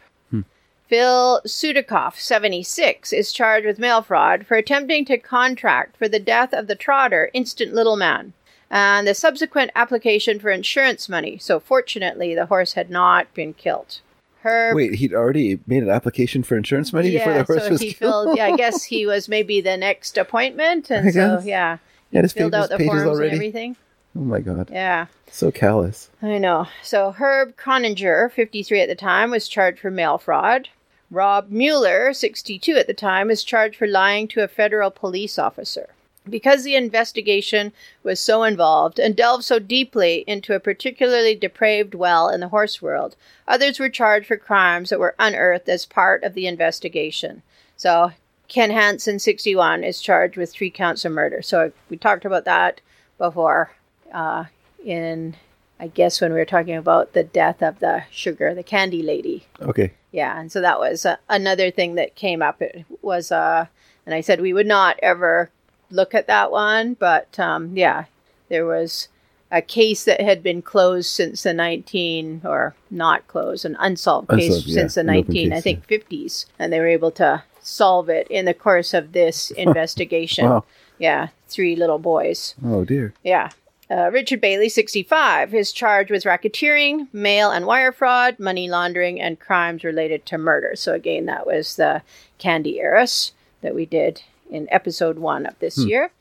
Phil 0.91 1.39
Sudikoff, 1.47 2.19
76, 2.19 3.13
is 3.13 3.31
charged 3.31 3.65
with 3.65 3.79
mail 3.79 4.01
fraud 4.01 4.45
for 4.45 4.57
attempting 4.57 5.05
to 5.05 5.17
contract 5.17 5.95
for 5.95 6.09
the 6.09 6.19
death 6.19 6.53
of 6.53 6.67
the 6.67 6.75
trotter 6.75 7.29
Instant 7.33 7.73
Little 7.73 7.95
Man 7.95 8.33
and 8.69 9.07
the 9.07 9.13
subsequent 9.13 9.71
application 9.73 10.37
for 10.37 10.49
insurance 10.49 11.07
money. 11.07 11.37
So, 11.37 11.61
fortunately, 11.61 12.35
the 12.35 12.47
horse 12.47 12.73
had 12.73 12.89
not 12.89 13.33
been 13.33 13.53
killed. 13.53 14.01
Herb 14.41 14.75
Wait, 14.75 14.95
he'd 14.95 15.13
already 15.13 15.59
made 15.65 15.81
an 15.81 15.89
application 15.89 16.43
for 16.43 16.57
insurance 16.57 16.91
money 16.91 17.11
before 17.11 17.35
the 17.35 17.43
horse 17.45 17.63
so 17.63 17.69
was 17.69 17.79
he 17.79 17.93
killed? 17.93 18.25
filled. 18.25 18.37
Yeah, 18.37 18.47
I 18.47 18.57
guess 18.57 18.83
he 18.83 19.05
was 19.05 19.29
maybe 19.29 19.61
the 19.61 19.77
next 19.77 20.17
appointment, 20.17 20.89
and 20.91 21.07
I 21.07 21.11
so 21.11 21.35
guess. 21.37 21.45
yeah, 21.45 21.77
He 22.11 22.17
his 22.17 22.33
filled 22.33 22.51
pages, 22.51 22.69
out 22.69 22.77
the 22.77 22.83
forms 22.83 23.03
already. 23.03 23.27
and 23.29 23.35
everything. 23.35 23.77
Oh 24.17 24.19
my 24.19 24.41
god. 24.41 24.69
Yeah. 24.69 25.05
So 25.31 25.51
callous. 25.51 26.09
I 26.21 26.37
know. 26.37 26.67
So 26.83 27.11
Herb 27.13 27.55
Croninger, 27.55 28.29
53 28.29 28.81
at 28.81 28.89
the 28.89 28.95
time, 28.95 29.31
was 29.31 29.47
charged 29.47 29.79
for 29.79 29.89
mail 29.89 30.17
fraud. 30.17 30.67
Rob 31.11 31.49
Mueller, 31.49 32.13
62 32.13 32.77
at 32.77 32.87
the 32.87 32.93
time, 32.93 33.29
is 33.29 33.43
charged 33.43 33.75
for 33.75 33.85
lying 33.85 34.29
to 34.29 34.41
a 34.41 34.47
federal 34.47 34.89
police 34.89 35.37
officer. 35.37 35.89
Because 36.29 36.63
the 36.63 36.75
investigation 36.75 37.73
was 38.01 38.19
so 38.19 38.43
involved 38.43 38.97
and 38.97 39.15
delved 39.15 39.43
so 39.43 39.59
deeply 39.59 40.23
into 40.25 40.55
a 40.55 40.59
particularly 40.59 41.35
depraved 41.35 41.95
well 41.95 42.29
in 42.29 42.39
the 42.39 42.47
horse 42.47 42.81
world, 42.81 43.17
others 43.45 43.77
were 43.77 43.89
charged 43.89 44.27
for 44.27 44.37
crimes 44.37 44.89
that 44.89 44.99
were 44.99 45.15
unearthed 45.19 45.67
as 45.67 45.85
part 45.85 46.23
of 46.23 46.33
the 46.33 46.47
investigation. 46.47 47.41
So 47.75 48.13
Ken 48.47 48.69
Hansen, 48.69 49.19
61, 49.19 49.83
is 49.83 49.99
charged 49.99 50.37
with 50.37 50.53
three 50.53 50.71
counts 50.71 51.03
of 51.03 51.11
murder. 51.11 51.41
So 51.41 51.73
we 51.89 51.97
talked 51.97 52.23
about 52.23 52.45
that 52.45 52.79
before 53.17 53.71
uh, 54.13 54.45
in, 54.85 55.35
I 55.77 55.87
guess, 55.87 56.21
when 56.21 56.31
we 56.31 56.39
were 56.39 56.45
talking 56.45 56.75
about 56.75 57.11
the 57.11 57.23
death 57.23 57.61
of 57.61 57.79
the 57.79 58.03
sugar, 58.11 58.53
the 58.53 58.63
candy 58.63 59.01
lady. 59.01 59.47
Okay. 59.59 59.91
Yeah, 60.11 60.39
and 60.39 60.51
so 60.51 60.61
that 60.61 60.79
was 60.79 61.05
uh, 61.05 61.17
another 61.29 61.71
thing 61.71 61.95
that 61.95 62.15
came 62.15 62.41
up. 62.41 62.61
It 62.61 62.85
was, 63.01 63.31
uh, 63.31 63.67
and 64.05 64.13
I 64.13 64.21
said 64.21 64.41
we 64.41 64.53
would 64.53 64.67
not 64.67 64.99
ever 65.01 65.49
look 65.89 66.13
at 66.13 66.27
that 66.27 66.51
one, 66.51 66.95
but 66.95 67.39
um, 67.39 67.75
yeah, 67.77 68.05
there 68.49 68.65
was 68.65 69.07
a 69.51 69.61
case 69.61 70.05
that 70.05 70.21
had 70.21 70.41
been 70.41 70.61
closed 70.61 71.09
since 71.09 71.43
the 71.43 71.53
19 71.53 72.41
or 72.45 72.73
not 72.89 73.27
closed, 73.27 73.65
an 73.65 73.75
unsolved 73.79 74.29
case 74.29 74.47
Unsolved, 74.47 74.67
yeah, 74.67 74.73
since 74.73 74.95
the 74.95 75.01
an 75.01 75.09
open 75.09 75.33
19, 75.33 75.53
I 75.53 75.55
case, 75.55 75.63
think, 75.63 75.87
50s, 75.87 76.45
and 76.57 76.71
they 76.71 76.79
were 76.79 76.87
able 76.87 77.11
to 77.11 77.43
solve 77.61 78.09
it 78.09 78.27
in 78.29 78.45
the 78.45 78.53
course 78.53 78.93
of 78.93 79.11
this 79.11 79.51
investigation. 79.57 80.49
Wow. 80.49 80.65
Yeah, 80.97 81.29
three 81.47 81.75
little 81.75 81.99
boys. 81.99 82.55
Oh 82.63 82.85
dear. 82.85 83.13
Yeah. 83.23 83.49
Uh, 83.91 84.09
Richard 84.09 84.39
Bailey, 84.39 84.69
65, 84.69 85.53
is 85.53 85.73
charged 85.73 86.11
with 86.11 86.23
racketeering, 86.23 87.07
mail 87.11 87.51
and 87.51 87.65
wire 87.65 87.91
fraud, 87.91 88.39
money 88.39 88.69
laundering, 88.69 89.19
and 89.19 89.37
crimes 89.37 89.83
related 89.83 90.25
to 90.27 90.37
murder. 90.37 90.75
So, 90.75 90.93
again, 90.93 91.25
that 91.25 91.45
was 91.45 91.75
the 91.75 92.01
Candy 92.37 92.79
Heiress 92.79 93.33
that 93.61 93.75
we 93.75 93.85
did 93.85 94.21
in 94.49 94.67
episode 94.71 95.19
one 95.19 95.45
of 95.45 95.59
this 95.59 95.77
year. 95.77 96.11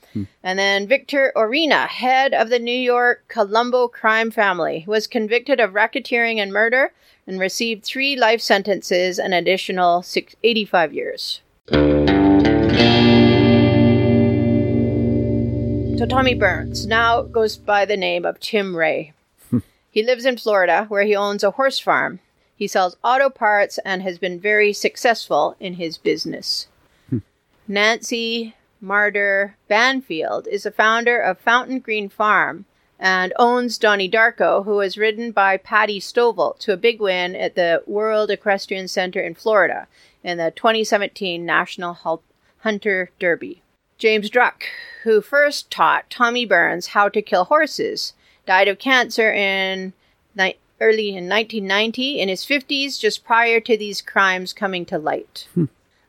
And 0.42 0.58
then 0.58 0.88
Victor 0.88 1.32
Orena, 1.36 1.86
head 1.86 2.34
of 2.34 2.48
the 2.48 2.58
New 2.58 2.76
York 2.76 3.22
Colombo 3.28 3.86
crime 3.86 4.32
family, 4.32 4.84
was 4.88 5.06
convicted 5.06 5.60
of 5.60 5.70
racketeering 5.70 6.38
and 6.38 6.52
murder 6.52 6.92
and 7.28 7.38
received 7.38 7.84
three 7.84 8.16
life 8.16 8.40
sentences 8.40 9.20
and 9.20 9.32
additional 9.32 10.02
six, 10.02 10.34
85 10.42 10.92
years. 10.92 11.40
So 16.00 16.06
Tommy 16.06 16.32
Burns 16.32 16.86
now 16.86 17.20
goes 17.20 17.58
by 17.58 17.84
the 17.84 17.94
name 17.94 18.24
of 18.24 18.40
Tim 18.40 18.74
Ray. 18.74 19.12
Hmm. 19.50 19.58
he 19.90 20.02
lives 20.02 20.24
in 20.24 20.38
Florida 20.38 20.86
where 20.88 21.02
he 21.02 21.14
owns 21.14 21.44
a 21.44 21.50
horse 21.50 21.78
farm. 21.78 22.20
He 22.56 22.66
sells 22.66 22.96
auto 23.04 23.28
parts 23.28 23.78
and 23.84 24.00
has 24.00 24.16
been 24.16 24.40
very 24.40 24.72
successful 24.72 25.56
in 25.60 25.74
his 25.74 25.98
business. 25.98 26.68
Hmm. 27.10 27.18
Nancy 27.68 28.54
Marder 28.82 29.56
Banfield 29.68 30.46
is 30.46 30.62
the 30.62 30.70
founder 30.70 31.20
of 31.20 31.38
Fountain 31.38 31.80
Green 31.80 32.08
Farm 32.08 32.64
and 32.98 33.34
owns 33.38 33.76
Donnie 33.76 34.10
Darko, 34.10 34.64
who 34.64 34.76
was 34.76 34.96
ridden 34.96 35.32
by 35.32 35.58
Patty 35.58 36.00
Stovall 36.00 36.58
to 36.60 36.72
a 36.72 36.78
big 36.78 36.98
win 36.98 37.36
at 37.36 37.56
the 37.56 37.82
World 37.86 38.30
Equestrian 38.30 38.88
Center 38.88 39.20
in 39.20 39.34
Florida 39.34 39.86
in 40.24 40.38
the 40.38 40.50
2017 40.50 41.44
National 41.44 42.22
Hunter 42.62 43.10
Derby. 43.18 43.60
James 44.00 44.30
Druck, 44.30 44.62
who 45.04 45.20
first 45.20 45.70
taught 45.70 46.08
Tommy 46.08 46.46
Burns 46.46 46.88
how 46.88 47.10
to 47.10 47.20
kill 47.20 47.44
horses, 47.44 48.14
died 48.46 48.66
of 48.66 48.78
cancer 48.78 49.30
in 49.30 49.92
ni- 50.34 50.56
early 50.80 51.10
in 51.10 51.28
1990 51.28 52.18
in 52.18 52.30
his 52.30 52.42
50s, 52.42 52.98
just 52.98 53.24
prior 53.24 53.60
to 53.60 53.76
these 53.76 54.00
crimes 54.00 54.54
coming 54.54 54.86
to 54.86 54.96
light. 54.98 55.48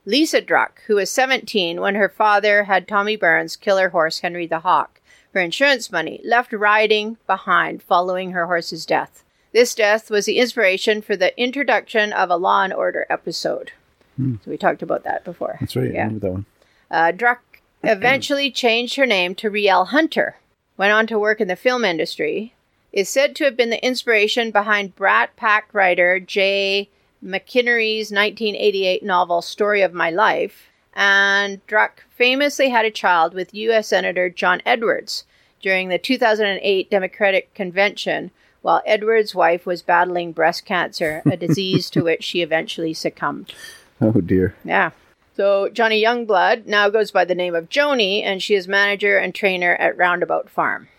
Lisa 0.05 0.41
Druck, 0.41 0.79
who 0.87 0.95
was 0.95 1.09
17 1.11 1.81
when 1.81 1.95
her 1.95 2.07
father 2.07 2.63
had 2.63 2.87
Tommy 2.87 3.17
Burns 3.17 3.57
kill 3.57 3.77
her 3.77 3.89
horse 3.89 4.19
Henry 4.19 4.47
the 4.47 4.61
Hawk 4.61 5.01
for 5.33 5.41
insurance 5.41 5.91
money, 5.91 6.21
left 6.23 6.53
riding 6.53 7.17
behind 7.27 7.83
following 7.83 8.31
her 8.31 8.45
horse's 8.45 8.85
death. 8.85 9.25
This 9.51 9.75
death 9.75 10.09
was 10.09 10.25
the 10.25 10.39
inspiration 10.39 11.01
for 11.01 11.17
the 11.17 11.37
introduction 11.37 12.13
of 12.13 12.29
a 12.29 12.37
Law 12.37 12.63
and 12.63 12.73
Order 12.73 13.05
episode. 13.09 13.73
So 14.17 14.37
we 14.45 14.55
talked 14.55 14.81
about 14.81 15.03
that 15.03 15.25
before. 15.25 15.57
That's 15.59 15.75
right. 15.75 15.87
I 15.87 16.03
remember 16.03 16.19
that 16.19 16.31
one. 16.31 16.45
Uh, 16.89 17.11
Druck 17.11 17.37
eventually 17.83 18.51
changed 18.51 18.95
her 18.95 19.05
name 19.05 19.35
to 19.35 19.49
Rielle 19.49 19.87
Hunter, 19.87 20.37
went 20.77 20.91
on 20.91 21.07
to 21.07 21.19
work 21.19 21.41
in 21.41 21.47
the 21.47 21.55
film 21.55 21.83
industry, 21.83 22.53
is 22.91 23.09
said 23.09 23.35
to 23.35 23.43
have 23.45 23.55
been 23.55 23.69
the 23.69 23.85
inspiration 23.85 24.51
behind 24.51 24.95
Brat 24.95 25.35
Pack 25.35 25.73
writer 25.73 26.19
Jay 26.19 26.89
McInerney's 27.23 28.11
1988 28.11 29.03
novel 29.03 29.41
Story 29.41 29.81
of 29.81 29.93
My 29.93 30.09
Life, 30.09 30.69
and 30.93 31.65
Druck 31.67 32.01
famously 32.09 32.69
had 32.69 32.85
a 32.85 32.91
child 32.91 33.33
with 33.33 33.53
U.S. 33.53 33.87
Senator 33.87 34.29
John 34.29 34.61
Edwards 34.65 35.23
during 35.61 35.89
the 35.89 35.97
2008 35.97 36.89
Democratic 36.89 37.53
Convention 37.53 38.31
while 38.61 38.81
Edwards' 38.85 39.33
wife 39.33 39.65
was 39.65 39.81
battling 39.81 40.31
breast 40.33 40.65
cancer, 40.65 41.21
a 41.25 41.37
disease 41.37 41.89
to 41.89 42.03
which 42.03 42.23
she 42.23 42.41
eventually 42.41 42.93
succumbed. 42.93 43.53
Oh 43.99 44.11
dear. 44.21 44.55
Yeah. 44.63 44.91
So 45.35 45.69
Johnny 45.69 46.03
Youngblood 46.03 46.65
now 46.65 46.89
goes 46.89 47.11
by 47.11 47.25
the 47.25 47.35
name 47.35 47.55
of 47.55 47.69
Joni, 47.69 48.21
and 48.23 48.43
she 48.43 48.55
is 48.55 48.67
manager 48.67 49.17
and 49.17 49.33
trainer 49.33 49.75
at 49.75 49.97
Roundabout 49.97 50.49
Farm. 50.49 50.89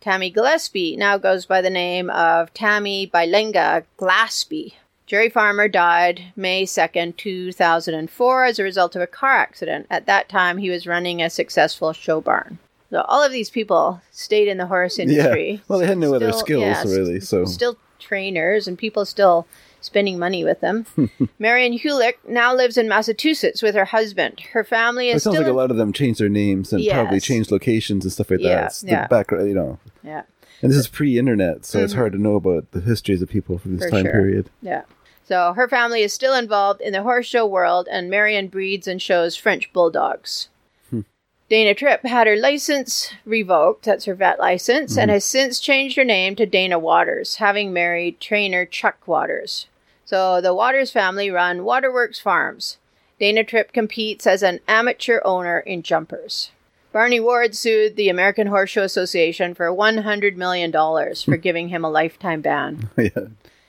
Tammy 0.00 0.30
Gillespie 0.30 0.96
now 0.96 1.18
goes 1.18 1.46
by 1.46 1.60
the 1.60 1.70
name 1.70 2.08
of 2.10 2.54
Tammy 2.54 3.10
Bilenga 3.12 3.84
Glaspie. 3.98 4.74
Jerry 5.04 5.28
Farmer 5.28 5.68
died 5.68 6.32
May 6.36 6.64
2nd, 6.64 7.16
2004, 7.16 8.44
as 8.44 8.58
a 8.58 8.62
result 8.62 8.96
of 8.96 9.02
a 9.02 9.06
car 9.06 9.34
accident. 9.36 9.86
At 9.90 10.06
that 10.06 10.28
time, 10.28 10.58
he 10.58 10.70
was 10.70 10.86
running 10.86 11.20
a 11.20 11.30
successful 11.30 11.92
show 11.92 12.20
barn. 12.20 12.58
So 12.90 13.02
all 13.02 13.22
of 13.22 13.32
these 13.32 13.50
people 13.50 14.00
stayed 14.10 14.48
in 14.48 14.58
the 14.58 14.66
horse 14.66 14.98
industry. 14.98 15.50
Yeah. 15.50 15.58
Well, 15.68 15.78
they 15.80 15.86
had 15.86 15.98
no 15.98 16.14
other 16.14 16.32
skills 16.32 16.62
yeah, 16.62 16.82
really, 16.84 17.20
so 17.20 17.44
still 17.44 17.76
trainers 17.98 18.68
and 18.68 18.78
people 18.78 19.04
still 19.04 19.46
spending 19.86 20.18
money 20.18 20.44
with 20.44 20.60
them. 20.60 20.84
Marion 21.38 21.78
Hulick 21.78 22.14
now 22.28 22.54
lives 22.54 22.76
in 22.76 22.88
Massachusetts 22.88 23.62
with 23.62 23.74
her 23.74 23.86
husband. 23.86 24.40
Her 24.52 24.64
family 24.64 25.08
it 25.10 25.16
is 25.16 25.22
sounds 25.22 25.36
still 25.36 25.46
like 25.46 25.52
a 25.52 25.56
lot 25.56 25.70
of 25.70 25.76
them 25.76 25.92
changed 25.92 26.20
their 26.20 26.28
names 26.28 26.72
and 26.72 26.86
probably 26.86 27.20
changed 27.20 27.50
locations 27.50 28.04
and 28.04 28.12
stuff 28.12 28.30
like 28.30 28.40
Yeah, 28.40 28.56
that. 28.56 28.66
It's 28.66 28.80
the 28.82 28.90
yeah. 28.90 29.06
background, 29.06 29.48
you 29.48 29.54
know. 29.54 29.78
yeah, 30.02 30.22
And 30.60 30.70
this 30.70 30.78
is 30.78 30.88
pre-internet, 30.88 31.64
so 31.64 31.78
it's 31.78 31.92
mm-hmm. 31.92 32.00
hard 32.00 32.12
to 32.12 32.18
know 32.18 32.34
about 32.34 32.70
the 32.72 32.80
histories 32.80 33.22
of 33.22 33.30
people 33.30 33.58
from 33.58 33.76
this 33.76 33.86
For 33.86 33.90
time 33.90 34.04
sure. 34.04 34.12
period. 34.12 34.50
yeah. 34.60 34.82
So 35.24 35.54
her 35.54 35.68
family 35.68 36.02
is 36.02 36.12
still 36.12 36.34
involved 36.34 36.80
in 36.80 36.92
the 36.92 37.02
horse 37.02 37.26
show 37.26 37.44
world, 37.46 37.88
and 37.90 38.08
Marion 38.08 38.46
breeds 38.46 38.86
and 38.86 39.02
shows 39.02 39.34
French 39.34 39.72
bulldogs. 39.72 40.48
Hmm. 40.90 41.00
Dana 41.48 41.74
Tripp 41.74 42.04
had 42.04 42.28
her 42.28 42.36
license 42.36 43.12
revoked, 43.24 43.86
that's 43.86 44.04
her 44.04 44.14
vet 44.14 44.38
license, 44.38 44.96
and 44.96 45.10
hmm. 45.10 45.14
has 45.14 45.24
since 45.24 45.58
changed 45.58 45.96
her 45.96 46.04
name 46.04 46.36
to 46.36 46.46
Dana 46.46 46.78
Waters, 46.78 47.36
having 47.36 47.72
married 47.72 48.20
trainer 48.20 48.64
Chuck 48.64 49.08
Waters. 49.08 49.66
So 50.06 50.40
the 50.40 50.54
Waters 50.54 50.92
family 50.92 51.30
run 51.30 51.64
Waterworks 51.64 52.20
Farms. 52.20 52.78
Dana 53.18 53.42
Tripp 53.44 53.72
competes 53.72 54.26
as 54.26 54.42
an 54.42 54.60
amateur 54.68 55.20
owner 55.24 55.58
in 55.58 55.82
jumpers. 55.82 56.50
Barney 56.92 57.18
Ward 57.20 57.54
sued 57.56 57.96
the 57.96 58.08
American 58.08 58.46
Horse 58.46 58.70
Show 58.70 58.84
Association 58.84 59.52
for 59.54 59.66
$100 59.66 60.36
million 60.36 60.70
for 60.72 61.36
giving 61.42 61.68
him 61.68 61.84
a 61.84 61.90
lifetime 61.90 62.40
ban. 62.40 62.88
yeah. 62.96 63.10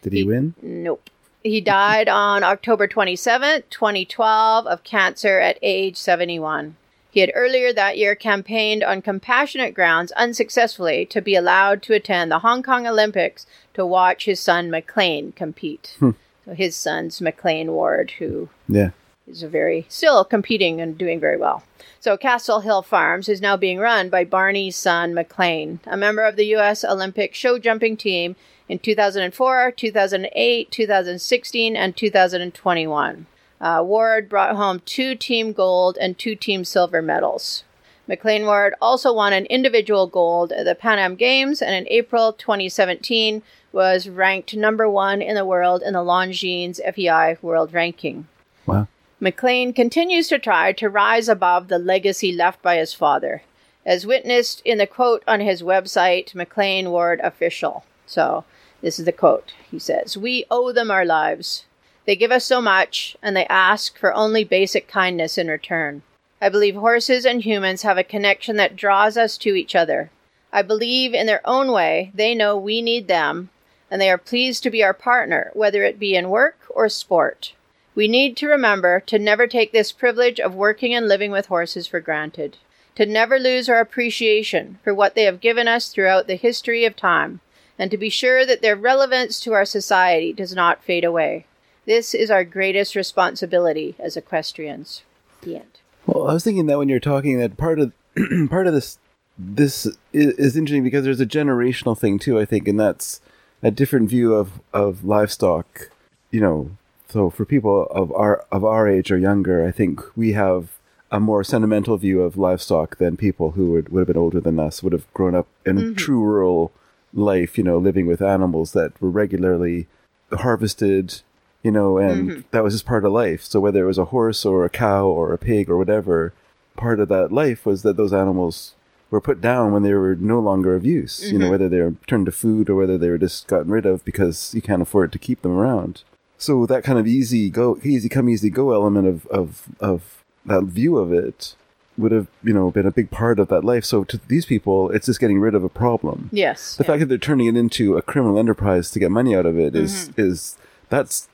Did 0.03 0.13
he, 0.13 0.19
He- 0.19 0.23
win? 0.23 0.53
Nope. 0.61 1.09
He 1.43 1.59
died 1.61 2.07
on 2.09 2.43
October 2.43 2.87
27, 2.87 3.63
2012, 3.69 4.67
of 4.67 4.83
cancer 4.83 5.39
at 5.39 5.57
age 5.61 5.95
71. 5.95 6.75
He 7.09 7.21
had 7.21 7.31
earlier 7.33 7.71
that 7.73 7.97
year 7.97 8.15
campaigned 8.15 8.83
on 8.83 9.01
compassionate 9.01 9.73
grounds 9.73 10.11
unsuccessfully 10.13 11.05
to 11.07 11.21
be 11.21 11.35
allowed 11.35 11.81
to 11.83 11.93
attend 11.93 12.31
the 12.31 12.39
Hong 12.39 12.61
Kong 12.63 12.85
Olympics 12.85 13.47
to 13.75 13.85
watch 13.85 14.25
his 14.25 14.39
son 14.39 14.69
McLean 14.69 15.31
compete. 15.31 15.95
Hmm. 15.99 16.11
His 16.55 16.75
son's 16.75 17.21
McLean 17.21 17.71
Ward, 17.73 18.11
who 18.19 18.49
Yeah. 18.67 18.89
is 19.27 19.43
a 19.43 19.47
very 19.47 19.85
still 19.89 20.23
competing 20.23 20.79
and 20.81 20.97
doing 20.97 21.19
very 21.19 21.37
well. 21.37 21.63
So 21.99 22.15
Castle 22.15 22.61
Hill 22.61 22.81
Farms 22.83 23.27
is 23.27 23.41
now 23.41 23.57
being 23.57 23.79
run 23.79 24.09
by 24.09 24.23
Barney's 24.23 24.75
son 24.75 25.13
McLean, 25.13 25.79
a 25.85 25.97
member 25.97 26.23
of 26.23 26.35
the 26.35 26.45
U.S. 26.47 26.85
Olympic 26.85 27.33
show 27.33 27.59
jumping 27.59 27.97
team 27.97 28.35
in 28.69 28.79
2004, 28.79 29.71
2008, 29.71 30.71
2016, 30.71 31.75
and 31.75 31.95
2021. 31.97 33.25
Uh, 33.59 33.81
Ward 33.83 34.29
brought 34.29 34.55
home 34.55 34.81
two 34.85 35.15
team 35.15 35.51
gold 35.53 35.97
and 35.99 36.17
two 36.17 36.35
team 36.35 36.63
silver 36.63 37.01
medals. 37.01 37.63
McLean 38.07 38.45
Ward 38.45 38.73
also 38.81 39.11
won 39.11 39.33
an 39.33 39.45
individual 39.47 40.07
gold 40.07 40.53
at 40.53 40.63
the 40.63 40.75
Pan 40.75 40.97
Am 40.97 41.15
Games, 41.15 41.61
and 41.61 41.75
in 41.75 41.91
April 41.91 42.31
2017 42.31 43.41
was 43.73 44.07
ranked 44.07 44.55
number 44.55 44.89
one 44.89 45.21
in 45.21 45.35
the 45.35 45.45
world 45.45 45.83
in 45.85 45.93
the 45.93 45.99
Longines 45.99 46.79
FEI 46.95 47.37
World 47.41 47.73
Ranking. 47.73 48.27
Wow. 48.65 48.87
McLean 49.19 49.73
continues 49.73 50.29
to 50.29 50.39
try 50.39 50.71
to 50.71 50.89
rise 50.89 51.27
above 51.27 51.67
the 51.67 51.79
legacy 51.79 52.31
left 52.31 52.61
by 52.61 52.77
his 52.77 52.93
father, 52.93 53.41
as 53.85 54.05
witnessed 54.05 54.61
in 54.63 54.77
the 54.77 54.87
quote 54.87 55.23
on 55.27 55.41
his 55.41 55.61
website, 55.61 56.33
McLean 56.33 56.91
Ward 56.91 57.19
Official. 57.21 57.83
So, 58.05 58.45
this 58.81 58.99
is 58.99 59.05
the 59.05 59.11
quote. 59.11 59.53
He 59.69 59.79
says, 59.79 60.15
We 60.15 60.45
owe 60.49 60.71
them 60.71 60.91
our 60.91 61.03
lives. 61.03 61.65
They 62.05 62.15
give 62.15 62.31
us 62.31 62.45
so 62.45 62.61
much, 62.61 63.17
and 63.21 63.35
they 63.35 63.45
ask 63.47 63.97
for 63.97 64.13
only 64.13 64.45
basic 64.45 64.87
kindness 64.87 65.37
in 65.37 65.47
return. 65.49 66.03
I 66.39 66.49
believe 66.49 66.75
horses 66.75 67.25
and 67.25 67.41
humans 67.41 67.81
have 67.81 67.97
a 67.97 68.03
connection 68.03 68.57
that 68.57 68.75
draws 68.75 69.17
us 69.17 69.37
to 69.39 69.55
each 69.55 69.75
other. 69.75 70.11
I 70.53 70.61
believe 70.61 71.13
in 71.13 71.25
their 71.25 71.41
own 71.45 71.71
way 71.71 72.11
they 72.13 72.35
know 72.35 72.55
we 72.55 72.81
need 72.81 73.07
them, 73.07 73.49
and 73.89 73.99
they 73.99 74.09
are 74.09 74.17
pleased 74.17 74.61
to 74.63 74.69
be 74.69 74.83
our 74.83 74.93
partner, 74.93 75.49
whether 75.53 75.83
it 75.83 75.97
be 75.97 76.15
in 76.15 76.29
work 76.29 76.59
or 76.69 76.89
sport. 76.89 77.53
We 77.95 78.07
need 78.07 78.37
to 78.37 78.47
remember 78.47 78.99
to 79.07 79.17
never 79.17 79.47
take 79.47 79.71
this 79.71 79.91
privilege 79.91 80.39
of 80.39 80.53
working 80.53 80.93
and 80.93 81.07
living 81.07 81.31
with 81.31 81.47
horses 81.47 81.87
for 81.87 81.99
granted, 81.99 82.57
to 82.95 83.07
never 83.07 83.39
lose 83.39 83.67
our 83.67 83.79
appreciation 83.79 84.77
for 84.83 84.93
what 84.93 85.15
they 85.15 85.23
have 85.23 85.41
given 85.41 85.67
us 85.67 85.89
throughout 85.89 86.27
the 86.27 86.35
history 86.35 86.85
of 86.85 86.95
time, 86.95 87.39
and 87.79 87.89
to 87.89 87.97
be 87.97 88.09
sure 88.09 88.45
that 88.45 88.61
their 88.61 88.75
relevance 88.75 89.39
to 89.39 89.53
our 89.53 89.65
society 89.65 90.33
does 90.33 90.53
not 90.53 90.83
fade 90.83 91.03
away. 91.03 91.47
This 91.87 92.13
is 92.13 92.29
our 92.29 92.43
greatest 92.43 92.95
responsibility 92.95 93.95
as 93.97 94.15
equestrians. 94.15 95.01
The 95.41 95.55
end. 95.55 95.79
Well, 96.07 96.27
I 96.27 96.33
was 96.33 96.43
thinking 96.43 96.65
that 96.67 96.77
when 96.77 96.89
you're 96.89 96.99
talking 96.99 97.37
that 97.37 97.57
part 97.57 97.79
of 97.79 97.91
part 98.49 98.65
of 98.65 98.73
this 98.73 98.97
this 99.37 99.85
is, 100.13 100.33
is 100.33 100.57
interesting 100.57 100.83
because 100.83 101.03
there's 101.03 101.19
a 101.19 101.25
generational 101.25 101.97
thing 101.97 102.17
too. 102.17 102.39
I 102.39 102.45
think, 102.45 102.67
and 102.67 102.79
that's 102.79 103.21
a 103.61 103.71
different 103.71 104.09
view 104.09 104.33
of 104.33 104.61
of 104.73 105.03
livestock. 105.03 105.91
You 106.31 106.41
know, 106.41 106.71
so 107.09 107.29
for 107.29 107.45
people 107.45 107.87
of 107.91 108.11
our 108.13 108.45
of 108.51 108.63
our 108.63 108.87
age 108.87 109.11
or 109.11 109.17
younger, 109.17 109.65
I 109.67 109.71
think 109.71 110.01
we 110.15 110.31
have 110.31 110.69
a 111.11 111.19
more 111.19 111.43
sentimental 111.43 111.97
view 111.97 112.21
of 112.21 112.37
livestock 112.37 112.97
than 112.97 113.15
people 113.15 113.51
who 113.51 113.71
would, 113.71 113.89
would 113.89 114.01
have 114.01 114.07
been 114.07 114.17
older 114.17 114.41
than 114.41 114.59
us 114.59 114.83
would 114.83 114.91
have 114.91 115.11
grown 115.13 115.35
up 115.35 115.47
in 115.65 115.77
a 115.77 115.81
mm-hmm. 115.81 115.93
true 115.93 116.21
rural 116.21 116.71
life. 117.13 117.57
You 117.57 117.65
know, 117.65 117.77
living 117.77 118.07
with 118.07 118.21
animals 118.21 118.71
that 118.71 118.99
were 119.01 119.09
regularly 119.09 119.87
harvested. 120.31 121.21
You 121.67 121.73
know, 121.73 121.97
and 121.97 122.45
that 122.51 122.63
was 122.63 122.73
just 122.75 122.85
part 122.85 123.03
of 123.03 123.11
life. 123.11 123.43
So 123.43 123.59
whether 123.59 123.83
it 123.83 123.87
was 123.87 123.97
a 123.97 124.11
horse 124.15 124.45
or 124.45 124.63
a 124.63 124.69
cow 124.69 125.05
or 125.05 125.33
a 125.33 125.37
pig 125.37 125.69
or 125.69 125.77
whatever, 125.77 126.31
part 126.77 127.01
of 127.01 127.09
that 127.09 127.33
life 127.33 127.65
was 127.65 127.81
that 127.83 127.97
those 127.97 128.13
animals 128.13 128.73
were 129.11 129.19
put 129.19 129.41
down 129.41 129.73
when 129.73 129.83
they 129.83 129.93
were 129.93 130.15
no 130.15 130.39
longer 130.39 130.75
of 130.75 130.85
use. 130.85 131.29
You 131.29 131.39
know, 131.39 131.49
whether 131.49 131.67
they 131.67 131.81
were 131.81 131.95
turned 132.07 132.27
to 132.27 132.31
food 132.31 132.69
or 132.69 132.75
whether 132.75 132.97
they 132.97 133.09
were 133.09 133.17
just 133.17 133.47
gotten 133.47 133.69
rid 133.69 133.85
of 133.85 134.05
because 134.05 134.53
you 134.55 134.61
can't 134.61 134.81
afford 134.81 135.11
to 135.11 135.19
keep 135.19 135.41
them 135.41 135.51
around. 135.51 136.03
So 136.37 136.65
that 136.67 136.85
kind 136.85 136.99
of 136.99 137.05
easy 137.05 137.49
go, 137.49 137.79
easy 137.83 138.07
come, 138.07 138.29
easy 138.29 138.49
go 138.49 138.71
element 138.71 139.07
of 139.07 139.25
of 139.27 139.67
of 139.81 140.23
that 140.45 140.63
view 140.63 140.97
of 140.97 141.11
it 141.11 141.55
would 141.97 142.13
have 142.13 142.27
you 142.43 142.53
know 142.53 142.71
been 142.71 142.85
a 142.85 142.91
big 142.91 143.09
part 143.11 143.39
of 143.39 143.49
that 143.49 143.65
life. 143.65 143.83
So 143.83 144.05
to 144.05 144.17
these 144.29 144.45
people, 144.45 144.89
it's 144.91 145.07
just 145.07 145.19
getting 145.19 145.41
rid 145.41 145.55
of 145.55 145.65
a 145.65 145.69
problem. 145.83 146.29
Yes. 146.31 146.77
The 146.77 146.83
yeah. 146.83 146.87
fact 146.87 146.99
that 147.01 147.07
they're 147.07 147.17
turning 147.29 147.47
it 147.47 147.57
into 147.57 147.97
a 147.97 148.01
criminal 148.01 148.39
enterprise 148.39 148.89
to 148.91 148.99
get 148.99 149.11
money 149.11 149.35
out 149.35 149.45
of 149.45 149.59
it 149.59 149.75
is 149.75 150.09
Mm-hmm. 150.09 150.21
is 150.21 150.57
that's 150.89 151.27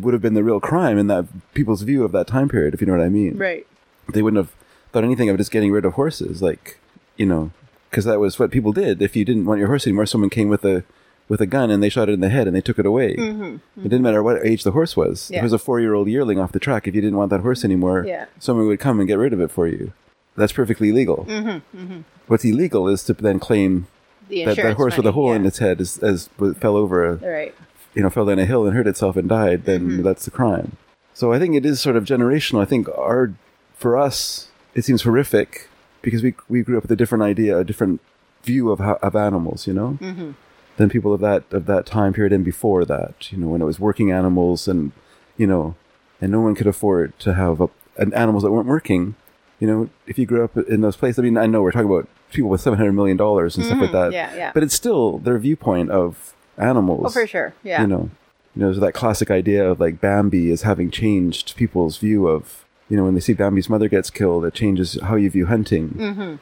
would 0.00 0.12
have 0.14 0.22
been 0.22 0.34
the 0.34 0.44
real 0.44 0.60
crime 0.60 0.98
in 0.98 1.06
that 1.06 1.26
people's 1.54 1.82
view 1.82 2.04
of 2.04 2.12
that 2.12 2.26
time 2.26 2.48
period, 2.48 2.74
if 2.74 2.80
you 2.80 2.86
know 2.86 2.92
what 2.96 3.04
I 3.04 3.08
mean 3.08 3.36
right. 3.36 3.66
they 4.12 4.22
wouldn't 4.22 4.38
have 4.44 4.54
thought 4.92 5.04
anything 5.04 5.28
of 5.30 5.36
just 5.36 5.50
getting 5.50 5.72
rid 5.72 5.84
of 5.84 5.94
horses, 5.94 6.42
like 6.42 6.78
you 7.16 7.26
know, 7.26 7.50
because 7.90 8.04
that 8.04 8.20
was 8.20 8.38
what 8.38 8.50
people 8.50 8.72
did. 8.72 9.00
If 9.00 9.16
you 9.16 9.24
didn't 9.24 9.46
want 9.46 9.58
your 9.58 9.68
horse 9.68 9.86
anymore, 9.86 10.06
someone 10.06 10.30
came 10.30 10.48
with 10.48 10.64
a 10.64 10.84
with 11.28 11.40
a 11.40 11.46
gun 11.46 11.70
and 11.70 11.82
they 11.82 11.88
shot 11.88 12.08
it 12.08 12.12
in 12.12 12.20
the 12.20 12.28
head 12.28 12.46
and 12.46 12.54
they 12.54 12.60
took 12.60 12.78
it 12.78 12.86
away. 12.86 13.12
It 13.18 13.60
didn't 13.82 14.02
matter 14.02 14.22
what 14.22 14.44
age 14.46 14.62
the 14.62 14.70
horse 14.72 14.96
was. 14.96 15.30
If 15.30 15.34
Mm-hmm. 15.36 15.40
It 15.40 15.42
was 15.42 15.52
a 15.52 15.58
four 15.58 15.80
year 15.80 15.92
old 15.94 16.08
yearling 16.08 16.38
off 16.38 16.52
the 16.52 16.60
track. 16.60 16.86
If 16.86 16.94
you 16.94 17.00
didn't 17.00 17.16
want 17.16 17.30
that 17.30 17.40
horse 17.40 17.64
anymore, 17.64 18.04
Yeah. 18.06 18.26
someone 18.38 18.66
would 18.68 18.78
come 18.78 19.00
and 19.00 19.08
get 19.08 19.18
rid 19.18 19.32
of 19.32 19.40
it 19.40 19.50
for 19.50 19.66
you. 19.66 19.92
That's 20.36 20.52
perfectly 20.52 20.92
legal. 20.92 21.24
Mm-hmm, 21.28 22.00
What's 22.28 22.44
illegal 22.44 22.86
is 22.88 23.02
to 23.04 23.14
then 23.14 23.40
claim 23.40 23.86
The 24.28 24.44
that 24.44 24.56
that 24.56 24.76
horse 24.76 24.96
with 24.96 25.06
a 25.06 25.12
hole 25.12 25.30
yeah. 25.30 25.36
in 25.36 25.46
its 25.46 25.58
head 25.58 25.80
is, 25.80 25.98
as 25.98 26.28
fell 26.60 26.76
over 26.76 27.04
a, 27.04 27.14
Right. 27.16 27.54
You 27.96 28.02
know, 28.02 28.10
fell 28.10 28.26
down 28.26 28.38
a 28.38 28.44
hill 28.46 28.64
and 28.66 28.76
hurt 28.76 28.86
itself 28.86 29.16
and 29.16 29.28
died, 29.28 29.64
then 29.64 29.80
Mm-hmm. 29.88 30.02
that's 30.02 30.24
the 30.26 30.30
crime. 30.30 30.76
So 31.14 31.32
I 31.32 31.38
think 31.40 31.56
it 31.56 31.64
is 31.66 31.80
sort 31.80 31.96
of 31.96 32.04
generational. 32.04 32.60
I 32.60 32.66
think 32.66 32.88
our, 32.90 33.32
for 33.74 33.96
us, 33.96 34.50
it 34.74 34.84
seems 34.84 35.02
horrific 35.02 35.68
because 36.02 36.22
we 36.22 36.34
we 36.48 36.62
grew 36.62 36.76
up 36.76 36.84
with 36.84 36.92
a 36.92 36.96
different 36.96 37.22
idea, 37.24 37.58
a 37.58 37.64
different 37.64 38.00
view 38.44 38.70
of 38.70 38.78
how, 38.78 38.98
of 39.02 39.16
animals, 39.16 39.66
you 39.66 39.72
know, 39.72 39.98
mm-hmm. 40.00 40.32
than 40.76 40.88
people 40.90 41.12
of 41.14 41.20
that 41.22 41.42
of 41.50 41.64
that 41.66 41.86
time 41.86 42.12
period 42.12 42.32
and 42.32 42.44
before 42.44 42.84
that. 42.84 43.32
You 43.32 43.38
know, 43.38 43.48
when 43.48 43.62
it 43.62 43.64
was 43.64 43.80
working 43.80 44.12
animals 44.12 44.68
and 44.68 44.92
you 45.38 45.46
know, 45.46 45.74
and 46.20 46.30
no 46.30 46.40
one 46.40 46.54
could 46.54 46.66
afford 46.66 47.18
to 47.20 47.32
have 47.32 47.60
a, 47.62 47.68
an 47.96 48.12
animals 48.12 48.42
that 48.44 48.52
weren't 48.52 48.68
working. 48.68 49.14
You 49.58 49.66
know, 49.66 49.88
if 50.06 50.18
you 50.18 50.26
grew 50.26 50.44
up 50.44 50.54
in 50.68 50.82
those 50.82 50.96
places, 50.98 51.18
I 51.18 51.22
mean, 51.22 51.38
I 51.38 51.46
know 51.46 51.62
we're 51.62 51.72
talking 51.72 51.90
about 51.90 52.08
people 52.30 52.50
with 52.50 52.60
seven 52.60 52.78
hundred 52.78 52.92
million 52.92 53.16
dollars 53.16 53.56
and 53.56 53.64
stuff 53.64 53.80
like 53.80 53.92
that. 53.92 54.12
Mm-hmm. 54.12 54.36
Yeah, 54.36 54.36
yeah. 54.36 54.50
But 54.52 54.62
it's 54.64 54.74
still 54.74 55.16
their 55.16 55.38
viewpoint 55.38 55.90
of 55.90 56.34
animals. 56.58 57.04
Oh, 57.06 57.10
for 57.20 57.26
sure. 57.26 57.54
Yeah. 57.62 57.82
You 57.82 57.86
know, 57.86 58.10
you 58.54 58.60
know, 58.62 58.66
there's 58.68 58.80
that 58.80 58.94
classic 58.94 59.30
idea 59.30 59.68
of 59.70 59.80
like 59.80 60.00
Bambi 60.00 60.50
is 60.50 60.62
having 60.62 60.90
changed 60.90 61.56
people's 61.56 61.98
view 61.98 62.26
of, 62.28 62.64
you 62.88 62.96
know, 62.96 63.04
when 63.04 63.14
they 63.14 63.20
see 63.20 63.34
Bambi's 63.34 63.68
mother 63.68 63.88
gets 63.88 64.10
killed, 64.10 64.44
it 64.44 64.54
changes 64.54 64.98
how 65.02 65.16
you 65.16 65.28
view 65.30 65.46
hunting. 65.46 65.90
Mm-hmm. 65.90 66.34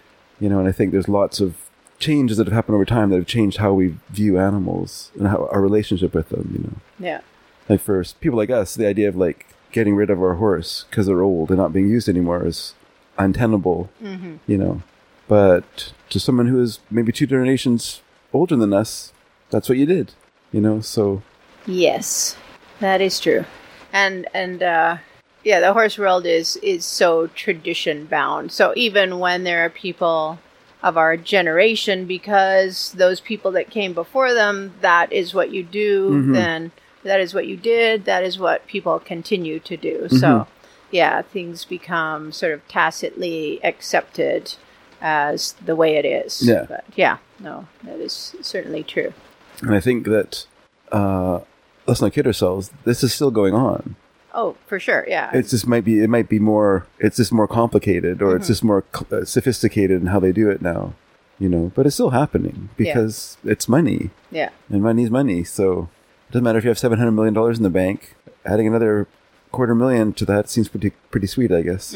You 0.45 0.49
know, 0.49 0.59
and 0.59 0.69
I 0.69 0.73
think 0.73 0.93
there's 0.93 1.09
lots 1.09 1.41
of 1.41 1.57
changes 1.99 2.37
that 2.37 2.47
have 2.47 2.53
happened 2.55 2.75
over 2.75 2.85
time 2.85 3.11
that 3.11 3.17
have 3.17 3.27
changed 3.27 3.59
how 3.59 3.73
we 3.73 3.97
view 4.11 4.39
animals 4.39 5.11
and 5.19 5.29
how 5.29 5.49
our 5.51 5.61
relationship 5.61 6.13
with 6.15 6.29
them. 6.29 6.51
You 6.53 6.63
know, 6.65 6.77
Yeah. 7.09 7.21
like 7.69 7.81
for 7.81 8.03
people 8.21 8.37
like 8.37 8.51
us, 8.51 8.75
the 8.75 8.87
idea 8.87 9.09
of 9.09 9.17
like 9.17 9.47
getting 9.73 9.97
rid 9.97 10.11
of 10.11 10.23
our 10.23 10.35
horse 10.35 10.85
because 10.91 11.07
they're 11.07 11.23
old 11.23 11.49
and 11.51 11.59
not 11.59 11.73
being 11.73 11.89
used 11.89 12.09
anymore 12.09 12.47
is 12.47 12.75
untenable. 13.19 13.91
Mm-hmm. 14.03 14.37
You 14.47 14.59
know, 14.59 14.83
but 15.29 15.93
to 16.11 16.21
someone 16.21 16.47
who 16.49 16.61
is 16.61 16.81
maybe 16.91 17.11
two 17.13 17.27
generations 17.27 18.03
older 18.33 18.57
than 18.57 18.73
us, 18.73 19.13
that's 19.55 19.69
what 19.69 19.79
you 19.79 19.87
did. 19.87 20.13
You 20.51 20.61
know, 20.61 20.81
so 20.81 21.23
Yes, 21.67 22.37
that 22.81 23.01
is 23.01 23.21
true. 23.21 23.45
And 23.93 24.27
and 24.35 24.63
uh, 24.63 24.97
yeah, 25.45 25.61
the 25.61 25.73
horse 25.73 25.97
world 25.97 26.27
is 26.27 26.57
is 26.57 26.85
so 26.85 27.29
tradition 27.29 28.07
bound. 28.07 28.51
So 28.53 28.73
even 28.77 29.19
when 29.19 29.45
there 29.45 29.65
are 29.65 29.71
people 29.71 30.39
of 30.83 30.97
our 30.97 31.17
generation, 31.17 32.07
because 32.07 32.93
those 32.93 33.21
people 33.21 33.53
that 33.53 33.71
came 33.71 33.95
before 33.95 34.35
them, 34.35 34.75
that 34.81 35.13
is 35.13 35.33
what 35.33 35.51
you 35.51 35.63
do. 35.63 36.33
Then 36.33 36.73
that 37.05 37.21
is 37.21 37.33
what 37.33 37.47
you 37.47 37.57
did. 37.57 38.05
That 38.05 38.25
is 38.25 38.39
what 38.39 38.67
people 38.67 38.99
continue 38.99 39.61
to 39.61 39.77
do. 39.77 40.09
So 40.11 40.47
yeah, 40.91 41.23
things 41.23 41.65
become 41.65 42.33
sort 42.33 42.53
of 42.53 42.67
tacitly 42.69 43.61
accepted 43.65 44.57
as 45.01 45.55
the 45.65 45.77
way 45.77 45.97
it 45.97 46.05
is. 46.05 46.43
Yeah. 46.43 46.67
But 46.69 46.85
yeah, 46.97 47.19
no, 47.41 47.67
that 47.85 47.99
is 48.01 48.35
certainly 48.43 48.83
true. 48.83 49.15
And 49.63 49.75
I 49.75 49.81
think 49.81 50.07
that 50.07 50.47
uh, 50.93 51.41
let's 51.87 52.01
not 52.01 52.13
kid 52.13 52.27
ourselves. 52.27 52.71
This 52.85 53.03
is 53.03 53.13
still 53.15 53.31
going 53.31 53.55
on. 53.55 53.97
Oh, 54.33 54.57
for 54.67 54.81
sure. 54.81 55.05
Yeah. 55.09 55.31
It's 55.33 55.51
just 55.51 55.67
might 55.67 55.85
be 55.85 56.03
it 56.03 56.11
might 56.11 56.29
be 56.29 56.39
more. 56.39 56.87
It's 56.99 57.17
just 57.17 57.33
more 57.33 57.47
complicated, 57.47 58.21
or 58.21 58.35
it's 58.37 58.49
just 58.49 58.65
more 58.65 58.85
uh, 59.13 59.25
sophisticated 59.25 60.01
in 60.01 60.09
how 60.09 60.19
they 60.19 60.33
do 60.33 60.51
it 60.51 60.61
now. 60.61 60.95
You 61.39 61.49
know, 61.49 61.73
but 61.75 61.87
it's 61.87 61.97
still 61.97 62.11
happening 62.11 62.69
because 62.77 63.37
it's 63.45 63.69
money, 63.69 64.11
yeah. 64.31 64.51
and 64.69 64.83
money's 64.83 65.11
money. 65.11 65.43
So 65.43 65.89
it 66.29 66.33
doesn't 66.33 66.45
matter 66.45 66.59
if 66.59 66.65
you 66.65 66.71
have 66.71 66.79
seven 66.79 66.99
hundred 66.99 67.13
million 67.13 67.35
dollars 67.35 67.59
in 67.59 67.65
the 67.65 67.71
bank. 67.71 68.17
Adding 68.45 68.67
another 68.67 69.09
quarter 69.51 69.75
million 69.75 70.13
to 70.15 70.25
that 70.27 70.49
seems 70.49 70.69
pretty 70.69 70.91
pretty 71.11 71.27
sweet, 71.27 71.53
I 71.53 71.63
guess. 71.63 71.93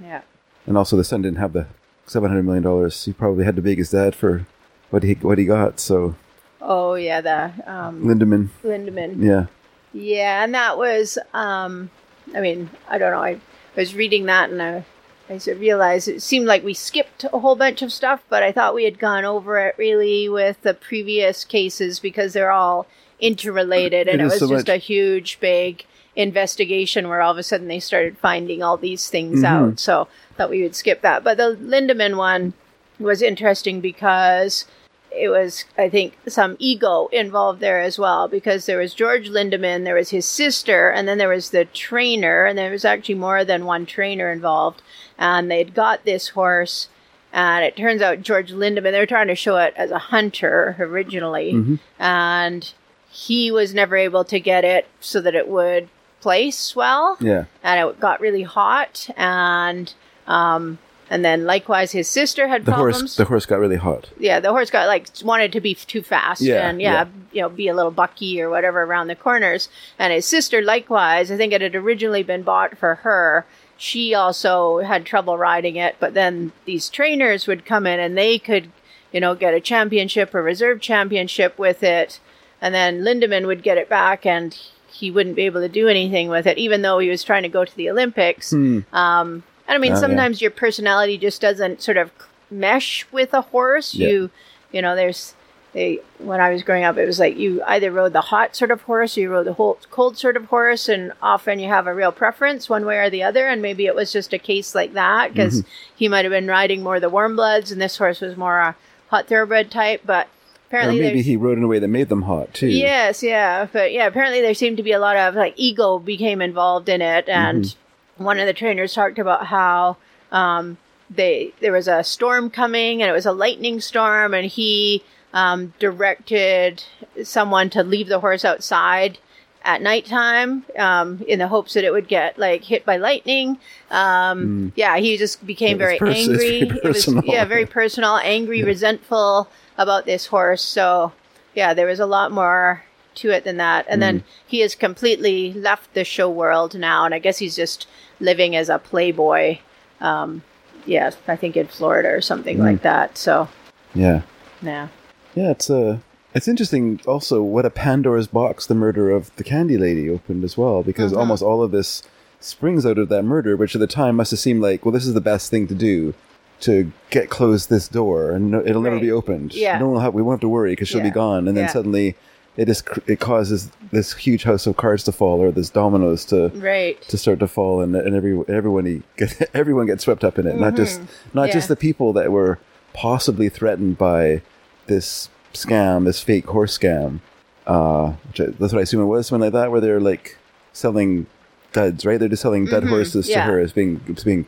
Yeah. 0.00 0.22
And 0.66 0.76
also, 0.76 0.96
the 0.96 1.04
son 1.04 1.22
didn't 1.22 1.38
have 1.38 1.52
the 1.52 1.66
seven 2.06 2.30
hundred 2.30 2.44
million 2.44 2.62
dollars. 2.62 3.04
He 3.04 3.12
probably 3.12 3.44
had 3.44 3.56
to 3.56 3.62
beg 3.62 3.78
his 3.78 3.90
dad 3.90 4.14
for 4.14 4.46
what 4.90 5.02
he 5.02 5.14
what 5.14 5.38
he 5.38 5.44
got. 5.44 5.78
So 5.78 6.16
Oh, 6.62 6.94
yeah. 6.94 7.20
The 7.20 7.52
um, 7.66 8.04
Lindemann, 8.04 8.48
Lindemann. 8.62 9.22
yeah. 9.22 9.46
Yeah, 9.92 10.44
and 10.44 10.54
that 10.54 10.78
was. 10.78 11.18
Um, 11.34 11.90
I 12.34 12.40
mean, 12.40 12.70
I 12.88 12.98
don't 12.98 13.10
know. 13.12 13.22
I 13.22 13.40
was 13.76 13.94
reading 13.94 14.26
that 14.26 14.50
and 14.50 14.60
I, 14.62 14.84
I 15.28 15.40
realized 15.52 16.06
it 16.08 16.22
seemed 16.22 16.46
like 16.46 16.62
we 16.62 16.74
skipped 16.74 17.24
a 17.32 17.38
whole 17.38 17.56
bunch 17.56 17.82
of 17.82 17.92
stuff, 17.92 18.22
but 18.28 18.42
I 18.42 18.52
thought 18.52 18.74
we 18.74 18.84
had 18.84 18.98
gone 18.98 19.24
over 19.24 19.58
it 19.58 19.74
really 19.78 20.28
with 20.28 20.60
the 20.62 20.74
previous 20.74 21.44
cases 21.44 21.98
because 22.00 22.32
they're 22.32 22.50
all 22.50 22.86
interrelated, 23.20 24.06
and 24.08 24.20
It 24.20 24.24
it, 24.24 24.24
was 24.24 24.38
so 24.38 24.48
just 24.48 24.66
much- 24.68 24.76
a 24.76 24.78
huge, 24.78 25.40
big 25.40 25.84
investigation 26.16 27.08
where 27.08 27.20
all 27.22 27.32
of 27.32 27.38
a 27.38 27.42
sudden 27.42 27.68
they 27.68 27.80
started 27.80 28.18
finding 28.18 28.62
all 28.62 28.76
these 28.76 29.08
things 29.08 29.36
Mm-hmm. 29.42 29.44
out. 29.70 29.80
So 29.80 30.08
thought 30.36 30.50
we 30.50 30.62
would 30.62 30.74
skip 30.76 31.00
that. 31.02 31.24
But 31.24 31.36
the 31.36 31.56
Lindemann 31.56 32.16
one 32.16 32.52
was 32.98 33.22
interesting 33.22 33.80
because 33.80 34.66
it 35.12 35.28
was, 35.28 35.64
I 35.76 35.88
think, 35.88 36.16
some 36.28 36.56
ego 36.58 37.08
involved 37.12 37.60
there 37.60 37.80
as 37.80 37.98
well 37.98 38.28
because 38.28 38.66
there 38.66 38.78
was 38.78 38.94
George 38.94 39.28
Lindemann, 39.28 39.84
there 39.84 39.94
was 39.94 40.10
his 40.10 40.24
sister, 40.26 40.90
and 40.90 41.06
then 41.08 41.18
there 41.18 41.28
was 41.28 41.50
the 41.50 41.64
trainer, 41.64 42.44
and 42.44 42.56
there 42.56 42.70
was 42.70 42.84
actually 42.84 43.16
more 43.16 43.44
than 43.44 43.64
one 43.64 43.86
trainer 43.86 44.30
involved. 44.30 44.82
And 45.18 45.50
they'd 45.50 45.74
got 45.74 46.04
this 46.04 46.28
horse, 46.28 46.88
and 47.32 47.64
it 47.64 47.76
turns 47.76 48.02
out 48.02 48.22
George 48.22 48.52
Lindemann, 48.52 48.92
they 48.92 49.00
were 49.00 49.06
trying 49.06 49.28
to 49.28 49.34
show 49.34 49.56
it 49.56 49.74
as 49.76 49.90
a 49.90 49.98
hunter 49.98 50.76
originally, 50.78 51.78
and 51.98 52.72
he 53.10 53.50
was 53.50 53.74
never 53.74 53.96
able 53.96 54.24
to 54.24 54.38
get 54.38 54.64
it 54.64 54.86
so 55.00 55.20
that 55.20 55.34
it 55.34 55.48
would 55.48 55.88
place 56.20 56.76
well 56.76 57.16
Yeah. 57.18 57.44
and 57.64 57.80
it 57.88 57.98
got 57.98 58.20
really 58.20 58.42
hot 58.42 59.08
and 59.16 59.92
um 60.26 60.78
and 61.10 61.24
then 61.24 61.44
likewise 61.44 61.90
his 61.92 62.08
sister 62.08 62.46
had 62.48 62.64
The 62.64 62.72
problems. 62.72 63.00
horse 63.00 63.16
the 63.16 63.24
horse 63.26 63.44
got 63.46 63.58
really 63.58 63.76
hot. 63.76 64.08
yeah 64.18 64.38
the 64.40 64.50
horse 64.50 64.70
got 64.70 64.86
like 64.86 65.08
wanted 65.24 65.50
to 65.52 65.60
be 65.60 65.74
too 65.74 66.02
fast 66.02 66.40
Yeah, 66.40 66.68
and 66.68 66.80
yeah, 66.80 66.92
yeah. 66.92 67.06
you 67.32 67.40
know 67.42 67.48
be 67.48 67.68
a 67.68 67.74
little 67.74 67.90
bucky 67.90 68.40
or 68.40 68.48
whatever 68.48 68.82
around 68.82 69.08
the 69.08 69.16
corners. 69.16 69.68
And 69.98 70.12
his 70.12 70.24
sister 70.26 70.62
likewise 70.62 71.30
i 71.30 71.36
think 71.36 71.52
it 71.52 71.60
had 71.60 71.74
originally 71.74 72.22
been 72.22 72.42
bought 72.42 72.78
for 72.78 72.96
her. 72.96 73.44
She 73.76 74.14
also 74.14 74.78
had 74.80 75.04
trouble 75.04 75.36
riding 75.38 75.76
it 75.76 75.96
but 75.98 76.14
then 76.14 76.52
these 76.64 76.88
trainers 76.88 77.46
would 77.46 77.64
come 77.66 77.86
in 77.86 77.98
and 77.98 78.16
they 78.16 78.38
could 78.38 78.70
you 79.12 79.20
know 79.20 79.34
get 79.34 79.54
a 79.54 79.60
championship 79.60 80.34
or 80.34 80.42
reserve 80.42 80.80
championship 80.80 81.58
with 81.58 81.82
it. 81.82 82.20
And 82.62 82.74
then 82.74 83.00
lindemann 83.00 83.46
would 83.46 83.62
get 83.62 83.78
it 83.78 83.88
back 83.88 84.24
and 84.26 84.56
he 84.92 85.10
wouldn't 85.10 85.34
be 85.36 85.46
able 85.46 85.62
to 85.62 85.68
do 85.68 85.88
anything 85.88 86.28
with 86.28 86.46
it 86.46 86.58
even 86.58 86.82
though 86.82 86.98
he 86.98 87.08
was 87.08 87.24
trying 87.24 87.42
to 87.44 87.48
go 87.48 87.64
to 87.64 87.76
the 87.76 87.88
olympics. 87.90 88.52
Um 88.92 89.42
and 89.70 89.76
i 89.76 89.78
mean 89.78 89.92
Oh, 89.92 89.94
yeah. 89.94 90.00
sometimes 90.00 90.42
your 90.42 90.50
personality 90.50 91.16
just 91.16 91.40
doesn't 91.40 91.80
sort 91.80 91.96
of 91.96 92.10
mesh 92.50 93.06
with 93.12 93.32
a 93.32 93.40
horse 93.42 93.94
Yeah. 93.94 94.08
you 94.08 94.30
you 94.72 94.82
know 94.82 94.94
there's 94.96 95.34
they 95.72 96.00
when 96.18 96.40
i 96.40 96.50
was 96.52 96.62
growing 96.64 96.82
up 96.84 96.98
it 96.98 97.06
was 97.06 97.18
like 97.20 97.36
you 97.38 97.62
either 97.66 97.92
rode 97.92 98.12
the 98.12 98.20
hot 98.20 98.56
sort 98.56 98.72
of 98.72 98.82
horse 98.82 99.16
or 99.16 99.20
you 99.20 99.30
rode 99.30 99.46
the 99.46 99.52
whole 99.52 99.78
cold 99.92 100.18
sort 100.18 100.36
of 100.36 100.46
horse 100.46 100.88
and 100.88 101.12
often 101.22 101.60
you 101.60 101.68
have 101.68 101.86
a 101.86 101.94
real 101.94 102.10
preference 102.12 102.68
one 102.68 102.84
way 102.84 102.98
or 102.98 103.08
the 103.08 103.22
other 103.22 103.46
and 103.46 103.62
maybe 103.62 103.86
it 103.86 103.94
was 103.94 104.12
just 104.12 104.32
a 104.32 104.38
case 104.38 104.74
like 104.74 104.92
that 104.94 105.32
because 105.32 105.62
Mm-hmm. 105.62 105.94
he 105.96 106.08
might 106.08 106.24
have 106.24 106.32
been 106.32 106.48
riding 106.48 106.82
more 106.82 106.98
the 106.98 107.08
warm 107.08 107.36
bloods 107.36 107.70
and 107.70 107.80
this 107.80 107.96
horse 107.98 108.20
was 108.20 108.36
more 108.36 108.58
a 108.58 108.74
hot 109.08 109.28
thoroughbred 109.28 109.70
type 109.70 110.02
but 110.04 110.26
Apparently 110.68 111.00
Or 111.00 111.02
maybe 111.02 111.22
he 111.22 111.36
rode 111.36 111.58
in 111.58 111.64
a 111.64 111.66
way 111.66 111.80
that 111.80 111.88
made 111.88 112.08
them 112.08 112.22
hot 112.22 112.54
too. 112.54 112.68
Yes, 112.68 113.24
yeah, 113.24 113.66
but 113.72 113.90
yeah, 113.92 114.06
apparently 114.06 114.40
there 114.40 114.54
seemed 114.54 114.76
to 114.76 114.84
be 114.84 114.92
a 114.92 115.00
lot 115.00 115.16
of 115.16 115.34
like 115.34 115.52
ego 115.56 115.98
became 115.98 116.40
involved 116.40 116.88
in 116.88 117.02
it, 117.02 117.28
and 117.28 117.74
one 118.20 118.38
of 118.38 118.46
the 118.46 118.52
trainers 118.52 118.92
talked 118.92 119.18
about 119.18 119.46
how 119.46 119.96
um, 120.30 120.76
they 121.08 121.52
there 121.60 121.72
was 121.72 121.88
a 121.88 122.04
storm 122.04 122.50
coming 122.50 123.02
and 123.02 123.08
it 123.08 123.14
was 123.14 123.26
a 123.26 123.32
lightning 123.32 123.80
storm, 123.80 124.34
and 124.34 124.46
he 124.46 125.02
um, 125.32 125.72
directed 125.78 126.84
someone 127.24 127.70
to 127.70 127.82
leave 127.82 128.08
the 128.08 128.20
horse 128.20 128.44
outside 128.44 129.18
at 129.62 129.82
nighttime 129.82 130.64
um, 130.78 131.22
in 131.26 131.38
the 131.38 131.48
hopes 131.48 131.74
that 131.74 131.84
it 131.84 131.92
would 131.92 132.08
get 132.08 132.38
like 132.38 132.64
hit 132.64 132.84
by 132.84 132.96
lightning. 132.98 133.58
Um, 133.90 134.72
Yeah, 134.76 134.98
he 134.98 135.16
just 135.16 135.44
became 135.46 135.78
very 135.78 135.98
pers- 135.98 136.16
angry. 136.28 136.64
very 136.64 136.78
It 136.78 136.84
was 136.84 137.08
yeah, 137.24 137.44
very 137.44 137.66
personal, 137.66 138.18
angry, 138.22 138.62
resentful 138.62 139.48
about 139.78 140.04
this 140.04 140.26
horse. 140.26 140.62
So 140.62 141.12
yeah, 141.54 141.72
there 141.74 141.86
was 141.86 142.00
a 142.00 142.06
lot 142.06 142.32
more 142.32 142.84
to 143.16 143.30
it 143.30 143.44
than 143.44 143.56
that. 143.58 143.86
And 143.88 143.98
Hmm. 143.98 144.00
then 144.00 144.24
he 144.46 144.60
has 144.60 144.74
completely 144.74 145.52
left 145.52 145.92
the 145.94 146.04
show 146.04 146.30
world 146.30 146.78
now, 146.78 147.04
and 147.04 147.14
I 147.14 147.18
guess 147.18 147.38
he's 147.38 147.56
just 147.56 147.86
living 148.20 148.54
as 148.56 148.68
a 148.68 148.78
playboy. 148.78 149.58
Um, 150.00 150.42
yeah, 150.86 151.10
I 151.28 151.36
think 151.36 151.56
in 151.56 151.66
Florida 151.66 152.08
or 152.08 152.20
something 152.20 152.56
Hmm. 152.56 152.62
like 152.64 152.82
that. 152.82 153.18
So 153.18 153.48
Yeah. 153.94 154.22
yeah, 154.62 154.88
Yeah, 155.34 155.50
it's 155.50 155.70
uh, 155.70 155.98
it's 156.34 156.48
interesting 156.48 157.00
also 157.06 157.42
what 157.42 157.66
a 157.66 157.70
Pandora's 157.70 158.26
box 158.28 158.66
the 158.66 158.74
murder 158.74 159.10
of 159.10 159.34
the 159.36 159.44
Candy 159.44 159.76
Lady 159.76 160.08
opened 160.08 160.44
as 160.44 160.56
well, 160.56 160.82
because 160.82 161.10
Mm-hmm. 161.12 161.20
almost 161.20 161.42
all 161.42 161.62
of 161.62 161.70
this 161.72 162.02
springs 162.40 162.86
out 162.86 162.98
of 162.98 163.08
that 163.10 163.22
murder, 163.24 163.56
which 163.56 163.74
at 163.74 163.80
the 163.80 163.86
time 163.86 164.16
must 164.16 164.30
have 164.30 164.40
seemed 164.40 164.62
like, 164.62 164.84
well, 164.84 164.92
this 164.92 165.06
is 165.06 165.12
the 165.14 165.20
best 165.20 165.50
thing 165.50 165.66
to 165.66 165.74
do 165.74 166.14
to 166.60 166.90
get 167.10 167.30
close 167.30 167.66
this 167.66 167.88
door, 167.88 168.30
and 168.30 168.50
no, 168.50 168.62
it'll 168.64 168.82
never 168.82 168.98
be 169.00 169.10
opened. 169.10 169.54
Yeah. 169.54 169.78
no 169.78 169.86
one 169.86 169.94
will 169.94 170.00
have, 170.00 170.14
we 170.14 170.22
won't 170.22 170.36
have 170.36 170.40
to 170.42 170.48
worry 170.48 170.72
because 170.72 170.88
she'll 170.88 171.00
be 171.02 171.10
gone, 171.10 171.48
and 171.48 171.56
then 171.56 171.64
Yeah. 171.64 171.72
suddenly 171.72 172.16
it 172.60 172.66
just 172.66 172.86
it 173.06 173.20
causes 173.20 173.70
this 173.90 174.12
huge 174.12 174.42
house 174.44 174.66
of 174.66 174.76
cards 174.76 175.02
to 175.04 175.12
fall, 175.12 175.40
or 175.40 175.50
this 175.50 175.70
dominoes 175.70 176.24
to 176.26 176.48
right. 176.56 177.00
to 177.02 177.16
start 177.16 177.38
to 177.40 177.48
fall, 177.48 177.80
and 177.80 177.96
and 177.96 178.14
every 178.14 178.34
everyone 178.48 179.02
get, 179.16 179.50
everyone 179.54 179.86
gets 179.86 180.04
swept 180.04 180.22
up 180.24 180.38
in 180.38 180.46
it. 180.46 180.56
Not 180.56 180.76
just 180.76 181.00
not 181.32 181.46
just 181.50 181.64
Mm-hmm. 181.66 181.72
Yeah. 181.72 181.74
the 181.74 181.76
people 181.76 182.12
that 182.14 182.30
were 182.32 182.58
possibly 182.92 183.48
threatened 183.48 183.96
by 183.98 184.42
this 184.86 185.28
scam, 185.54 186.04
this 186.04 186.20
fake 186.20 186.46
horse 186.46 186.76
scam. 186.78 187.20
Uh, 187.66 188.12
which 188.28 188.40
I, 188.40 188.46
that's 188.58 188.72
what 188.72 188.80
I 188.80 188.82
assume 188.82 189.02
it 189.02 189.06
was, 189.06 189.28
something 189.28 189.44
like 189.46 189.52
that, 189.52 189.70
where 189.70 189.80
they're 189.80 190.00
like 190.00 190.36
selling 190.72 191.26
duds, 191.72 192.04
right? 192.04 192.18
They're 192.18 192.28
just 192.28 192.42
selling 192.42 192.64
dud 192.66 192.84
horses 192.84 193.26
to 193.26 193.32
Mm-hmm. 193.32 193.38
yeah. 193.38 193.46
her 193.46 193.60
as 193.60 193.72
being 193.72 194.00
as 194.16 194.24
being 194.24 194.44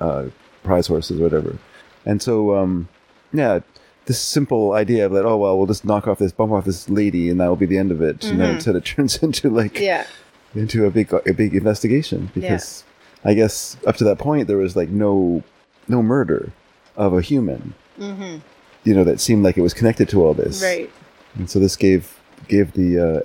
uh, 0.00 0.26
prize 0.62 0.86
horses, 0.86 1.18
or 1.20 1.24
whatever. 1.24 1.58
And 2.06 2.22
so, 2.22 2.56
um, 2.56 2.88
yeah, 3.32 3.60
this 4.06 4.20
simple 4.20 4.72
idea 4.72 5.06
of 5.06 5.12
that, 5.12 5.24
oh 5.24 5.36
well, 5.36 5.56
we'll 5.56 5.66
just 5.66 5.84
knock 5.84 6.06
off 6.08 6.18
this, 6.18 6.32
bump 6.32 6.52
off 6.52 6.64
this 6.64 6.88
lady, 6.88 7.28
and 7.30 7.40
that 7.40 7.48
will 7.48 7.56
be 7.56 7.66
the 7.66 7.78
end 7.78 7.90
of 7.92 8.00
it. 8.02 8.24
And 8.24 8.40
then 8.40 8.54
instead, 8.56 8.76
it 8.76 8.84
turns 8.96 9.22
into 9.22 9.50
like 9.50 9.74
Mm-hmm. 9.74 9.82
Yeah. 9.84 10.06
into 10.54 10.84
a 10.86 10.90
big 10.90 11.12
a 11.12 11.32
big 11.32 11.54
investigation 11.54 12.30
because 12.34 12.82
I 13.24 13.34
guess 13.34 13.76
up 13.86 13.96
to 13.96 14.04
that 14.04 14.18
point 14.18 14.48
there 14.48 14.56
was 14.56 14.74
like 14.74 14.88
no 14.88 15.42
no 15.88 16.02
murder 16.02 16.52
of 16.96 17.12
a 17.12 17.20
human. 17.20 17.74
Mm-hmm. 17.98 18.38
You 18.84 18.94
know 18.94 19.04
that 19.04 19.20
seemed 19.20 19.44
like 19.44 19.56
it 19.58 19.62
was 19.62 19.74
connected 19.74 20.08
to 20.10 20.24
all 20.24 20.34
this, 20.34 20.62
Right. 20.62 20.90
And 21.36 21.48
so 21.48 21.58
this 21.60 21.76
gave 21.76 22.18
gave 22.48 22.72
the 22.72 22.98
uh, 22.98 23.20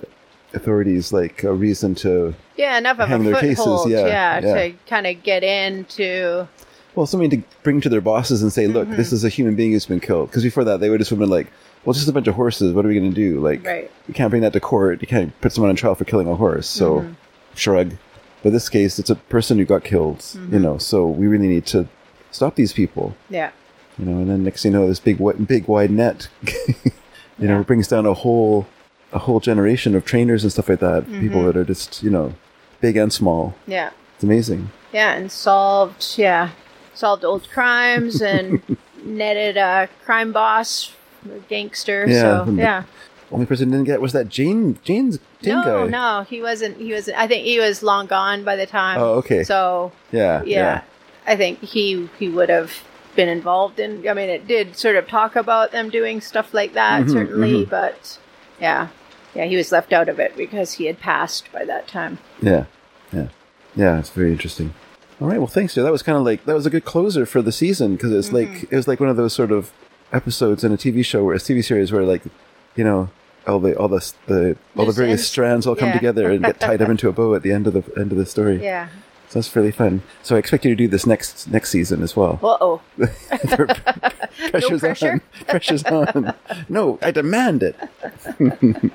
authorities 0.55 1.11
like 1.13 1.43
a 1.43 1.53
reason 1.53 1.95
to 1.95 2.35
Yeah, 2.57 2.77
enough 2.77 2.99
of 2.99 3.09
a 3.09 3.17
their 3.23 3.35
cases, 3.39 3.57
foothold, 3.57 3.89
yeah, 3.89 4.05
yeah, 4.05 4.39
yeah. 4.41 4.53
to 4.55 4.73
kind 4.87 5.07
of 5.07 5.23
get 5.23 5.43
into. 5.43 6.47
Well 6.95 7.05
something 7.05 7.29
to 7.29 7.43
bring 7.63 7.81
to 7.81 7.89
their 7.89 8.01
bosses 8.01 8.41
and 8.41 8.51
say, 8.53 8.67
look, 8.67 8.87
Mm-hmm. 8.87 8.97
this 8.97 9.11
is 9.13 9.23
a 9.23 9.29
human 9.29 9.55
being 9.55 9.71
who's 9.71 9.85
been 9.85 9.99
killed. 9.99 10.29
Because 10.29 10.43
before 10.43 10.63
that 10.63 10.79
they 10.79 10.89
would 10.89 10.99
just 10.99 11.09
have 11.09 11.19
been 11.19 11.29
like, 11.29 11.47
well, 11.83 11.91
it's 11.91 11.99
just 11.99 12.09
a 12.09 12.13
bunch 12.13 12.27
of 12.27 12.35
horses. 12.35 12.73
What 12.73 12.85
are 12.85 12.87
we 12.87 12.99
going 12.99 13.09
to 13.11 13.15
do? 13.15 13.39
Like, 13.39 13.65
Right. 13.65 13.91
you 14.07 14.13
can't 14.13 14.29
bring 14.29 14.41
that 14.41 14.53
to 14.53 14.59
court. 14.59 15.01
You 15.01 15.07
can't 15.07 15.39
put 15.41 15.51
someone 15.51 15.69
on 15.69 15.75
trial 15.75 15.95
for 15.95 16.05
killing 16.05 16.27
a 16.27 16.35
horse. 16.35 16.67
So 16.67 16.99
Mm-hmm. 17.01 17.13
shrug. 17.55 17.91
But 18.43 18.51
this 18.53 18.69
case, 18.69 18.99
it's 18.99 19.09
a 19.09 19.15
person 19.15 19.57
who 19.57 19.65
got 19.65 19.83
killed. 19.83 20.19
Mm-hmm. 20.19 20.53
You 20.53 20.59
know, 20.59 20.77
so 20.77 21.07
we 21.07 21.27
really 21.27 21.47
need 21.47 21.65
to 21.67 21.87
stop 22.31 22.55
these 22.55 22.73
people. 22.73 23.15
Yeah. 23.29 23.51
You 23.97 24.05
know, 24.05 24.17
and 24.19 24.29
then 24.29 24.43
next 24.43 24.63
thing 24.63 24.73
you 24.73 24.79
know, 24.79 24.87
this 24.87 24.99
big, 24.99 25.19
big 25.47 25.67
wide 25.67 25.89
net, 25.91 26.27
you 27.39 27.47
know, 27.47 27.63
brings 27.63 27.87
down 27.87 28.05
a 28.05 28.13
whole, 28.13 28.67
a 29.13 29.19
whole 29.19 29.39
generation 29.39 29.95
of 29.95 30.05
trainers 30.05 30.43
and 30.43 30.51
stuff 30.51 30.69
like 30.69 30.79
that. 30.79 31.05
People 31.05 31.39
Mm-hmm. 31.41 31.45
that 31.47 31.57
are 31.57 31.63
just, 31.65 32.03
you 32.03 32.09
know, 32.09 32.33
big 32.81 32.97
and 32.97 33.11
small. 33.11 33.53
Yeah. 33.67 33.91
It's 34.15 34.23
amazing. 34.23 34.69
Yeah, 34.93 35.13
and 35.13 35.31
solved, 35.31 36.15
yeah, 36.17 36.51
solved 36.95 37.23
old 37.23 37.47
crimes 37.49 38.21
and 38.21 38.61
netted 39.03 39.57
a 39.57 39.87
crime 40.03 40.31
boss, 40.31 40.91
a 41.25 41.39
gangster. 41.47 42.05
Yeah, 42.07 42.45
so, 42.45 42.51
yeah. 42.51 42.83
Only 43.31 43.45
person 43.45 43.71
didn't 43.71 43.85
get 43.85 44.01
was 44.01 44.13
that 44.13 44.29
Jane, 44.29 44.77
Jane's 44.83 45.19
Jane 45.41 45.55
No, 45.55 45.63
guy. 45.63 45.87
no, 45.87 46.25
he 46.29 46.41
wasn't. 46.41 46.77
He 46.77 46.93
was. 46.93 47.09
I 47.09 47.27
think 47.27 47.45
he 47.45 47.59
was 47.59 47.81
long 47.83 48.05
gone 48.07 48.43
by 48.43 48.55
the 48.55 48.65
time. 48.67 48.99
Oh, 48.99 49.13
okay. 49.15 49.43
So 49.43 49.91
Yeah, 50.11 50.43
yeah, 50.45 50.83
I 51.25 51.35
think 51.35 51.59
he 51.61 52.07
he 52.19 52.29
would 52.29 52.49
have 52.49 52.71
been 53.15 53.27
involved 53.27 53.79
in. 53.79 54.07
I 54.07 54.13
mean, 54.13 54.29
it 54.29 54.47
did 54.47 54.77
sort 54.77 54.95
of 54.95 55.07
talk 55.07 55.35
about 55.35 55.71
them 55.71 55.89
doing 55.89 56.21
stuff 56.21 56.53
like 56.53 56.73
that, 56.73 57.01
Mm-hmm, 57.03 57.11
certainly, 57.11 57.65
but 57.65 58.19
yeah, 58.61 58.89
yeah, 59.33 59.45
he 59.45 59.57
was 59.57 59.71
left 59.71 59.91
out 59.91 60.07
of 60.07 60.19
it 60.19 60.37
because 60.37 60.73
he 60.73 60.85
had 60.85 60.99
passed 60.99 61.51
by 61.51 61.65
that 61.65 61.87
time. 61.87 62.19
Yeah, 62.41 62.65
yeah, 63.11 63.29
yeah. 63.75 63.97
It's 63.99 64.09
very 64.09 64.31
interesting. 64.33 64.73
All 65.21 65.27
right, 65.29 65.37
well, 65.37 65.47
thanks, 65.47 65.75
Joe. 65.75 65.83
That 65.83 65.91
was 65.93 66.03
kind 66.03 66.17
of 66.17 66.23
like 66.25 66.43
that 66.45 66.53
was 66.55 66.65
a 66.65 66.69
good 66.69 66.83
closer 66.85 67.25
for 67.25 67.41
the 67.41 67.51
season 67.51 67.95
because 67.95 68.11
it's 68.11 68.27
Mm-hmm. 68.29 68.53
like 68.53 68.63
it 68.71 68.75
was 68.75 68.87
like 68.87 68.99
one 68.99 69.09
of 69.09 69.15
those 69.17 69.33
sort 69.33 69.51
of 69.51 69.71
episodes 70.11 70.63
in 70.63 70.71
a 70.73 70.77
TV 70.77 71.03
show 71.05 71.23
where 71.23 71.35
a 71.35 71.39
TV 71.39 71.63
series 71.63 71.91
where 71.91 72.03
like 72.03 72.21
you 72.75 72.83
know 72.83 73.09
all 73.47 73.59
the 73.59 73.77
all 73.77 73.87
the 73.87 74.13
the 74.27 74.57
all 74.75 74.85
the 74.85 74.91
various 74.91 75.19
ends. 75.21 75.27
strands 75.27 75.67
all 75.67 75.75
come 75.75 75.89
Yeah. 75.89 75.93
together 75.95 76.29
and 76.31 76.43
get 76.43 76.59
tied 76.59 76.81
up 76.81 76.89
into 76.89 77.07
a 77.07 77.11
bow 77.13 77.33
at 77.35 77.43
the 77.43 77.51
end 77.51 77.65
of 77.67 77.73
the 77.73 77.83
end 77.99 78.11
of 78.11 78.17
the 78.17 78.25
story. 78.25 78.61
Yeah. 78.61 78.89
So 79.29 79.39
that's 79.39 79.55
really 79.55 79.71
fun. 79.71 80.01
So 80.21 80.35
I 80.35 80.39
expect 80.39 80.65
you 80.65 80.71
to 80.71 80.75
do 80.75 80.87
this 80.87 81.05
next 81.07 81.47
next 81.49 81.69
season 81.69 82.03
as 82.03 82.15
well. 82.15 82.39
Uh 82.43 82.57
oh. 82.61 82.81
Pressure's 84.51 84.81
pressure? 84.81 85.11
on. 85.13 85.21
Pressure's 85.47 85.83
on. 85.85 86.33
No, 86.69 86.99
I 87.01 87.11
demand 87.11 87.63
it. 87.63 87.75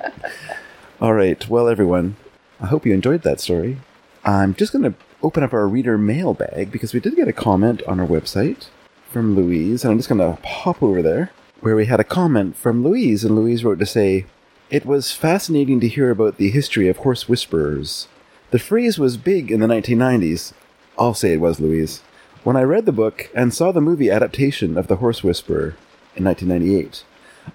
All 1.01 1.13
right. 1.13 1.47
Well, 1.49 1.67
everyone, 1.67 2.15
I 2.59 2.67
hope 2.67 2.85
you 2.85 2.93
enjoyed 2.93 3.23
that 3.23 3.39
story. 3.39 3.79
I'm 4.23 4.53
just 4.53 4.71
going 4.71 4.83
to 4.83 4.93
open 5.23 5.43
up 5.43 5.53
our 5.53 5.67
reader 5.67 5.97
mailbag 5.97 6.71
because 6.71 6.93
we 6.93 6.99
did 6.99 7.15
get 7.15 7.27
a 7.27 7.33
comment 7.33 7.81
on 7.83 7.99
our 7.99 8.07
website 8.07 8.67
from 9.09 9.35
Louise, 9.35 9.83
and 9.83 9.91
I'm 9.91 9.97
just 9.97 10.09
going 10.09 10.19
to 10.19 10.41
pop 10.41 10.81
over 10.81 11.01
there 11.01 11.31
where 11.59 11.75
we 11.75 11.85
had 11.85 11.99
a 11.99 12.03
comment 12.03 12.55
from 12.55 12.83
Louise, 12.83 13.23
and 13.23 13.35
Louise 13.35 13.63
wrote 13.63 13.79
to 13.79 13.85
say, 13.85 14.25
It 14.69 14.85
was 14.85 15.11
fascinating 15.11 15.79
to 15.81 15.87
hear 15.87 16.09
about 16.09 16.37
the 16.37 16.49
history 16.49 16.87
of 16.87 16.97
horse 16.97 17.29
whisperers. 17.29 18.07
The 18.49 18.59
phrase 18.59 18.97
was 18.97 19.17
big 19.17 19.51
in 19.51 19.59
the 19.59 19.67
1990s. 19.67 20.53
I'll 20.97 21.13
say 21.13 21.33
it 21.33 21.39
was, 21.41 21.59
Louise. 21.59 22.01
When 22.43 22.55
I 22.55 22.63
read 22.63 22.87
the 22.87 22.91
book 22.91 23.29
and 23.35 23.53
saw 23.53 23.71
the 23.71 23.79
movie 23.79 24.09
adaptation 24.09 24.77
of 24.77 24.87
The 24.87 24.95
Horse 24.95 25.23
Whisperer 25.23 25.75
in 26.15 26.25
1998, 26.25 27.03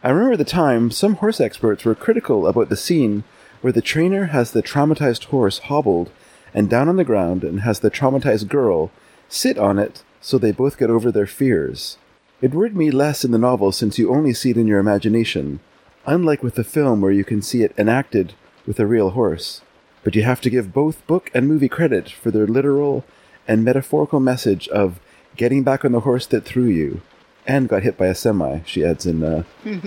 I 0.02 0.08
remember 0.10 0.32
at 0.32 0.38
the 0.38 0.44
time 0.44 0.92
some 0.92 1.16
horse 1.16 1.40
experts 1.40 1.84
were 1.84 1.94
critical 1.96 2.46
about 2.46 2.68
the 2.68 2.76
scene 2.76 3.24
where 3.60 3.72
the 3.72 3.82
trainer 3.82 4.26
has 4.26 4.52
the 4.52 4.62
traumatized 4.62 5.24
horse 5.24 5.58
hobbled 5.58 6.10
and 6.56 6.70
down 6.70 6.88
on 6.88 6.96
the 6.96 7.04
ground 7.04 7.44
and 7.44 7.60
has 7.60 7.80
the 7.80 7.90
traumatized 7.90 8.48
girl 8.48 8.90
sit 9.28 9.58
on 9.58 9.78
it 9.78 10.02
so 10.22 10.38
they 10.38 10.50
both 10.50 10.78
get 10.78 10.90
over 10.90 11.12
their 11.12 11.26
fears. 11.26 11.98
It 12.40 12.54
worried 12.54 12.74
me 12.74 12.90
less 12.90 13.24
in 13.24 13.30
the 13.30 13.38
novel 13.38 13.72
since 13.72 13.98
you 13.98 14.10
only 14.10 14.32
see 14.32 14.50
it 14.50 14.56
in 14.56 14.66
your 14.66 14.80
imagination, 14.80 15.60
unlike 16.06 16.42
with 16.42 16.54
the 16.54 16.64
film 16.64 17.02
where 17.02 17.12
you 17.12 17.24
can 17.24 17.42
see 17.42 17.62
it 17.62 17.74
enacted 17.76 18.32
with 18.66 18.80
a 18.80 18.86
real 18.86 19.10
horse. 19.10 19.60
But 20.02 20.16
you 20.16 20.22
have 20.22 20.40
to 20.40 20.50
give 20.50 20.72
both 20.72 21.06
book 21.06 21.30
and 21.34 21.46
movie 21.46 21.68
credit 21.68 22.08
for 22.10 22.30
their 22.30 22.46
literal 22.46 23.04
and 23.46 23.62
metaphorical 23.62 24.20
message 24.20 24.66
of 24.68 24.98
getting 25.36 25.62
back 25.62 25.84
on 25.84 25.92
the 25.92 26.00
horse 26.00 26.26
that 26.26 26.44
threw 26.44 26.64
you 26.64 27.02
and 27.46 27.68
got 27.68 27.82
hit 27.82 27.98
by 27.98 28.06
a 28.06 28.14
semi, 28.14 28.60
she 28.64 28.84
adds 28.84 29.04
in 29.04 29.22
uh, 29.22 29.42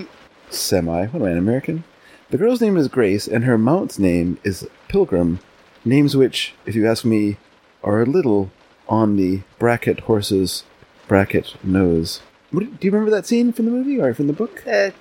semi. 0.50 1.06
What 1.06 1.20
am 1.20 1.26
I, 1.26 1.30
an 1.30 1.38
American? 1.38 1.84
The 2.30 2.38
girl's 2.38 2.60
name 2.60 2.76
is 2.76 2.86
Grace, 2.86 3.26
and 3.26 3.44
her 3.44 3.58
mount's 3.58 3.98
name 3.98 4.38
is 4.44 4.68
Pilgrim, 4.88 5.40
names 5.84 6.16
which, 6.16 6.54
if 6.66 6.74
you 6.74 6.86
ask 6.86 7.04
me, 7.04 7.36
are 7.82 8.02
a 8.02 8.06
little 8.06 8.50
on 8.88 9.16
the 9.16 9.40
bracket 9.58 10.00
horse's 10.00 10.64
bracket 11.08 11.54
nose. 11.64 12.20
What, 12.50 12.80
do 12.80 12.86
you 12.86 12.90
remember 12.90 13.10
that 13.12 13.26
scene 13.26 13.52
from 13.52 13.64
the 13.66 13.70
movie 13.70 14.00
or 14.00 14.12
from 14.14 14.26
the 14.26 14.32
book? 14.32 14.62
The 14.64 14.92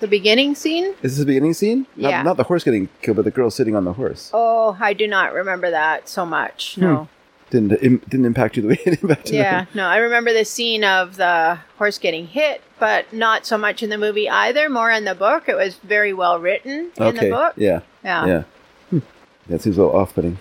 the 0.00 0.08
beginning 0.08 0.54
scene. 0.54 0.86
Is 1.02 1.12
this 1.12 1.18
the 1.18 1.24
beginning 1.26 1.54
scene? 1.54 1.86
Not, 1.96 2.10
Yeah. 2.10 2.22
not 2.22 2.36
the 2.36 2.42
horse 2.42 2.62
getting 2.64 2.88
killed, 3.00 3.16
but 3.16 3.24
the 3.24 3.30
girl 3.30 3.48
sitting 3.50 3.74
on 3.74 3.84
the 3.84 3.94
horse. 3.94 4.30
Oh, 4.34 4.76
I 4.80 4.92
do 4.92 5.06
not 5.06 5.32
remember 5.32 5.70
that 5.70 6.08
so 6.08 6.26
much. 6.26 6.76
No. 6.76 6.96
Hmm. 6.96 7.04
Didn't 7.50 7.72
im- 7.82 8.02
didn't 8.08 8.26
impact 8.26 8.56
you 8.56 8.62
the 8.62 8.68
way 8.68 8.78
it 8.86 9.02
impacted 9.02 9.34
Yeah, 9.34 9.66
no, 9.74 9.86
I 9.86 9.98
remember 9.98 10.32
the 10.32 10.44
scene 10.44 10.82
of 10.82 11.16
the 11.16 11.58
horse 11.78 11.98
getting 11.98 12.26
hit, 12.26 12.60
but 12.80 13.12
not 13.12 13.46
so 13.46 13.56
much 13.56 13.82
in 13.82 13.90
the 13.90 13.98
movie 13.98 14.28
either. 14.28 14.68
More 14.68 14.90
in 14.90 15.04
the 15.04 15.14
book. 15.14 15.48
It 15.48 15.54
was 15.56 15.76
very 15.76 16.12
well 16.12 16.38
written 16.40 16.90
in 16.96 17.02
Okay. 17.02 17.26
the 17.26 17.30
book. 17.30 17.54
Yeah. 17.56 17.80
Yeah. 18.02 18.26
Yeah. 18.26 18.42
That 19.48 19.60
seems 19.60 19.76
a 19.76 19.82
little 19.82 19.96
off-putting. 19.96 20.38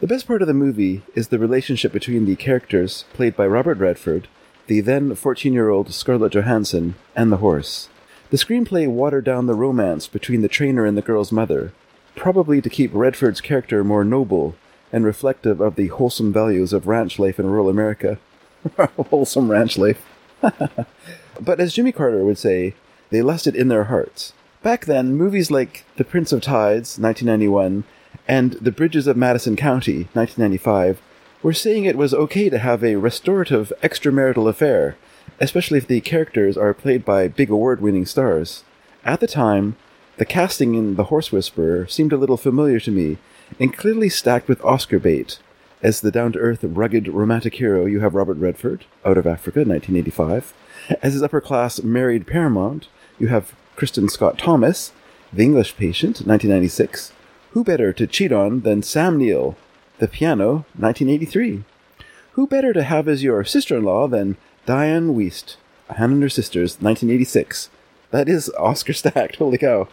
The 0.00 0.06
best 0.06 0.26
part 0.26 0.42
of 0.42 0.48
the 0.48 0.54
movie 0.54 1.02
is 1.14 1.28
the 1.28 1.38
relationship 1.38 1.92
between 1.92 2.24
the 2.24 2.36
characters 2.36 3.04
played 3.12 3.36
by 3.36 3.46
Robert 3.46 3.78
Redford, 3.78 4.28
the 4.66 4.80
then 4.80 5.10
14-year-old 5.10 5.92
Scarlett 5.92 6.32
Johansson, 6.32 6.94
and 7.14 7.30
the 7.30 7.38
horse. 7.38 7.88
The 8.30 8.36
screenplay 8.36 8.88
watered 8.88 9.24
down 9.24 9.46
the 9.46 9.54
romance 9.54 10.06
between 10.06 10.40
the 10.42 10.48
trainer 10.48 10.86
and 10.86 10.96
the 10.96 11.02
girl's 11.02 11.32
mother, 11.32 11.72
probably 12.16 12.60
to 12.60 12.70
keep 12.70 12.90
Redford's 12.94 13.40
character 13.40 13.84
more 13.84 14.04
noble 14.04 14.54
and 14.92 15.04
reflective 15.04 15.60
of 15.60 15.76
the 15.76 15.88
wholesome 15.88 16.32
values 16.32 16.72
of 16.72 16.86
ranch 16.86 17.18
life 17.18 17.38
in 17.38 17.46
rural 17.46 17.68
America. 17.68 18.18
wholesome 19.10 19.50
ranch 19.50 19.78
life. 19.78 20.06
but 20.40 21.60
as 21.60 21.74
Jimmy 21.74 21.92
Carter 21.92 22.24
would 22.24 22.38
say, 22.38 22.74
they 23.10 23.22
lusted 23.22 23.54
in 23.54 23.68
their 23.68 23.84
hearts. 23.84 24.32
Back 24.62 24.86
then, 24.86 25.16
movies 25.16 25.50
like 25.50 25.84
The 25.96 26.04
Prince 26.04 26.32
of 26.32 26.42
Tides, 26.42 26.98
1991, 26.98 27.84
and 28.30 28.52
The 28.52 28.70
Bridges 28.70 29.08
of 29.08 29.16
Madison 29.16 29.56
County, 29.56 30.06
1995, 30.12 31.02
were 31.42 31.52
saying 31.52 31.84
it 31.84 31.98
was 31.98 32.14
okay 32.14 32.48
to 32.48 32.58
have 32.58 32.84
a 32.84 32.94
restorative 32.94 33.72
extramarital 33.82 34.48
affair, 34.48 34.96
especially 35.40 35.78
if 35.78 35.88
the 35.88 36.00
characters 36.00 36.56
are 36.56 36.72
played 36.72 37.04
by 37.04 37.26
big 37.26 37.50
award 37.50 37.80
winning 37.80 38.06
stars. 38.06 38.62
At 39.04 39.18
the 39.18 39.26
time, 39.26 39.74
the 40.16 40.24
casting 40.24 40.76
in 40.76 40.94
The 40.94 41.10
Horse 41.10 41.32
Whisperer 41.32 41.88
seemed 41.88 42.12
a 42.12 42.16
little 42.16 42.36
familiar 42.36 42.78
to 42.78 42.92
me, 42.92 43.18
and 43.58 43.76
clearly 43.76 44.08
stacked 44.08 44.46
with 44.46 44.64
Oscar 44.64 45.00
bait. 45.00 45.40
As 45.82 46.00
the 46.00 46.12
down 46.12 46.30
to 46.34 46.38
earth, 46.38 46.60
rugged, 46.62 47.08
romantic 47.08 47.56
hero, 47.56 47.84
you 47.84 47.98
have 47.98 48.14
Robert 48.14 48.36
Redford, 48.36 48.84
Out 49.04 49.18
of 49.18 49.26
Africa, 49.26 49.64
1985. 49.64 50.54
As 51.02 51.14
his 51.14 51.22
upper 51.24 51.40
class 51.40 51.82
married 51.82 52.28
Paramount, 52.28 52.86
you 53.18 53.26
have 53.26 53.56
Kristin 53.76 54.08
Scott 54.08 54.38
Thomas, 54.38 54.92
The 55.32 55.42
English 55.42 55.76
Patient, 55.76 56.20
1996. 56.24 57.12
Who 57.52 57.64
better 57.64 57.92
to 57.92 58.06
cheat 58.06 58.32
on 58.32 58.60
than 58.60 58.82
Sam 58.82 59.18
Neill, 59.18 59.56
The 59.98 60.08
Piano, 60.08 60.64
1983? 60.78 61.64
Who 62.32 62.46
better 62.46 62.72
to 62.72 62.82
have 62.82 63.08
as 63.08 63.22
your 63.22 63.44
sister 63.44 63.76
in 63.76 63.84
law 63.84 64.06
than 64.06 64.36
Dianne 64.66 65.14
Wiest, 65.16 65.56
Hannah 65.96 66.14
and 66.14 66.22
Her 66.22 66.28
Sisters, 66.28 66.74
1986? 66.80 67.70
That 68.12 68.28
is 68.28 68.50
Oscar 68.58 68.92
stacked. 68.92 69.36
Holy 69.38 69.58
cow! 69.58 69.88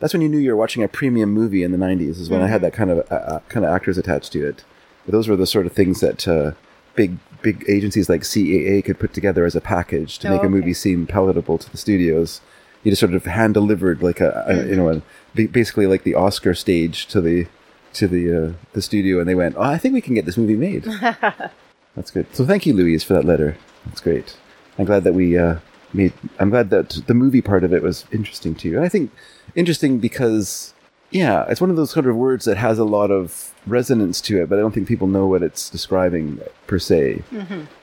That's 0.00 0.12
when 0.14 0.22
you 0.22 0.28
knew 0.28 0.38
you 0.38 0.50
were 0.50 0.56
watching 0.56 0.82
a 0.82 0.88
premium 0.88 1.30
movie 1.32 1.62
in 1.62 1.70
the 1.70 1.78
90s. 1.78 2.18
Is 2.20 2.30
when 2.30 2.42
I 2.42 2.48
had 2.48 2.60
that 2.62 2.72
kind 2.72 2.90
of 2.90 2.98
uh, 3.10 3.14
uh, 3.14 3.40
kind 3.48 3.64
of 3.64 3.72
actors 3.72 3.98
attached 3.98 4.32
to 4.32 4.46
it. 4.46 4.64
But 5.04 5.12
those 5.12 5.28
were 5.28 5.36
the 5.36 5.46
sort 5.46 5.66
of 5.66 5.72
things 5.72 6.00
that 6.00 6.26
uh, 6.26 6.52
big 6.94 7.18
big 7.42 7.64
agencies 7.68 8.08
like 8.08 8.22
CAA 8.22 8.84
could 8.84 8.98
put 8.98 9.12
together 9.12 9.44
as 9.44 9.54
a 9.54 9.60
package 9.60 10.18
to 10.20 10.28
Oh, 10.28 10.32
make 10.32 10.42
a 10.44 10.48
movie 10.48 10.64
okay. 10.66 10.72
seem 10.74 11.06
palatable 11.06 11.58
to 11.58 11.70
the 11.70 11.76
studios. 11.76 12.40
You 12.82 12.90
just 12.90 13.00
sort 13.00 13.14
of 13.14 13.24
hand 13.24 13.54
delivered 13.54 14.02
like 14.02 14.20
a, 14.20 14.44
a 14.46 14.66
you 14.66 14.76
know 14.76 15.02
a, 15.36 15.46
basically 15.46 15.86
like 15.86 16.02
the 16.02 16.14
Oscar 16.14 16.54
stage 16.54 17.06
to 17.06 17.20
the 17.20 17.46
to 17.94 18.08
the 18.08 18.46
uh, 18.46 18.52
the 18.72 18.82
studio, 18.82 19.20
and 19.20 19.28
they 19.28 19.34
went, 19.34 19.56
"Oh, 19.56 19.62
I 19.62 19.78
think 19.78 19.94
we 19.94 20.00
can 20.00 20.14
get 20.14 20.26
this 20.26 20.36
movie 20.36 20.56
made." 20.56 20.84
That's 21.94 22.10
good. 22.10 22.26
So 22.34 22.46
thank 22.46 22.64
you, 22.66 22.72
Louise, 22.72 23.04
for 23.04 23.12
that 23.14 23.24
letter. 23.24 23.56
That's 23.86 24.00
great. 24.00 24.36
I'm 24.78 24.86
glad 24.86 25.04
that 25.04 25.12
we 25.12 25.36
uh, 25.36 25.56
made. 25.92 26.12
I'm 26.38 26.50
glad 26.50 26.70
that 26.70 27.02
the 27.06 27.14
movie 27.14 27.42
part 27.42 27.64
of 27.64 27.72
it 27.72 27.82
was 27.82 28.06
interesting 28.12 28.54
to 28.56 28.68
you. 28.68 28.76
And 28.76 28.84
I 28.84 28.88
think 28.88 29.10
interesting 29.54 29.98
because, 29.98 30.72
yeah, 31.10 31.44
it's 31.48 31.60
one 31.60 31.70
of 31.70 31.76
those 31.76 31.90
sort 31.90 32.06
of 32.06 32.16
words 32.16 32.46
that 32.46 32.56
has 32.56 32.78
a 32.78 32.84
lot 32.84 33.10
of 33.10 33.52
resonance 33.66 34.20
to 34.22 34.42
it, 34.42 34.48
but 34.48 34.58
I 34.58 34.62
don't 34.62 34.72
think 34.72 34.88
people 34.88 35.06
know 35.06 35.26
what 35.26 35.42
it's 35.42 35.68
describing 35.68 36.40
per 36.66 36.78
se. 36.78 37.22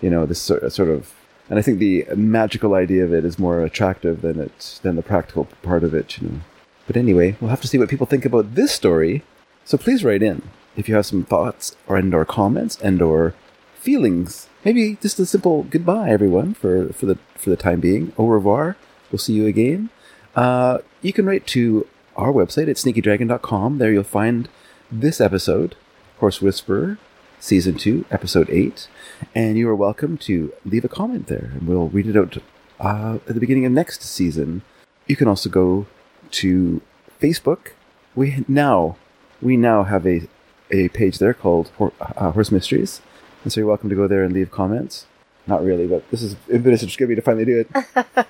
You 0.02 0.10
know, 0.10 0.26
this 0.26 0.42
sort 0.42 0.72
sort 0.74 0.90
of. 0.90 1.14
And 1.50 1.58
I 1.58 1.62
think 1.62 1.80
the 1.80 2.06
magical 2.16 2.76
idea 2.76 3.04
of 3.04 3.14
it 3.14 3.26
is 3.26 3.40
more 3.40 3.62
attractive 3.62 4.22
than 4.22 4.40
it 4.40 4.80
than 4.84 4.96
the 4.96 5.02
practical 5.02 5.46
part 5.64 5.84
of 5.84 5.94
it. 5.94 6.20
You 6.20 6.28
know. 6.28 6.40
But 6.88 6.98
anyway, 6.98 7.36
we'll 7.40 7.50
have 7.50 7.62
to 7.62 7.68
see 7.68 7.78
what 7.78 7.90
people 7.90 8.08
think 8.08 8.26
about 8.26 8.56
this 8.56 8.72
story. 8.72 9.24
So 9.66 9.78
please 9.78 10.04
write 10.04 10.24
in 10.24 10.42
if 10.76 10.88
you 10.88 10.96
have 10.96 11.06
some 11.06 11.24
thoughts 11.24 11.76
or 11.88 11.98
and 11.98 12.14
or 12.14 12.26
comments 12.26 12.80
and 12.82 13.02
or 13.02 13.34
feelings. 13.76 14.48
Maybe 14.64 14.98
just 15.02 15.20
a 15.20 15.26
simple 15.26 15.64
goodbye, 15.64 16.10
everyone, 16.10 16.54
for, 16.54 16.92
for 16.94 17.06
the 17.06 17.18
for 17.36 17.50
the 17.50 17.56
time 17.56 17.80
being. 17.80 18.14
Au 18.18 18.28
revoir. 18.28 18.76
We'll 19.12 19.20
see 19.20 19.34
you 19.34 19.48
again. 19.48 19.90
Uh, 20.36 20.80
you 21.02 21.14
can 21.14 21.26
write 21.26 21.48
to 21.48 21.88
our 22.16 22.32
website 22.32 22.70
at 22.70 22.76
sneakydragon.com. 22.76 23.78
There 23.78 23.92
you'll 23.92 24.04
find 24.04 24.50
this 24.92 25.20
episode, 25.20 25.76
Horse 26.20 26.42
Whisperer, 26.42 26.98
Season 27.40 27.76
2, 27.76 28.06
Episode 28.12 28.50
8. 28.50 28.88
And 29.34 29.58
you 29.58 29.70
are 29.70 29.76
welcome 29.76 30.18
to 30.20 30.52
leave 30.66 30.84
a 30.84 30.90
comment 30.90 31.28
there, 31.28 31.52
and 31.54 31.68
we'll 31.68 31.88
read 31.88 32.08
it 32.08 32.18
out 32.18 32.38
uh, 32.80 33.20
at 33.28 33.34
the 33.34 33.40
beginning 33.40 33.66
of 33.66 33.72
next 33.72 34.04
season. 34.04 34.62
You 35.08 35.16
can 35.16 35.28
also 35.28 35.50
go 35.50 35.88
to 36.32 36.82
Facebook. 37.22 37.72
We 38.16 38.44
now 38.48 38.98
we 39.42 39.56
now 39.56 39.84
have 39.84 40.06
a 40.06 40.28
a 40.72 40.90
page 40.90 41.18
there 41.18 41.34
called 41.34 41.72
uh, 41.80 42.32
Horse 42.32 42.52
Mysteries, 42.52 43.02
and 43.44 43.52
so 43.54 43.62
you're 43.62 43.68
welcome 43.68 43.90
to 43.90 43.96
go 43.96 44.08
there 44.08 44.24
and 44.24 44.34
leave 44.34 44.52
comments. 44.52 45.08
Not 45.48 45.64
really, 45.64 45.88
but 45.88 46.10
this 46.12 46.22
is 46.22 46.36
impetus 46.50 46.82
to 46.82 46.98
get 46.98 47.10
me 47.10 47.16
to 47.16 47.22
finally 47.22 47.46
do 47.46 47.66
it. 47.66 48.28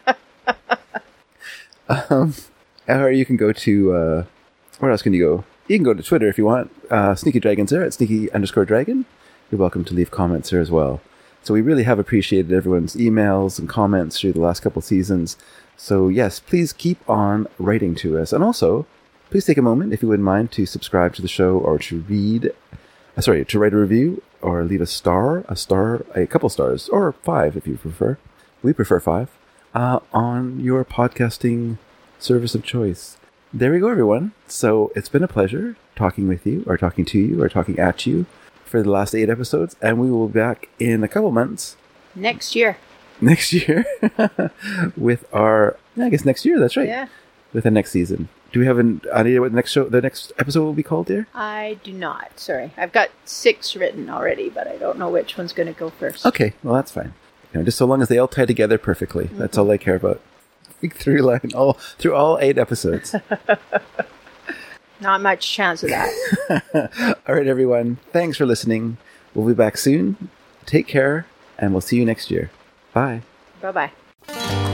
um, 2.10 2.34
or 2.88 3.12
you 3.12 3.26
can 3.26 3.38
go 3.38 3.52
to 3.52 3.94
uh, 3.94 4.24
where 4.80 4.92
else 4.92 5.02
can 5.02 5.14
you 5.14 5.24
go? 5.24 5.44
You 5.70 5.78
can 5.78 5.84
go 5.84 5.94
to 5.94 6.02
Twitter 6.02 6.28
if 6.28 6.40
you 6.40 6.46
want. 6.46 6.72
Uh, 6.90 7.14
Sneaky 7.14 7.40
Dragons 7.40 7.70
there 7.70 7.84
at 7.84 7.94
sneaky 7.94 8.32
underscore 8.32 8.66
dragon. 8.66 9.06
You're 9.52 9.60
welcome 9.60 9.86
to 9.86 9.94
leave 9.94 10.10
comments 10.10 10.50
there 10.50 10.60
as 10.60 10.72
well. 10.72 11.00
So 11.44 11.54
we 11.54 11.62
really 11.62 11.84
have 11.84 12.00
appreciated 12.00 12.52
everyone's 12.52 12.96
emails 12.96 13.60
and 13.60 13.70
comments 13.70 14.20
through 14.20 14.34
the 14.34 14.42
last 14.42 14.62
couple 14.62 14.82
seasons. 14.82 15.38
So 15.78 16.08
yes, 16.08 16.40
please 16.40 16.74
keep 16.74 17.08
on 17.08 17.46
writing 17.60 17.94
to 17.96 18.18
us, 18.18 18.34
and 18.34 18.44
also 18.44 18.88
please 19.30 19.46
take 19.46 19.60
a 19.60 19.62
moment, 19.62 19.94
if 19.94 20.02
you 20.02 20.08
wouldn't 20.08 20.26
mind, 20.26 20.52
to 20.54 20.66
subscribe 20.66 21.14
to 21.14 21.22
the 21.22 21.28
show 21.28 21.60
or 21.60 21.78
to 21.78 22.00
read, 22.00 22.52
uh, 23.16 23.22
sorry, 23.22 23.46
to 23.46 23.60
write 23.60 23.74
a 23.74 23.78
review 23.78 24.24
or 24.42 24.64
leave 24.64 24.82
a 24.82 24.88
star, 24.88 25.46
a 25.48 25.56
star, 25.56 26.04
a 26.16 26.26
couple 26.26 26.50
stars, 26.50 26.90
or 26.90 27.12
five 27.12 27.56
if 27.56 27.68
you 27.68 27.78
prefer. 27.78 28.18
We 28.64 28.74
prefer 28.74 29.00
five 29.00 29.30
uh, 29.76 30.00
on 30.14 30.62
your 30.62 30.84
podcasting 30.84 31.78
service 32.18 32.56
of 32.56 32.64
choice. 32.64 33.18
There 33.52 33.72
we 33.72 33.80
go, 33.80 33.88
everyone. 33.90 34.34
So 34.48 34.92
it's 34.96 35.10
been 35.10 35.24
a 35.24 35.28
pleasure 35.28 35.76
talking 35.96 36.28
with 36.28 36.46
you, 36.46 36.64
or 36.68 36.78
talking 36.78 37.04
to 37.06 37.18
you, 37.18 37.42
or 37.42 37.50
talking 37.50 37.80
at 37.80 38.06
you 38.06 38.28
for 38.64 38.84
the 38.84 38.92
last 38.92 39.16
eight 39.16 39.28
episodes, 39.28 39.76
and 39.82 40.00
we 40.00 40.12
will 40.12 40.28
be 40.28 40.40
back 40.40 40.70
in 40.78 41.04
a 41.04 41.08
couple 41.08 41.32
months 41.32 41.76
Next 42.14 42.56
year. 42.56 42.78
next 43.20 43.52
year 43.52 43.86
with 44.96 45.26
our 45.34 45.78
yeah, 45.96 46.06
I 46.06 46.10
guess 46.10 46.26
next 46.26 46.46
year, 46.46 46.60
that's 46.60 46.78
right. 46.78 46.88
Yeah. 46.88 47.08
With 47.52 47.64
the 47.64 47.72
next 47.72 47.90
season. 47.90 48.30
Do 48.52 48.60
we 48.60 48.68
have 48.68 48.78
an 48.78 49.02
idea 49.12 49.42
what 49.42 49.52
the 49.52 49.56
next 49.56 49.72
show 49.72 49.86
the 49.86 50.02
next 50.02 50.32
episode 50.38 50.64
will 50.64 50.74
be 50.74 50.84
called, 50.84 51.08
dear? 51.08 51.26
I 51.34 51.80
do 51.84 51.92
not. 51.92 52.40
Sorry. 52.40 52.72
I've 52.78 52.92
got 52.92 53.10
six 53.26 53.76
written 53.76 54.12
already, 54.12 54.50
but 54.50 54.68
I 54.68 54.78
don't 54.78 55.00
know 55.00 55.10
which 55.10 55.38
one's 55.38 55.54
going 55.54 55.74
to 55.74 55.80
go 55.80 55.90
first. 55.90 56.24
Okay, 56.24 56.54
well 56.62 56.76
that's 56.76 56.92
fine. 56.92 57.16
You 57.52 57.60
know, 57.60 57.66
just 57.66 57.80
so 57.80 57.88
long 57.88 58.04
as 58.04 58.10
they 58.10 58.20
all 58.20 58.28
tie 58.28 58.46
together 58.46 58.78
perfectly. 58.78 59.26
That's 59.34 59.58
mm-hmm. 59.58 59.62
all 59.62 59.72
I 59.72 59.78
care 59.78 59.96
about. 59.96 60.22
Big 60.82 60.94
through 60.96 61.20
line 61.20 61.52
all 61.56 61.74
through 61.74 62.16
all 62.16 62.38
eight 62.40 62.58
episodes. 62.58 63.16
Not 65.02 65.22
much 65.22 65.50
chance 65.50 65.82
of 65.84 65.90
that. 65.90 67.16
all 67.28 67.36
right, 67.36 67.48
everyone. 67.48 68.00
Thanks 68.12 68.38
for 68.38 68.46
listening. 68.46 68.98
We'll 69.34 69.48
be 69.48 69.54
back 69.54 69.78
soon. 69.78 70.30
Take 70.66 70.88
care, 70.88 71.26
and 71.58 71.72
we'll 71.72 71.82
see 71.82 71.96
you 71.96 72.06
next 72.06 72.30
year. 72.30 72.52
Bye. 72.94 73.22
bye 73.62 73.72
bye. 74.28 74.66